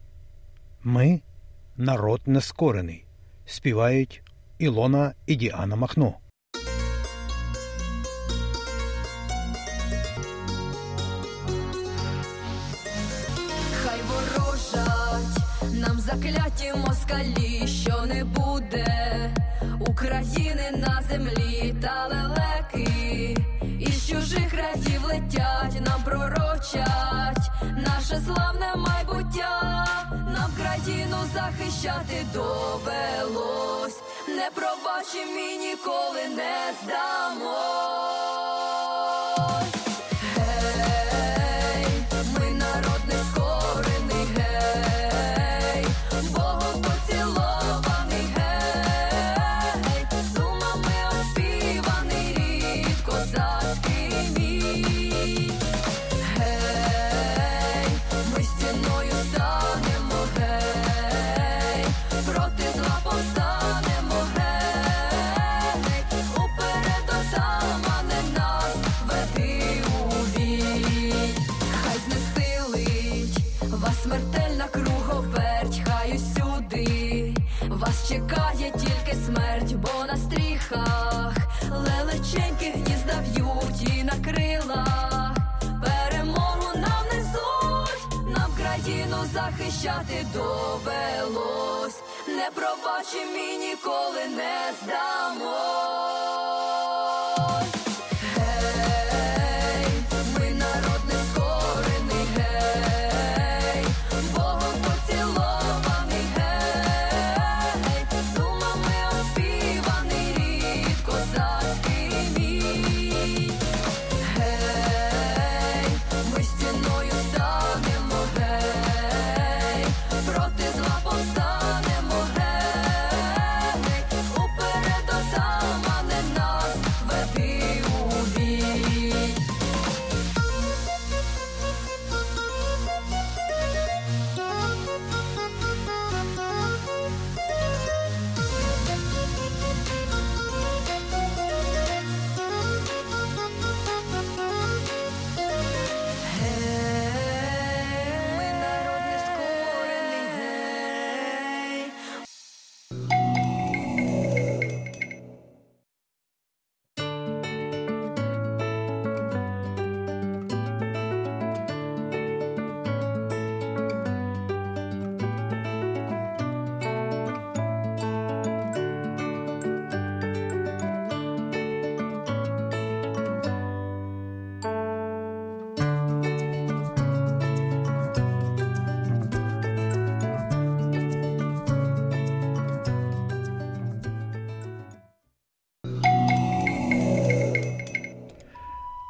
Ми 0.83 1.21
народ 1.77 2.21
нескорений. 2.25 3.05
Співають 3.45 4.21
Ілона 4.59 5.13
і 5.27 5.35
Діана 5.35 5.75
Махно. 5.75 6.13
Закляті 16.55 16.79
москалі, 16.87 17.67
що 17.67 18.01
не 18.05 18.23
буде 18.23 18.85
України 19.79 20.71
на 20.77 21.01
землі 21.09 21.75
та 21.81 22.07
лелеки, 22.07 23.37
із 23.79 24.07
чужих 24.07 24.53
радів 24.53 25.05
летять, 25.05 25.81
нам 25.81 26.03
пророчать 26.03 27.51
наше 27.77 28.21
славне 28.25 28.75
майбуття, 28.75 29.85
нам 30.11 30.51
країну 30.57 31.17
захищати 31.33 32.25
довелось, 32.33 33.99
не 34.27 34.49
пробачимо 34.53 35.39
і 35.53 35.57
ніколи 35.57 36.27
не 36.35 36.73
здамо. 36.83 37.84
Захищати 89.45 90.25
довелось. 90.33 92.01
Не 92.27 92.49
пробачимо 92.55 93.37
і 93.53 93.57
ніколи 93.57 94.25
не 94.37 94.73
здамось. 94.83 95.94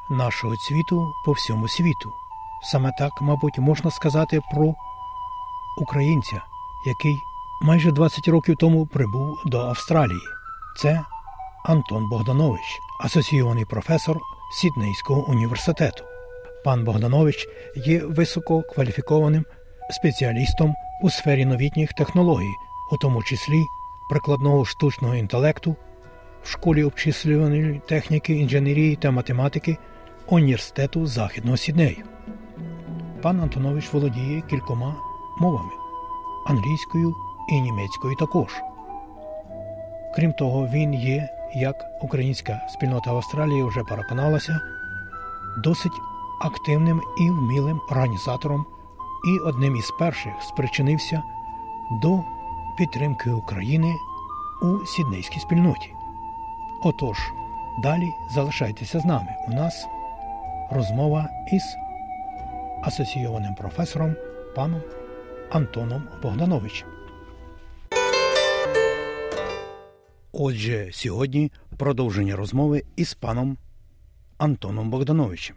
Нашого 0.10 0.56
цвіту 0.58 1.14
по 1.26 1.32
всьому 1.32 1.68
світу. 1.68 2.14
Саме 2.64 2.92
так, 3.00 3.22
мабуть, 3.22 3.60
можна 3.60 3.92
сказати 3.92 4.40
про 4.52 4.74
українця, 5.78 6.42
який 6.86 7.16
майже 7.62 7.92
20 7.92 8.28
років 8.28 8.56
тому 8.60 8.86
прибув 8.86 9.42
до 9.46 9.60
Австралії. 9.60 10.22
Це 10.78 11.02
Антон 11.66 12.10
Богданович, 12.10 12.80
асоційований 13.00 13.66
професор 13.66 14.20
Сіднейського 14.52 15.26
університету. 15.30 16.04
Пан 16.66 16.84
Богданович 16.84 17.48
є 17.76 18.00
висококваліфікованим 18.06 19.46
спеціалістом 19.90 20.76
у 21.02 21.10
сфері 21.10 21.46
новітніх 21.46 21.94
технологій, 21.94 22.54
у 22.92 22.98
тому 22.98 23.24
числі 23.24 23.66
прикладного 24.10 24.66
штучного 24.66 25.16
інтелекту 25.16 25.76
в 26.44 26.50
школі 26.50 26.84
обчислювальної 26.84 27.82
техніки, 27.88 28.34
інженерії 28.34 28.96
та 28.96 29.12
математики 29.12 29.78
Університету 30.28 31.06
Західного 31.06 31.58
Сіднею. 31.58 32.04
Пан 33.22 33.42
Антонович 33.42 33.94
володіє 33.94 34.42
кількома 34.42 34.96
мовами 35.40 35.72
англійською 36.46 37.16
і 37.50 37.62
німецькою 37.62 38.16
також. 38.16 38.62
Крім 40.16 40.34
того, 40.34 40.68
він 40.68 40.94
є, 40.94 41.30
як 41.56 41.76
українська 42.02 42.68
спільнота 42.70 43.12
Австралії 43.12 43.64
вже 43.64 43.84
переконалася, 43.84 44.60
досить 45.64 46.02
активним 46.42 47.02
і 47.18 47.30
вмілим 47.30 47.82
організатором 47.92 48.66
і 49.28 49.40
одним 49.40 49.76
із 49.76 49.92
перших 50.00 50.34
спричинився 50.42 51.24
до 52.02 52.24
підтримки 52.78 53.32
України 53.32 53.96
у 54.62 54.86
сіднейській 54.86 55.40
спільноті. 55.40 55.94
Отож, 56.84 57.18
далі 57.84 58.14
залишайтеся 58.30 59.00
з 59.00 59.06
нами. 59.06 59.36
У 59.48 59.52
нас 59.52 59.88
розмова 60.72 61.30
із 61.52 61.64
асоційованим 62.84 63.56
професором 63.56 64.16
паном 64.56 64.82
Антоном 65.52 66.08
Богдановичем. 66.24 66.88
Отже, 70.32 70.90
сьогодні 70.92 71.52
продовження 71.78 72.36
розмови 72.36 72.84
із 72.96 73.14
паном 73.14 73.58
Антоном 74.38 74.90
Богдановичем. 74.90 75.56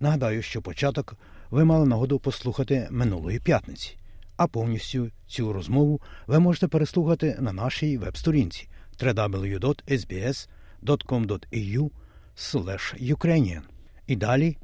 Нагадаю, 0.00 0.42
що 0.42 0.62
початок 0.62 1.16
ви 1.50 1.64
мали 1.64 1.86
нагоду 1.86 2.18
послухати 2.18 2.88
минулої 2.90 3.40
п'ятниці, 3.40 3.96
а 4.36 4.46
повністю 4.46 5.10
цю 5.26 5.52
розмову 5.52 6.00
ви 6.26 6.38
можете 6.38 6.68
переслухати 6.68 7.36
на 7.40 7.52
нашій 7.52 7.98
веб-сторінці 7.98 8.68
www.sbs.com.au 9.00 11.90
Ukrainian. 13.00 13.71
І 14.06 14.16
далі 14.16 14.56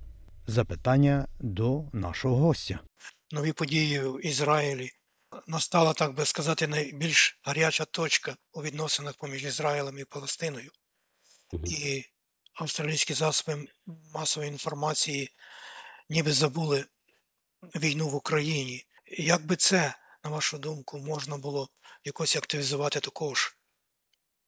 запитання 0.47 1.29
до 1.41 1.85
нашого 1.93 2.37
гостя. 2.37 2.81
Нові 3.31 3.53
події 3.53 4.01
в 4.01 4.27
Ізраїлі. 4.27 4.91
Настала, 5.47 5.93
так 5.93 6.15
би 6.15 6.25
сказати, 6.25 6.67
найбільш 6.67 7.41
гаряча 7.43 7.85
точка 7.85 8.37
у 8.53 8.63
відносинах 8.63 9.15
поміж 9.17 9.45
Ізраїлем 9.45 9.99
і 9.99 10.05
Палестиною. 10.05 10.71
І 11.53 12.05
австралійські 12.55 13.15
засоби 13.15 13.69
масової 14.15 14.53
інформації 14.53 15.31
ніби 16.09 16.33
забули 16.33 16.85
війну 17.63 18.09
в 18.09 18.15
Україні. 18.15 18.85
Як 19.19 19.47
би 19.47 19.57
це, 19.57 19.95
на 20.25 20.31
вашу 20.31 20.59
думку, 20.59 20.99
можна 20.99 21.39
було 21.39 21.69
якось 22.05 22.37
активізувати 22.37 23.01
також? 23.01 23.57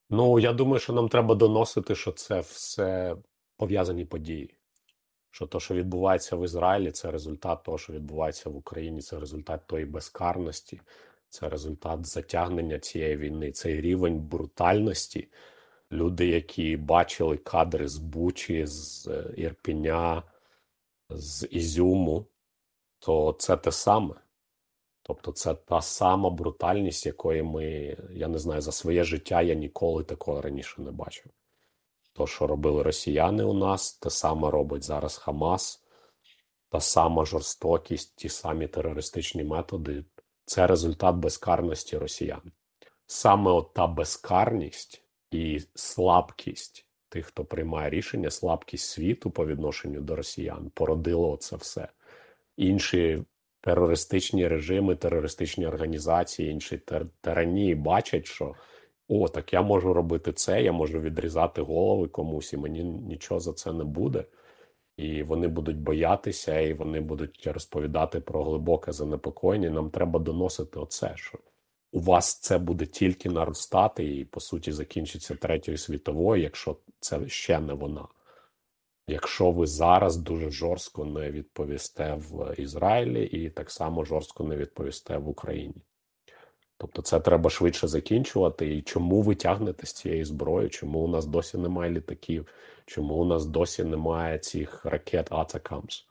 Ну, 0.09 0.39
я 0.39 0.53
думаю, 0.53 0.79
що 0.79 0.93
нам 0.93 1.09
треба 1.09 1.35
доносити, 1.35 1.95
що 1.95 2.11
це 2.11 2.39
все 2.39 3.15
пов'язані 3.57 4.05
події. 4.05 4.60
Що 5.31 5.47
то, 5.47 5.59
що 5.59 5.75
відбувається 5.75 6.35
в 6.35 6.45
Ізраїлі, 6.45 6.91
це 6.91 7.11
результат 7.11 7.63
того, 7.63 7.77
що 7.77 7.93
відбувається 7.93 8.49
в 8.49 8.55
Україні, 8.55 9.01
це 9.01 9.19
результат 9.19 9.61
тої 9.67 9.85
безкарності, 9.85 10.81
це 11.29 11.49
результат 11.49 12.05
затягнення 12.05 12.79
цієї 12.79 13.17
війни, 13.17 13.51
цей 13.51 13.81
рівень 13.81 14.19
брутальності. 14.19 15.27
Люди, 15.91 16.27
які 16.27 16.77
бачили 16.77 17.37
кадри 17.37 17.87
з 17.87 17.97
Бучі, 17.97 18.65
з 18.65 19.07
е, 19.07 19.33
Ірпеня, 19.37 20.23
з 21.09 21.47
Ізюму, 21.51 22.25
то 22.99 23.35
це 23.39 23.57
те 23.57 23.71
саме. 23.71 24.15
Тобто, 25.03 25.31
це 25.31 25.53
та 25.55 25.81
сама 25.81 26.29
брутальність, 26.29 27.05
якої 27.05 27.43
ми, 27.43 27.97
я 28.11 28.27
не 28.27 28.39
знаю, 28.39 28.61
за 28.61 28.71
своє 28.71 29.03
життя 29.03 29.41
я 29.41 29.53
ніколи 29.53 30.03
такого 30.03 30.41
раніше 30.41 30.81
не 30.81 30.91
бачив. 30.91 31.25
То, 32.13 32.27
що 32.27 32.47
робили 32.47 32.83
росіяни 32.83 33.43
у 33.43 33.53
нас, 33.53 33.93
те 33.93 34.09
саме 34.09 34.51
робить 34.51 34.83
зараз 34.83 35.17
Хамас, 35.17 35.83
та 36.69 36.79
сама 36.79 37.25
жорстокість, 37.25 38.15
ті 38.15 38.29
самі 38.29 38.67
терористичні 38.67 39.43
методи 39.43 40.05
це 40.45 40.67
результат 40.67 41.15
безкарності 41.15 41.97
росіян. 41.97 42.51
Саме 43.05 43.51
от 43.51 43.73
та 43.73 43.87
безкарність 43.87 45.03
і 45.31 45.61
слабкість 45.75 46.85
тих, 47.09 47.25
хто 47.25 47.45
приймає 47.45 47.89
рішення, 47.89 48.31
слабкість 48.31 48.89
світу 48.89 49.31
по 49.31 49.45
відношенню 49.45 50.01
до 50.01 50.15
росіян 50.15 50.71
породило 50.73 51.37
це 51.37 51.55
все. 51.55 51.87
Інші 52.57 53.23
терористичні 53.61 54.47
режими, 54.47 54.95
терористичні 54.95 55.67
організації, 55.67 56.51
інші 56.51 56.81
тиранії 57.21 57.75
бачать, 57.75 58.25
що 58.25 58.55
о, 59.11 59.29
так 59.29 59.53
я 59.53 59.61
можу 59.61 59.93
робити 59.93 60.33
це, 60.33 60.63
я 60.63 60.71
можу 60.71 60.99
відрізати 61.01 61.61
голови 61.61 62.07
комусь, 62.07 62.53
і 62.53 62.57
мені 62.57 62.83
нічого 62.83 63.39
за 63.39 63.53
це 63.53 63.73
не 63.73 63.83
буде. 63.83 64.25
і 64.97 65.23
вони 65.23 65.47
будуть 65.47 65.77
боятися, 65.77 66.59
і 66.59 66.73
вони 66.73 67.01
будуть 67.01 67.47
розповідати 67.47 68.19
про 68.21 68.43
глибоке 68.43 68.91
занепокоєння. 68.91 69.69
Нам 69.69 69.89
треба 69.89 70.19
доносити 70.19 70.79
оце, 70.79 71.13
що 71.15 71.39
у 71.91 71.99
вас 71.99 72.39
це 72.39 72.57
буде 72.57 72.85
тільки 72.85 73.29
наростати, 73.29 74.17
і 74.17 74.25
по 74.25 74.39
суті 74.39 74.71
закінчиться 74.71 75.35
третьою 75.35 75.77
світовою, 75.77 76.43
якщо 76.43 76.77
це 76.99 77.27
ще 77.29 77.59
не 77.59 77.73
вона. 77.73 78.07
Якщо 79.07 79.51
ви 79.51 79.67
зараз 79.67 80.17
дуже 80.17 80.51
жорстко 80.51 81.05
не 81.05 81.31
відповісте 81.31 82.13
в 82.13 82.55
Ізраїлі 82.59 83.25
і 83.25 83.49
так 83.49 83.71
само 83.71 84.05
жорстко 84.05 84.43
не 84.43 84.55
відповісте 84.55 85.17
в 85.17 85.29
Україні. 85.29 85.83
Тобто 86.81 87.01
це 87.01 87.19
треба 87.19 87.49
швидше 87.49 87.87
закінчувати. 87.87 88.75
І 88.75 88.81
чому 88.81 89.21
ви 89.21 89.35
тягнете 89.35 89.87
з 89.87 89.93
цієї 89.93 90.25
зброї? 90.25 90.69
Чому 90.69 90.99
у 90.99 91.07
нас 91.07 91.25
досі 91.25 91.57
немає 91.57 91.91
літаків? 91.91 92.47
Чому 92.85 93.13
у 93.13 93.25
нас 93.25 93.45
досі 93.45 93.83
немає 93.83 94.37
цих 94.37 94.85
ракет 94.85 95.27
Атакамс 95.31 96.05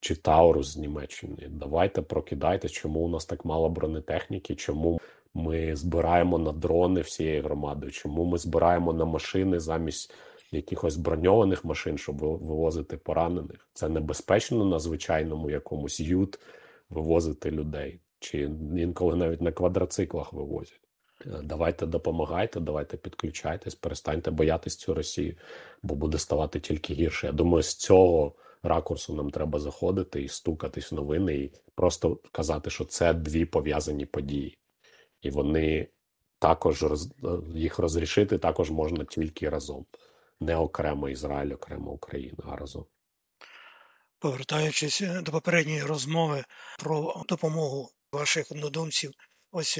чи 0.00 0.16
Таурус 0.16 0.72
з 0.72 0.76
Німеччини? 0.76 1.48
Давайте 1.48 2.02
прокидайте, 2.02 2.68
чому 2.68 3.00
у 3.00 3.08
нас 3.08 3.26
так 3.26 3.44
мало 3.44 3.68
бронетехніки, 3.68 4.54
чому 4.54 5.00
ми 5.34 5.76
збираємо 5.76 6.38
на 6.38 6.52
дрони 6.52 7.00
всією 7.00 7.42
громадою, 7.42 7.92
чому 7.92 8.24
ми 8.24 8.38
збираємо 8.38 8.92
на 8.92 9.04
машини 9.04 9.60
замість 9.60 10.14
якихось 10.52 10.96
броньованих 10.96 11.64
машин, 11.64 11.98
щоб 11.98 12.18
вивозити 12.18 12.96
поранених. 12.96 13.68
Це 13.72 13.88
небезпечно 13.88 14.64
на 14.64 14.78
звичайному 14.78 15.50
якомусь 15.50 16.00
ют 16.00 16.38
вивозити 16.90 17.50
людей, 17.50 18.00
чи 18.20 18.50
інколи 18.76 19.16
навіть 19.16 19.40
на 19.40 19.52
квадроциклах 19.52 20.32
вивозять. 20.32 20.80
Е, 21.26 21.40
Давайте 21.42 21.86
допомагайте, 21.86 22.60
давайте 22.60 22.96
підключайтесь, 22.96 23.74
перестаньте 23.74 24.30
боятись 24.30 24.76
цю 24.76 24.94
Росію, 24.94 25.36
бо 25.82 25.94
буде 25.94 26.18
ставати 26.18 26.60
тільки 26.60 26.94
гірше. 26.94 27.26
Я 27.26 27.32
думаю, 27.32 27.62
з 27.62 27.74
цього 27.76 28.34
ракурсу 28.62 29.14
нам 29.14 29.30
треба 29.30 29.58
заходити 29.58 30.22
і 30.22 30.28
стукатись 30.28 30.92
в 30.92 30.94
новини, 30.94 31.36
і 31.36 31.52
просто 31.74 32.18
казати, 32.32 32.70
що 32.70 32.84
це 32.84 33.14
дві 33.14 33.44
пов'язані 33.44 34.06
події, 34.06 34.58
і 35.22 35.30
вони 35.30 35.88
також 36.38 36.82
роз... 36.82 37.10
їх 37.54 37.78
розрішити 37.78 38.38
також 38.38 38.70
можна 38.70 39.04
тільки 39.04 39.48
разом, 39.48 39.86
не 40.40 40.56
окремо 40.56 41.08
Ізраїль, 41.08 41.52
окремо 41.52 41.90
Україна, 41.90 42.44
а 42.46 42.56
разом. 42.56 42.84
Повертаючись 44.18 45.02
е, 45.02 45.22
до 45.22 45.32
попередньої 45.32 45.82
розмови 45.82 46.44
про 46.78 47.24
допомогу 47.28 47.90
ваших 48.12 48.52
однодумців, 48.52 49.12
ось 49.52 49.78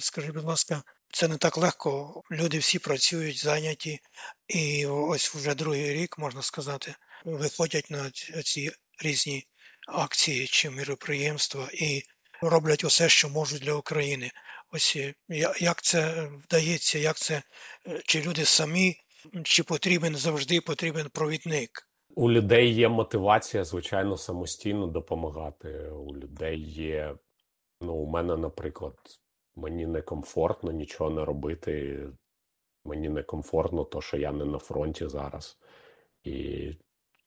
скажіть, 0.00 0.30
будь 0.30 0.44
ласка, 0.44 0.82
це 1.12 1.28
не 1.28 1.36
так 1.36 1.56
легко. 1.56 2.22
Люди 2.30 2.58
всі 2.58 2.78
працюють, 2.78 3.38
зайняті, 3.44 4.00
і 4.48 4.86
ось 4.86 5.34
вже 5.34 5.54
другий 5.54 5.92
рік, 5.94 6.18
можна 6.18 6.42
сказати, 6.42 6.94
виходять 7.24 7.90
на 7.90 8.10
ці- 8.10 8.42
ці 8.42 8.70
різні 9.02 9.44
акції 9.88 10.46
чи 10.46 10.70
міроприємства 10.70 11.68
і 11.72 12.02
роблять 12.42 12.84
усе, 12.84 13.08
що 13.08 13.28
можуть 13.28 13.62
для 13.62 13.74
України. 13.74 14.30
Ось 14.70 14.96
е, 14.96 15.14
як 15.60 15.82
це 15.82 16.28
вдається, 16.44 16.98
як 16.98 17.16
це 17.16 17.42
е, 17.86 18.00
чи 18.04 18.20
люди 18.22 18.44
самі, 18.44 18.96
чи 19.44 19.62
потрібен 19.62 20.16
завжди 20.16 20.60
потрібен 20.60 21.08
провідник. 21.12 21.88
У 22.14 22.30
людей 22.30 22.74
є 22.74 22.88
мотивація, 22.88 23.64
звичайно, 23.64 24.16
самостійно 24.16 24.86
допомагати. 24.86 25.68
У 25.90 26.16
людей 26.16 26.60
є, 26.70 27.14
ну, 27.82 27.94
у 27.94 28.06
мене, 28.06 28.36
наприклад, 28.36 28.94
мені 29.56 29.86
некомфортно 29.86 30.72
нічого 30.72 31.10
не 31.10 31.24
робити. 31.24 32.08
Мені 32.84 33.08
некомфортно, 33.08 33.84
то 33.84 34.00
що 34.00 34.16
я 34.16 34.32
не 34.32 34.44
на 34.44 34.58
фронті 34.58 35.08
зараз. 35.08 35.58
І 36.24 36.68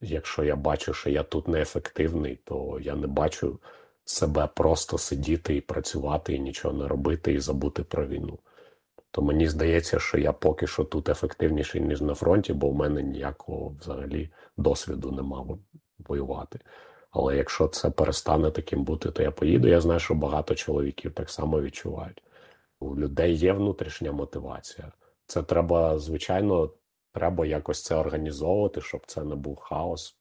якщо 0.01 0.43
я 0.43 0.55
бачу, 0.55 0.93
що 0.93 1.09
я 1.09 1.23
тут 1.23 1.47
неефективний, 1.47 2.35
то 2.35 2.79
я 2.81 2.95
не 2.95 3.07
бачу 3.07 3.59
себе 4.05 4.47
просто 4.47 4.97
сидіти 4.97 5.55
і 5.55 5.61
працювати, 5.61 6.33
і 6.33 6.39
нічого 6.39 6.73
не 6.73 6.87
робити, 6.87 7.33
і 7.33 7.39
забути 7.39 7.83
про 7.83 8.07
війну. 8.07 8.39
То 9.11 9.21
мені 9.21 9.47
здається, 9.47 9.99
що 9.99 10.17
я 10.17 10.33
поки 10.33 10.67
що 10.67 10.83
тут 10.83 11.09
ефективніший, 11.09 11.81
ніж 11.81 12.01
на 12.01 12.13
фронті, 12.13 12.53
бо 12.53 12.69
в 12.69 12.75
мене 12.75 13.03
ніякого 13.03 13.75
взагалі 13.79 14.29
досвіду 14.57 15.11
нема 15.11 15.45
воювати. 15.99 16.59
Але 17.15 17.37
якщо 17.37 17.67
це 17.67 17.89
перестане 17.89 18.51
таким 18.51 18.83
бути, 18.83 19.11
то 19.11 19.23
я 19.23 19.31
поїду. 19.31 19.67
Я 19.67 19.81
знаю, 19.81 19.99
що 19.99 20.13
багато 20.13 20.55
чоловіків 20.55 21.13
так 21.13 21.29
само 21.29 21.61
відчувають. 21.61 22.23
У 22.79 22.95
людей 22.95 23.35
є 23.35 23.53
внутрішня 23.53 24.11
мотивація. 24.11 24.91
Це 25.25 25.43
треба, 25.43 25.99
звичайно, 25.99 26.71
треба 27.13 27.45
якось 27.45 27.83
це 27.83 27.95
організовувати, 27.95 28.81
щоб 28.81 29.01
це 29.05 29.23
не 29.23 29.35
був 29.35 29.59
хаос, 29.59 30.17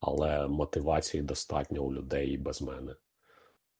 але 0.00 0.48
мотивації 0.48 1.22
достатньо 1.22 1.82
у 1.82 1.92
людей 1.92 2.28
і 2.28 2.38
без 2.38 2.62
мене. 2.62 2.94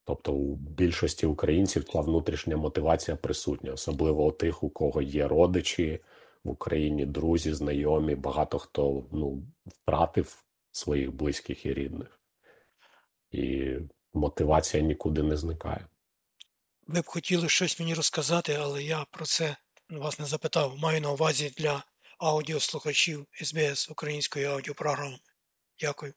Тобто 0.05 0.33
у 0.33 0.57
більшості 0.57 1.27
українців 1.27 1.85
ця 1.85 2.01
внутрішня 2.01 2.57
мотивація 2.57 3.17
присутня, 3.17 3.73
особливо 3.73 4.27
у 4.27 4.33
тих, 4.33 4.63
у 4.63 4.71
кого 4.71 5.03
є 5.03 5.29
родичі 5.29 6.01
в 6.45 6.51
Україні, 6.51 7.07
друзі, 7.07 7.53
знайомі, 7.55 8.15
багато 8.15 8.59
хто 8.59 9.05
ну, 9.13 9.43
втратив 9.67 10.45
своїх 10.73 11.15
близьких 11.15 11.67
і 11.67 11.75
рідних. 11.75 12.20
І 13.31 13.76
мотивація 14.12 14.83
нікуди 14.83 15.22
не 15.22 15.37
зникає. 15.37 15.87
Ви 16.87 17.01
б 17.01 17.07
хотіли 17.07 17.49
щось 17.49 17.81
мені 17.81 17.95
розказати, 17.95 18.59
але 18.61 18.83
я 18.83 19.07
про 19.11 19.24
це 19.24 19.57
вас 19.91 20.18
не 20.18 20.26
запитав. 20.26 20.78
Маю 20.78 21.01
на 21.01 21.11
увазі 21.12 21.55
для 21.57 21.85
аудіослухачів 22.18 23.26
СБС 23.43 23.91
української 23.91 24.45
аудіопрограми. 24.45 25.18
Дякую. 25.81 26.12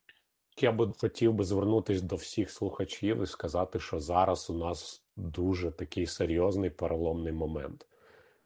Я 0.60 0.72
би 0.72 0.92
хотів 0.98 1.32
би 1.32 1.44
звернутися 1.44 2.04
до 2.04 2.16
всіх 2.16 2.50
слухачів 2.50 3.22
і 3.22 3.26
сказати, 3.26 3.80
що 3.80 4.00
зараз 4.00 4.50
у 4.50 4.54
нас 4.54 5.02
дуже 5.16 5.70
такий 5.70 6.06
серйозний 6.06 6.70
переломний 6.70 7.32
момент, 7.32 7.86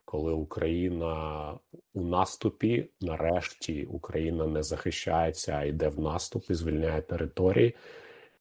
коли 0.05 0.33
Україна 0.33 1.53
у 1.95 2.05
наступі, 2.05 2.91
нарешті 3.01 3.85
Україна 3.85 4.47
не 4.47 4.63
захищається, 4.63 5.53
а 5.53 5.65
йде 5.65 5.89
в 5.89 6.01
наступ 6.01 6.51
і 6.51 6.55
звільняє 6.55 7.03
території. 7.03 7.77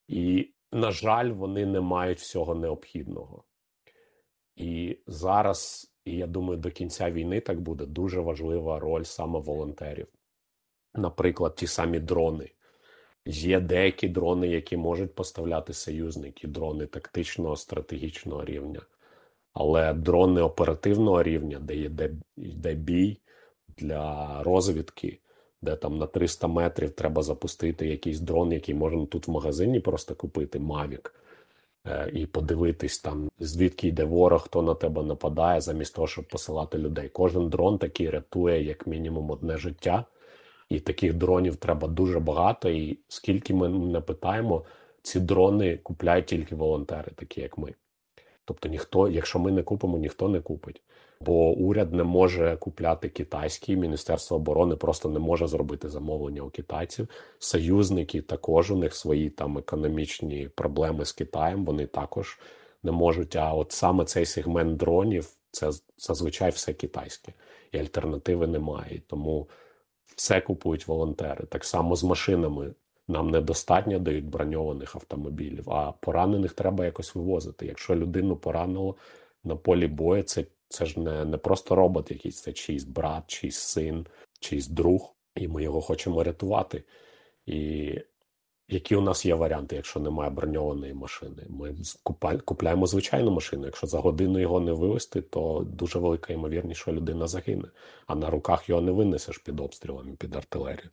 І, 0.07 0.53
на 0.71 0.91
жаль, 0.91 1.29
вони 1.29 1.65
не 1.65 1.81
мають 1.81 2.19
всього 2.19 2.55
необхідного. 2.55 3.43
І 4.55 4.99
зараз, 5.07 5.91
і 6.05 6.17
я 6.17 6.27
думаю, 6.27 6.59
до 6.59 6.71
кінця 6.71 7.11
війни 7.11 7.41
так 7.41 7.61
буде 7.61 7.85
дуже 7.85 8.19
важлива 8.19 8.79
роль 8.79 9.03
саме 9.03 9.39
волонтерів. 9.39 10.07
Наприклад, 10.95 11.55
ті 11.55 11.67
самі 11.67 11.99
дрони. 11.99 12.51
Є 13.25 13.59
деякі 13.59 14.07
дрони, 14.07 14.47
які 14.47 14.77
можуть 14.77 15.15
поставляти 15.15 15.73
союзники, 15.73 16.47
дрони 16.47 16.85
тактичного 16.85 17.55
стратегічного 17.55 18.45
рівня, 18.45 18.81
але 19.53 19.93
дрони 19.93 20.41
оперативного 20.41 21.23
рівня, 21.23 21.59
де 21.59 21.75
йде, 21.75 22.11
йде 22.35 22.73
бій 22.73 23.21
для 23.67 24.43
розвідки, 24.43 25.19
де 25.61 25.75
там 25.75 25.97
на 25.97 26.05
300 26.05 26.47
метрів 26.47 26.91
треба 26.91 27.23
запустити 27.23 27.87
якийсь 27.87 28.19
дрон, 28.19 28.51
який 28.51 28.75
можна 28.75 29.05
тут 29.05 29.27
в 29.27 29.31
магазині 29.31 29.79
просто 29.79 30.15
купити, 30.15 30.59
Mavic, 30.59 31.11
е, 31.87 32.09
і 32.13 32.25
подивитись 32.25 32.99
там, 32.99 33.29
звідки 33.39 33.87
йде 33.87 34.03
ворог, 34.03 34.41
хто 34.41 34.61
на 34.61 34.73
тебе 34.73 35.03
нападає, 35.03 35.61
замість 35.61 35.95
того, 35.95 36.07
щоб 36.07 36.27
посилати 36.27 36.77
людей. 36.77 37.09
Кожен 37.09 37.49
дрон 37.49 37.77
такий 37.77 38.09
рятує 38.09 38.63
як 38.63 38.87
мінімум 38.87 39.31
одне 39.31 39.57
життя. 39.57 40.05
І 40.69 40.79
таких 40.79 41.13
дронів 41.13 41.55
треба 41.55 41.87
дуже 41.87 42.19
багато. 42.19 42.69
І 42.69 42.99
скільки 43.07 43.53
ми 43.53 43.69
не 43.69 44.01
питаємо, 44.01 44.63
ці 45.01 45.19
дрони 45.19 45.77
купляють 45.77 46.25
тільки 46.25 46.55
волонтери, 46.55 47.11
такі 47.15 47.41
як 47.41 47.57
ми. 47.57 47.73
Тобто, 48.45 48.69
ніхто, 48.69 49.07
якщо 49.07 49.39
ми 49.39 49.51
не 49.51 49.63
купимо, 49.63 49.97
ніхто 49.97 50.29
не 50.29 50.41
купить. 50.41 50.81
Бо 51.21 51.51
уряд 51.51 51.93
не 51.93 52.03
може 52.03 52.57
купляти 52.59 53.09
китайські, 53.09 53.75
Міністерство 53.75 54.37
оборони 54.37 54.75
просто 54.75 55.09
не 55.09 55.19
може 55.19 55.47
зробити 55.47 55.89
замовлення 55.89 56.41
у 56.41 56.49
китайців. 56.49 57.07
Союзники 57.39 58.21
також 58.21 58.71
у 58.71 58.75
них 58.75 58.95
свої 58.95 59.29
там 59.29 59.57
економічні 59.57 60.49
проблеми 60.55 61.05
з 61.05 61.11
Китаєм. 61.11 61.65
Вони 61.65 61.85
також 61.85 62.39
не 62.83 62.91
можуть. 62.91 63.35
А 63.35 63.53
от 63.53 63.71
саме 63.71 64.05
цей 64.05 64.25
сегмент 64.25 64.77
дронів 64.77 65.29
це 65.51 65.71
зазвичай 65.97 66.51
все 66.51 66.73
китайське, 66.73 67.33
і 67.71 67.77
альтернативи 67.77 68.47
немає. 68.47 69.01
Тому 69.07 69.49
все 70.15 70.41
купують 70.41 70.87
волонтери. 70.87 71.45
Так 71.45 71.65
само 71.65 71.95
з 71.95 72.03
машинами. 72.03 72.73
Нам 73.09 73.29
недостатньо 73.29 73.99
дають 73.99 74.25
броньованих 74.25 74.95
автомобілів, 74.95 75.69
а 75.69 75.91
поранених 75.91 76.53
треба 76.53 76.85
якось 76.85 77.15
вивозити. 77.15 77.65
Якщо 77.65 77.95
людину 77.95 78.35
поранило 78.35 78.95
на 79.43 79.55
полі 79.55 79.87
бою, 79.87 80.23
це, 80.23 80.45
це 80.69 80.85
ж 80.85 80.99
не, 80.99 81.25
не 81.25 81.37
просто 81.37 81.75
робот 81.75 82.11
якийсь, 82.11 82.41
це 82.41 82.53
чийсь 82.53 82.83
брат, 82.83 83.23
чийсь 83.27 83.57
син, 83.57 84.05
чийсь 84.39 84.67
друг, 84.67 85.15
і 85.35 85.47
ми 85.47 85.63
його 85.63 85.81
хочемо 85.81 86.23
рятувати. 86.23 86.83
І 87.45 87.93
які 88.69 88.95
у 88.95 89.01
нас 89.01 89.25
є 89.25 89.35
варіанти, 89.35 89.75
якщо 89.75 89.99
немає 89.99 90.29
броньованої 90.29 90.93
машини? 90.93 91.45
Ми 91.49 91.75
купляємо 92.45 92.87
звичайну 92.87 93.31
машину. 93.31 93.65
Якщо 93.65 93.87
за 93.87 93.99
годину 93.99 94.39
його 94.39 94.59
не 94.59 94.71
вивезти, 94.71 95.21
то 95.21 95.67
дуже 95.69 95.99
велика 95.99 96.33
ймовірність, 96.33 96.81
що 96.81 96.93
людина 96.93 97.27
загине. 97.27 97.67
А 98.07 98.15
на 98.15 98.29
руках 98.29 98.69
його 98.69 98.81
не 98.81 98.91
винесеш 98.91 99.37
під 99.37 99.59
обстрілами, 99.59 100.15
під 100.15 100.35
артилерію. 100.35 100.89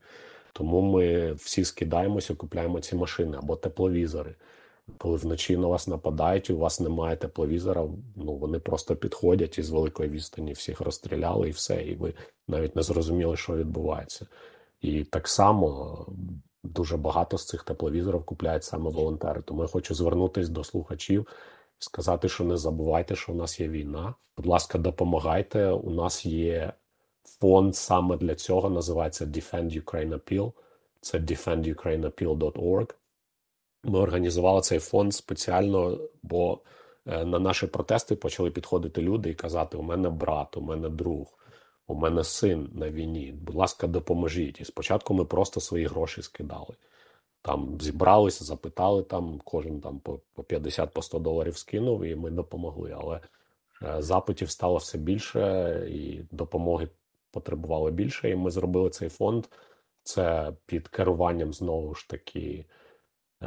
Тому 0.53 0.81
ми 0.81 1.33
всі 1.33 1.65
скидаємося, 1.65 2.35
купляємо 2.35 2.81
ці 2.81 2.97
машини 2.97 3.37
або 3.37 3.57
тепловізори. 3.57 4.35
Коли 4.99 5.17
вночі 5.17 5.57
на 5.57 5.67
вас 5.67 5.89
нападають, 5.89 6.51
у 6.51 6.59
вас 6.59 6.81
немає 6.81 7.17
тепловізора, 7.17 7.89
ну 8.17 8.35
вони 8.35 8.59
просто 8.59 8.97
підходять 8.97 9.59
і 9.59 9.63
з 9.63 9.71
великої 9.71 10.09
відстані 10.09 10.53
всіх 10.53 10.81
розстріляли 10.81 11.49
і 11.49 11.53
все, 11.53 11.83
і 11.83 11.95
ви 11.95 12.15
навіть 12.49 12.77
не 12.77 12.83
зрозуміли, 12.83 13.37
що 13.37 13.57
відбувається. 13.57 14.27
І 14.81 15.05
так 15.05 15.29
само 15.29 15.99
дуже 16.63 16.97
багато 16.97 17.39
з 17.39 17.47
цих 17.47 17.63
тепловізорів 17.63 18.25
купляють 18.25 18.65
саме 18.65 18.91
волонтери. 18.91 19.43
Тому 19.43 19.63
я 19.63 19.69
хочу 19.69 19.95
звернутися 19.95 20.53
до 20.53 20.65
слухачів, 20.65 21.27
сказати, 21.79 22.29
що 22.29 22.45
не 22.45 22.57
забувайте, 22.57 23.17
що 23.17 23.33
у 23.33 23.35
нас 23.35 23.61
є 23.61 23.69
війна. 23.69 24.15
Будь 24.37 24.47
ласка, 24.47 24.79
допомагайте. 24.79 25.71
У 25.71 25.91
нас 25.91 26.27
є 26.27 26.73
фонд 27.25 27.77
саме 27.77 28.17
для 28.17 28.35
цього, 28.35 28.71
називається 28.71 29.25
Defend 29.25 29.85
Ukraine 29.85 30.15
Appeal. 30.15 30.53
Це 31.01 31.19
defendukraineappeal.org. 31.19 32.95
Ми 33.85 33.99
організували 33.99 34.61
цей 34.61 34.79
фонд 34.79 35.15
спеціально, 35.15 35.99
бо 36.23 36.61
е, 37.07 37.25
на 37.25 37.39
наші 37.39 37.67
протести 37.67 38.17
почали 38.17 38.51
підходити 38.51 39.03
люди 39.03 39.31
і 39.31 39.35
казати: 39.35 39.77
у 39.77 39.83
мене 39.83 40.11
брат, 40.11 40.57
у 40.57 40.61
мене 40.61 40.89
друг, 40.89 41.39
у 41.87 41.95
мене 41.95 42.25
син 42.25 42.71
на 42.73 42.91
війні. 42.91 43.33
Будь 43.33 43.55
ласка, 43.55 43.87
допоможіть. 43.87 44.61
І 44.61 44.65
спочатку 44.65 45.15
ми 45.15 45.25
просто 45.25 45.61
свої 45.61 45.87
гроші 45.87 46.23
скидали. 46.23 46.75
Там 47.43 47.79
зібралися, 47.81 48.45
запитали 48.45 49.03
там, 49.03 49.41
кожен 49.45 49.81
там 49.81 49.99
по 49.99 50.21
по 50.35 50.43
50 50.43 50.91
по 50.93 51.03
100 51.03 51.19
доларів 51.19 51.59
скинув, 51.59 52.05
і 52.05 52.17
ми 52.17 52.31
допомогли. 52.31 52.97
Але 53.01 53.21
е, 53.83 54.03
запитів 54.03 54.51
стало 54.51 54.77
все 54.77 54.99
більше, 54.99 55.87
і 55.91 56.21
допомоги 56.31 56.89
потребувало 57.31 57.91
більше. 57.91 58.31
І 58.31 58.37
ми 58.37 58.51
зробили 58.51 58.91
цей 58.91 59.09
фонд. 59.09 59.47
Це 60.03 60.53
під 60.67 60.89
керуванням 60.89 61.53
знову 61.53 61.95
ж 61.95 62.09
таки 62.09 62.65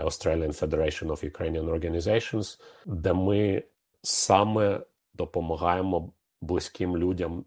Australian 0.04 0.52
Federation 0.52 1.08
of 1.08 1.32
Ukrainian 1.32 1.70
Organizations, 1.70 2.62
де 2.86 3.14
ми 3.14 3.64
саме 4.04 4.82
допомагаємо 5.14 6.14
близьким 6.42 6.98
людям, 6.98 7.46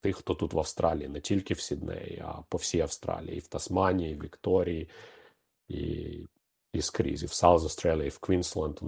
тих, 0.00 0.16
хто 0.16 0.34
тут 0.34 0.52
в 0.52 0.58
Австралії, 0.58 1.08
не 1.08 1.20
тільки 1.20 1.54
в 1.54 1.60
Сіднеї, 1.60 2.22
а 2.26 2.42
по 2.48 2.58
всій 2.58 2.80
Австралії, 2.80 3.36
і 3.36 3.40
в 3.40 3.46
Тасманії, 3.46 4.12
і 4.12 4.14
в 4.14 4.22
Вікторії, 4.22 4.88
і, 5.68 6.18
і 6.72 6.82
скрізь, 6.82 7.22
і 7.22 7.26
в 7.26 7.28
South 7.28 7.58
Australia, 7.58 8.04
і 8.04 8.08
в 8.08 8.18
Квінсленд. 8.18 8.80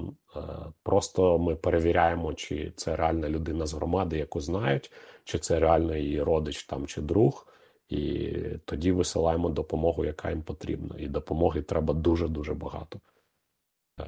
Просто 0.82 1.38
ми 1.38 1.56
перевіряємо, 1.56 2.34
чи 2.34 2.72
це 2.76 2.96
реальна 2.96 3.28
людина 3.28 3.66
з 3.66 3.74
громади, 3.74 4.18
яку 4.18 4.40
знають, 4.40 4.92
чи 5.24 5.38
це 5.38 5.60
реально 5.60 5.96
її 5.96 6.22
родич 6.22 6.64
там 6.64 6.86
чи 6.86 7.00
друг. 7.00 7.51
І 7.92 8.32
тоді 8.64 8.92
висилаємо 8.92 9.48
допомогу, 9.48 10.04
яка 10.04 10.30
їм 10.30 10.42
потрібна. 10.42 10.96
І 10.98 11.08
допомоги 11.08 11.62
треба 11.62 11.94
дуже-дуже 11.94 12.54
багато. 12.54 13.00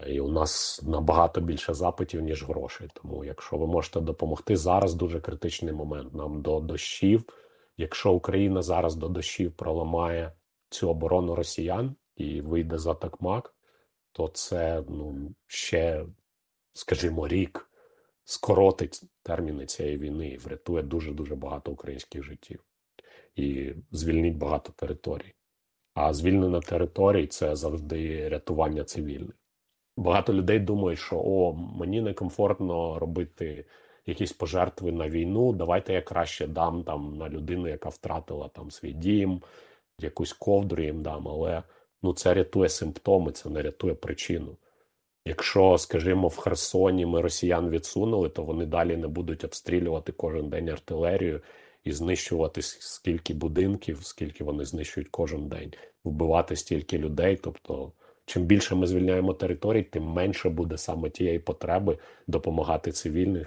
І 0.07 0.21
у 0.21 0.29
нас 0.29 0.83
набагато 0.83 1.41
більше 1.41 1.75
запитів, 1.75 2.23
ніж 2.23 2.45
грошей. 2.45 2.89
Тому, 2.95 3.25
якщо 3.25 3.57
ви 3.57 3.67
можете 3.67 4.01
допомогти, 4.01 4.57
зараз 4.57 4.95
дуже 4.95 5.21
критичний 5.21 5.75
момент. 5.75 6.15
Нам 6.15 6.43
до 6.43 6.61
дощів. 6.61 7.25
Якщо 7.77 8.13
Україна 8.13 8.63
зараз 8.63 8.97
до 8.97 9.09
дощів 9.09 9.53
проламає 9.53 10.33
цю 10.71 10.91
оборону 10.91 11.35
росіян 11.35 11.95
і 12.17 12.41
вийде 12.41 12.79
за 12.79 12.95
такмак, 12.95 13.55
то 14.13 14.29
це 14.29 14.85
ну, 14.89 15.35
ще, 15.47 16.07
скажімо, 16.73 17.29
рік 17.29 17.71
скоротить 18.25 19.03
терміни 19.23 19.67
цієї 19.67 19.99
війни 19.99 20.29
і 20.29 20.39
врятує 20.39 20.83
дуже 20.83 21.13
дуже 21.13 21.35
багато 21.35 21.73
українських 21.73 22.23
життів 22.23 22.65
і 23.37 23.73
звільнить 23.91 24.37
багато 24.37 24.73
територій. 24.77 25.35
А 25.95 26.15
звільнена 26.15 26.61
територій 26.61 27.27
це 27.27 27.57
завжди 27.57 28.29
рятування 28.29 28.85
цивільних. 28.85 29.37
Багато 29.97 30.33
людей 30.33 30.59
думають, 30.59 30.99
що 30.99 31.17
о, 31.17 31.53
мені 31.53 32.01
некомфортно 32.01 32.99
робити 32.99 33.65
якісь 34.07 34.33
пожертви 34.33 34.93
на 34.93 35.09
війну. 35.09 35.53
Давайте 35.53 35.93
я 35.93 36.03
краще 36.03 36.47
дам 36.47 36.83
там 36.83 37.17
на 37.17 37.29
людину, 37.29 37.69
яка 37.69 37.89
втратила 37.89 38.49
там 38.49 38.71
свій 38.71 38.93
дім, 38.93 39.43
якусь 40.01 40.33
ковдру 40.33 40.83
їм 40.83 41.03
дам, 41.03 41.29
але 41.29 41.63
ну 42.03 42.13
це 42.13 42.35
рятує 42.35 42.69
симптоми, 42.69 43.33
це 43.33 43.51
не 43.51 43.63
рятує 43.63 43.95
причину. 43.95 44.57
Якщо, 45.27 45.79
скажімо, 45.79 46.29
в 46.29 46.37
Херсоні 46.37 47.07
ми 47.07 47.21
росіян 47.21 47.71
відсунули, 47.71 48.29
то 48.29 48.43
вони 48.43 48.67
далі 48.67 48.97
не 48.97 49.09
будуть 49.09 49.45
обстрілювати 49.45 50.13
кожен 50.13 50.49
день 50.49 50.69
артилерію 50.69 51.41
і 51.85 51.93
знищувати 51.93 52.63
скільки 52.63 53.35
будинків, 53.35 53.99
скільки 54.03 54.45
вони 54.45 54.65
знищують 54.65 55.09
кожен 55.11 55.49
день, 55.49 55.73
вбивати 56.05 56.57
стільки 56.57 56.99
людей. 56.99 57.37
Тобто, 57.43 57.93
чим 58.27 58.45
більше 58.45 58.75
ми 58.75 58.87
звільняємо 58.87 59.35
територій, 59.35 59.83
тим 59.83 60.05
менше 60.05 60.49
буде 60.49 60.79
саме 60.79 61.11
тієї 61.11 61.39
потреби 61.39 61.99
допомагати 62.27 62.93
цивільним. 62.93 63.47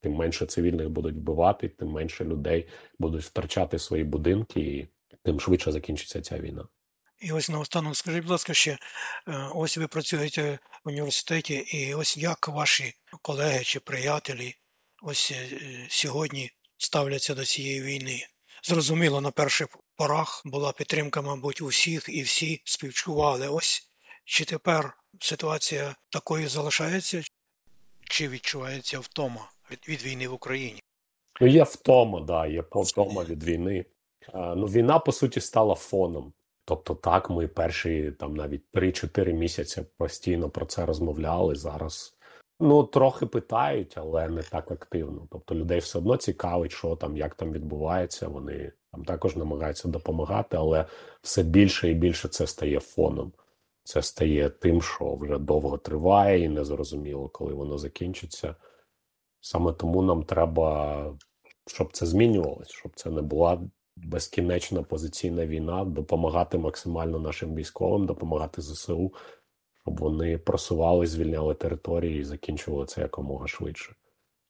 Тим 0.00 0.12
менше 0.12 0.46
цивільних 0.46 0.90
будуть 0.90 1.16
вбивати, 1.16 1.68
тим 1.68 1.88
менше 1.88 2.24
людей 2.24 2.68
будуть 2.98 3.22
втрачати 3.22 3.78
свої 3.78 4.04
будинки, 4.04 4.60
і 4.60 4.88
тим 5.22 5.40
швидше 5.40 5.72
закінчиться 5.72 6.20
ця 6.20 6.38
війна. 6.38 6.68
І 7.20 7.32
ось 7.32 7.50
наостанок, 7.50 7.96
скажіть, 7.96 8.22
будь 8.22 8.30
ласка, 8.30 8.54
ще 8.54 8.78
ось 9.54 9.78
ви 9.78 9.86
працюєте 9.86 10.58
в 10.84 10.88
університеті, 10.88 11.54
і 11.54 11.94
ось 11.94 12.16
як 12.16 12.48
ваші 12.48 12.94
колеги 13.22 13.64
чи 13.64 13.80
приятелі 13.80 14.54
ось 15.02 15.34
сьогодні 15.88 16.50
ставляться 16.84 17.34
до 17.34 17.44
цієї 17.44 17.82
війни. 17.82 18.26
Зрозуміло, 18.62 19.20
на 19.20 19.30
перших 19.30 19.68
порах 19.96 20.42
була 20.44 20.72
підтримка, 20.72 21.22
мабуть, 21.22 21.62
усіх, 21.62 22.08
і 22.08 22.22
всі 22.22 22.60
співчували. 22.64 23.48
Ось 23.48 23.88
чи 24.24 24.44
тепер 24.44 24.96
ситуація 25.20 25.96
такою 26.10 26.48
залишається, 26.48 27.22
чи 28.08 28.28
відчувається 28.28 28.98
втома 28.98 29.50
від, 29.70 29.88
від 29.88 30.02
війни 30.02 30.28
в 30.28 30.32
Україні? 30.32 30.82
Ну, 31.40 31.46
є 31.46 31.62
втома, 31.62 32.20
да, 32.20 32.46
є 32.46 32.64
втома 32.70 33.24
від 33.24 33.44
війни. 33.44 33.84
А, 34.32 34.54
ну, 34.54 34.66
війна, 34.66 34.98
по 34.98 35.12
суті, 35.12 35.40
стала 35.40 35.74
фоном. 35.74 36.32
Тобто, 36.64 36.94
так, 36.94 37.30
ми 37.30 37.48
перші 37.48 38.12
там 38.20 38.36
навіть 38.36 38.62
3-4 38.74 39.32
місяці 39.32 39.82
постійно 39.98 40.50
про 40.50 40.66
це 40.66 40.86
розмовляли. 40.86 41.54
Зараз 41.54 42.16
Ну, 42.64 42.84
трохи 42.84 43.26
питають, 43.26 43.98
але 43.98 44.28
не 44.28 44.42
так 44.42 44.70
активно. 44.70 45.26
Тобто 45.30 45.54
людей 45.54 45.78
все 45.78 45.98
одно 45.98 46.16
цікавить, 46.16 46.72
що 46.72 46.96
там, 46.96 47.16
як 47.16 47.34
там 47.34 47.52
відбувається. 47.52 48.28
Вони 48.28 48.72
там 48.92 49.04
також 49.04 49.36
намагаються 49.36 49.88
допомагати, 49.88 50.56
але 50.56 50.86
все 51.22 51.42
більше 51.42 51.90
і 51.90 51.94
більше 51.94 52.28
це 52.28 52.46
стає 52.46 52.80
фоном. 52.80 53.32
Це 53.82 54.02
стає 54.02 54.50
тим, 54.50 54.82
що 54.82 55.14
вже 55.14 55.38
довго 55.38 55.78
триває, 55.78 56.44
і 56.44 56.48
незрозуміло, 56.48 57.28
коли 57.28 57.54
воно 57.54 57.78
закінчиться. 57.78 58.54
Саме 59.40 59.72
тому 59.72 60.02
нам 60.02 60.22
треба, 60.22 61.04
щоб 61.66 61.92
це 61.92 62.06
змінювалось, 62.06 62.70
щоб 62.70 62.92
це 62.94 63.10
не 63.10 63.22
була 63.22 63.60
безкінечна 63.96 64.82
позиційна 64.82 65.46
війна, 65.46 65.84
допомагати 65.84 66.58
максимально 66.58 67.18
нашим 67.18 67.54
військовим, 67.54 68.06
допомагати 68.06 68.62
ЗСУ 68.62 69.12
щоб 69.84 70.00
вони 70.00 70.38
просували, 70.38 71.06
звільняли 71.06 71.54
території 71.54 72.20
і 72.20 72.24
закінчували 72.24 72.86
це 72.86 73.00
якомога 73.00 73.46
швидше, 73.46 73.94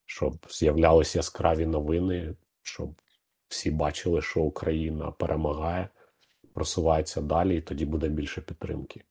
щоб 0.06 0.46
з'являлися 0.50 1.18
яскраві 1.18 1.66
новини, 1.66 2.34
щоб 2.62 3.00
всі 3.48 3.70
бачили, 3.70 4.22
що 4.22 4.40
Україна 4.40 5.10
перемагає, 5.10 5.88
просувається 6.54 7.20
далі, 7.20 7.56
і 7.56 7.60
тоді 7.60 7.84
буде 7.84 8.08
більше 8.08 8.40
підтримки. 8.40 9.04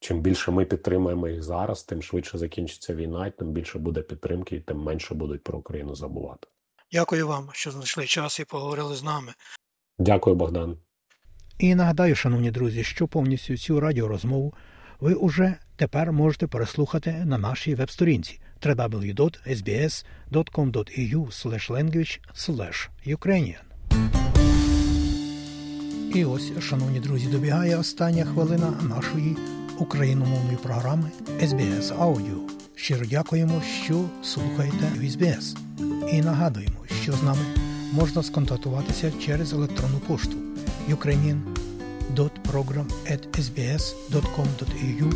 Чим 0.00 0.20
більше 0.20 0.50
ми 0.50 0.64
підтримаємо 0.64 1.28
їх 1.28 1.42
зараз, 1.42 1.82
тим 1.82 2.02
швидше 2.02 2.38
закінчиться 2.38 2.94
війна, 2.94 3.26
і 3.26 3.30
тим 3.30 3.52
більше 3.52 3.78
буде 3.78 4.02
підтримки, 4.02 4.56
і 4.56 4.60
тим 4.60 4.78
менше 4.78 5.14
будуть 5.14 5.42
про 5.42 5.58
Україну 5.58 5.94
забувати. 5.94 6.48
Дякую 6.92 7.28
вам, 7.28 7.48
що 7.52 7.70
знайшли 7.70 8.06
час 8.06 8.40
і 8.40 8.44
поговорили 8.44 8.94
з 8.94 9.02
нами. 9.02 9.32
Дякую, 9.98 10.36
Богдан. 10.36 10.78
І 11.58 11.74
нагадаю, 11.74 12.14
шановні 12.14 12.50
друзі, 12.50 12.84
що 12.84 13.08
повністю 13.08 13.56
цю 13.56 13.80
радіорозмову 13.80 14.54
ви 15.00 15.14
уже 15.14 15.54
тепер 15.76 16.12
можете 16.12 16.46
переслухати 16.46 17.12
на 17.24 17.38
нашій 17.38 17.74
веб-сторінці 17.74 18.40
www.sbs.com.au 18.62 20.02
language 21.70 22.18
Ukrainian. 23.06 23.60
І 26.14 26.24
ось, 26.24 26.52
шановні 26.60 27.00
друзі, 27.00 27.26
добігає 27.26 27.76
остання 27.76 28.24
хвилина 28.24 28.70
нашої 28.82 29.36
україномовної 29.78 30.56
програми 30.62 31.10
SBS 31.40 31.98
Audio. 31.98 32.38
Щиро 32.74 33.06
дякуємо, 33.06 33.62
що 33.84 34.04
слухаєте 34.22 34.92
SBS. 35.02 35.56
І 36.12 36.20
нагадуємо, 36.20 36.76
що 37.02 37.12
з 37.12 37.22
нами 37.22 37.44
можна 37.92 38.22
сконтактуватися 38.22 39.12
через 39.26 39.52
електронну 39.52 39.98
пошту 39.98 40.36
Ukrainian 40.88 41.40
program.sbs.com.au 42.22 45.12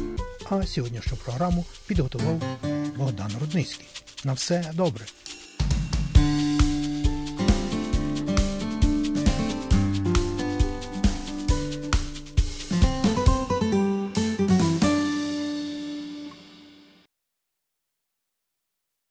А 0.50 0.66
сьогоднішню 0.66 1.16
програму 1.24 1.64
підготував 1.86 2.42
Богдан 2.96 3.32
Рудницький. 3.40 3.86
На 4.24 4.32
все 4.32 4.70
добре! 4.74 5.04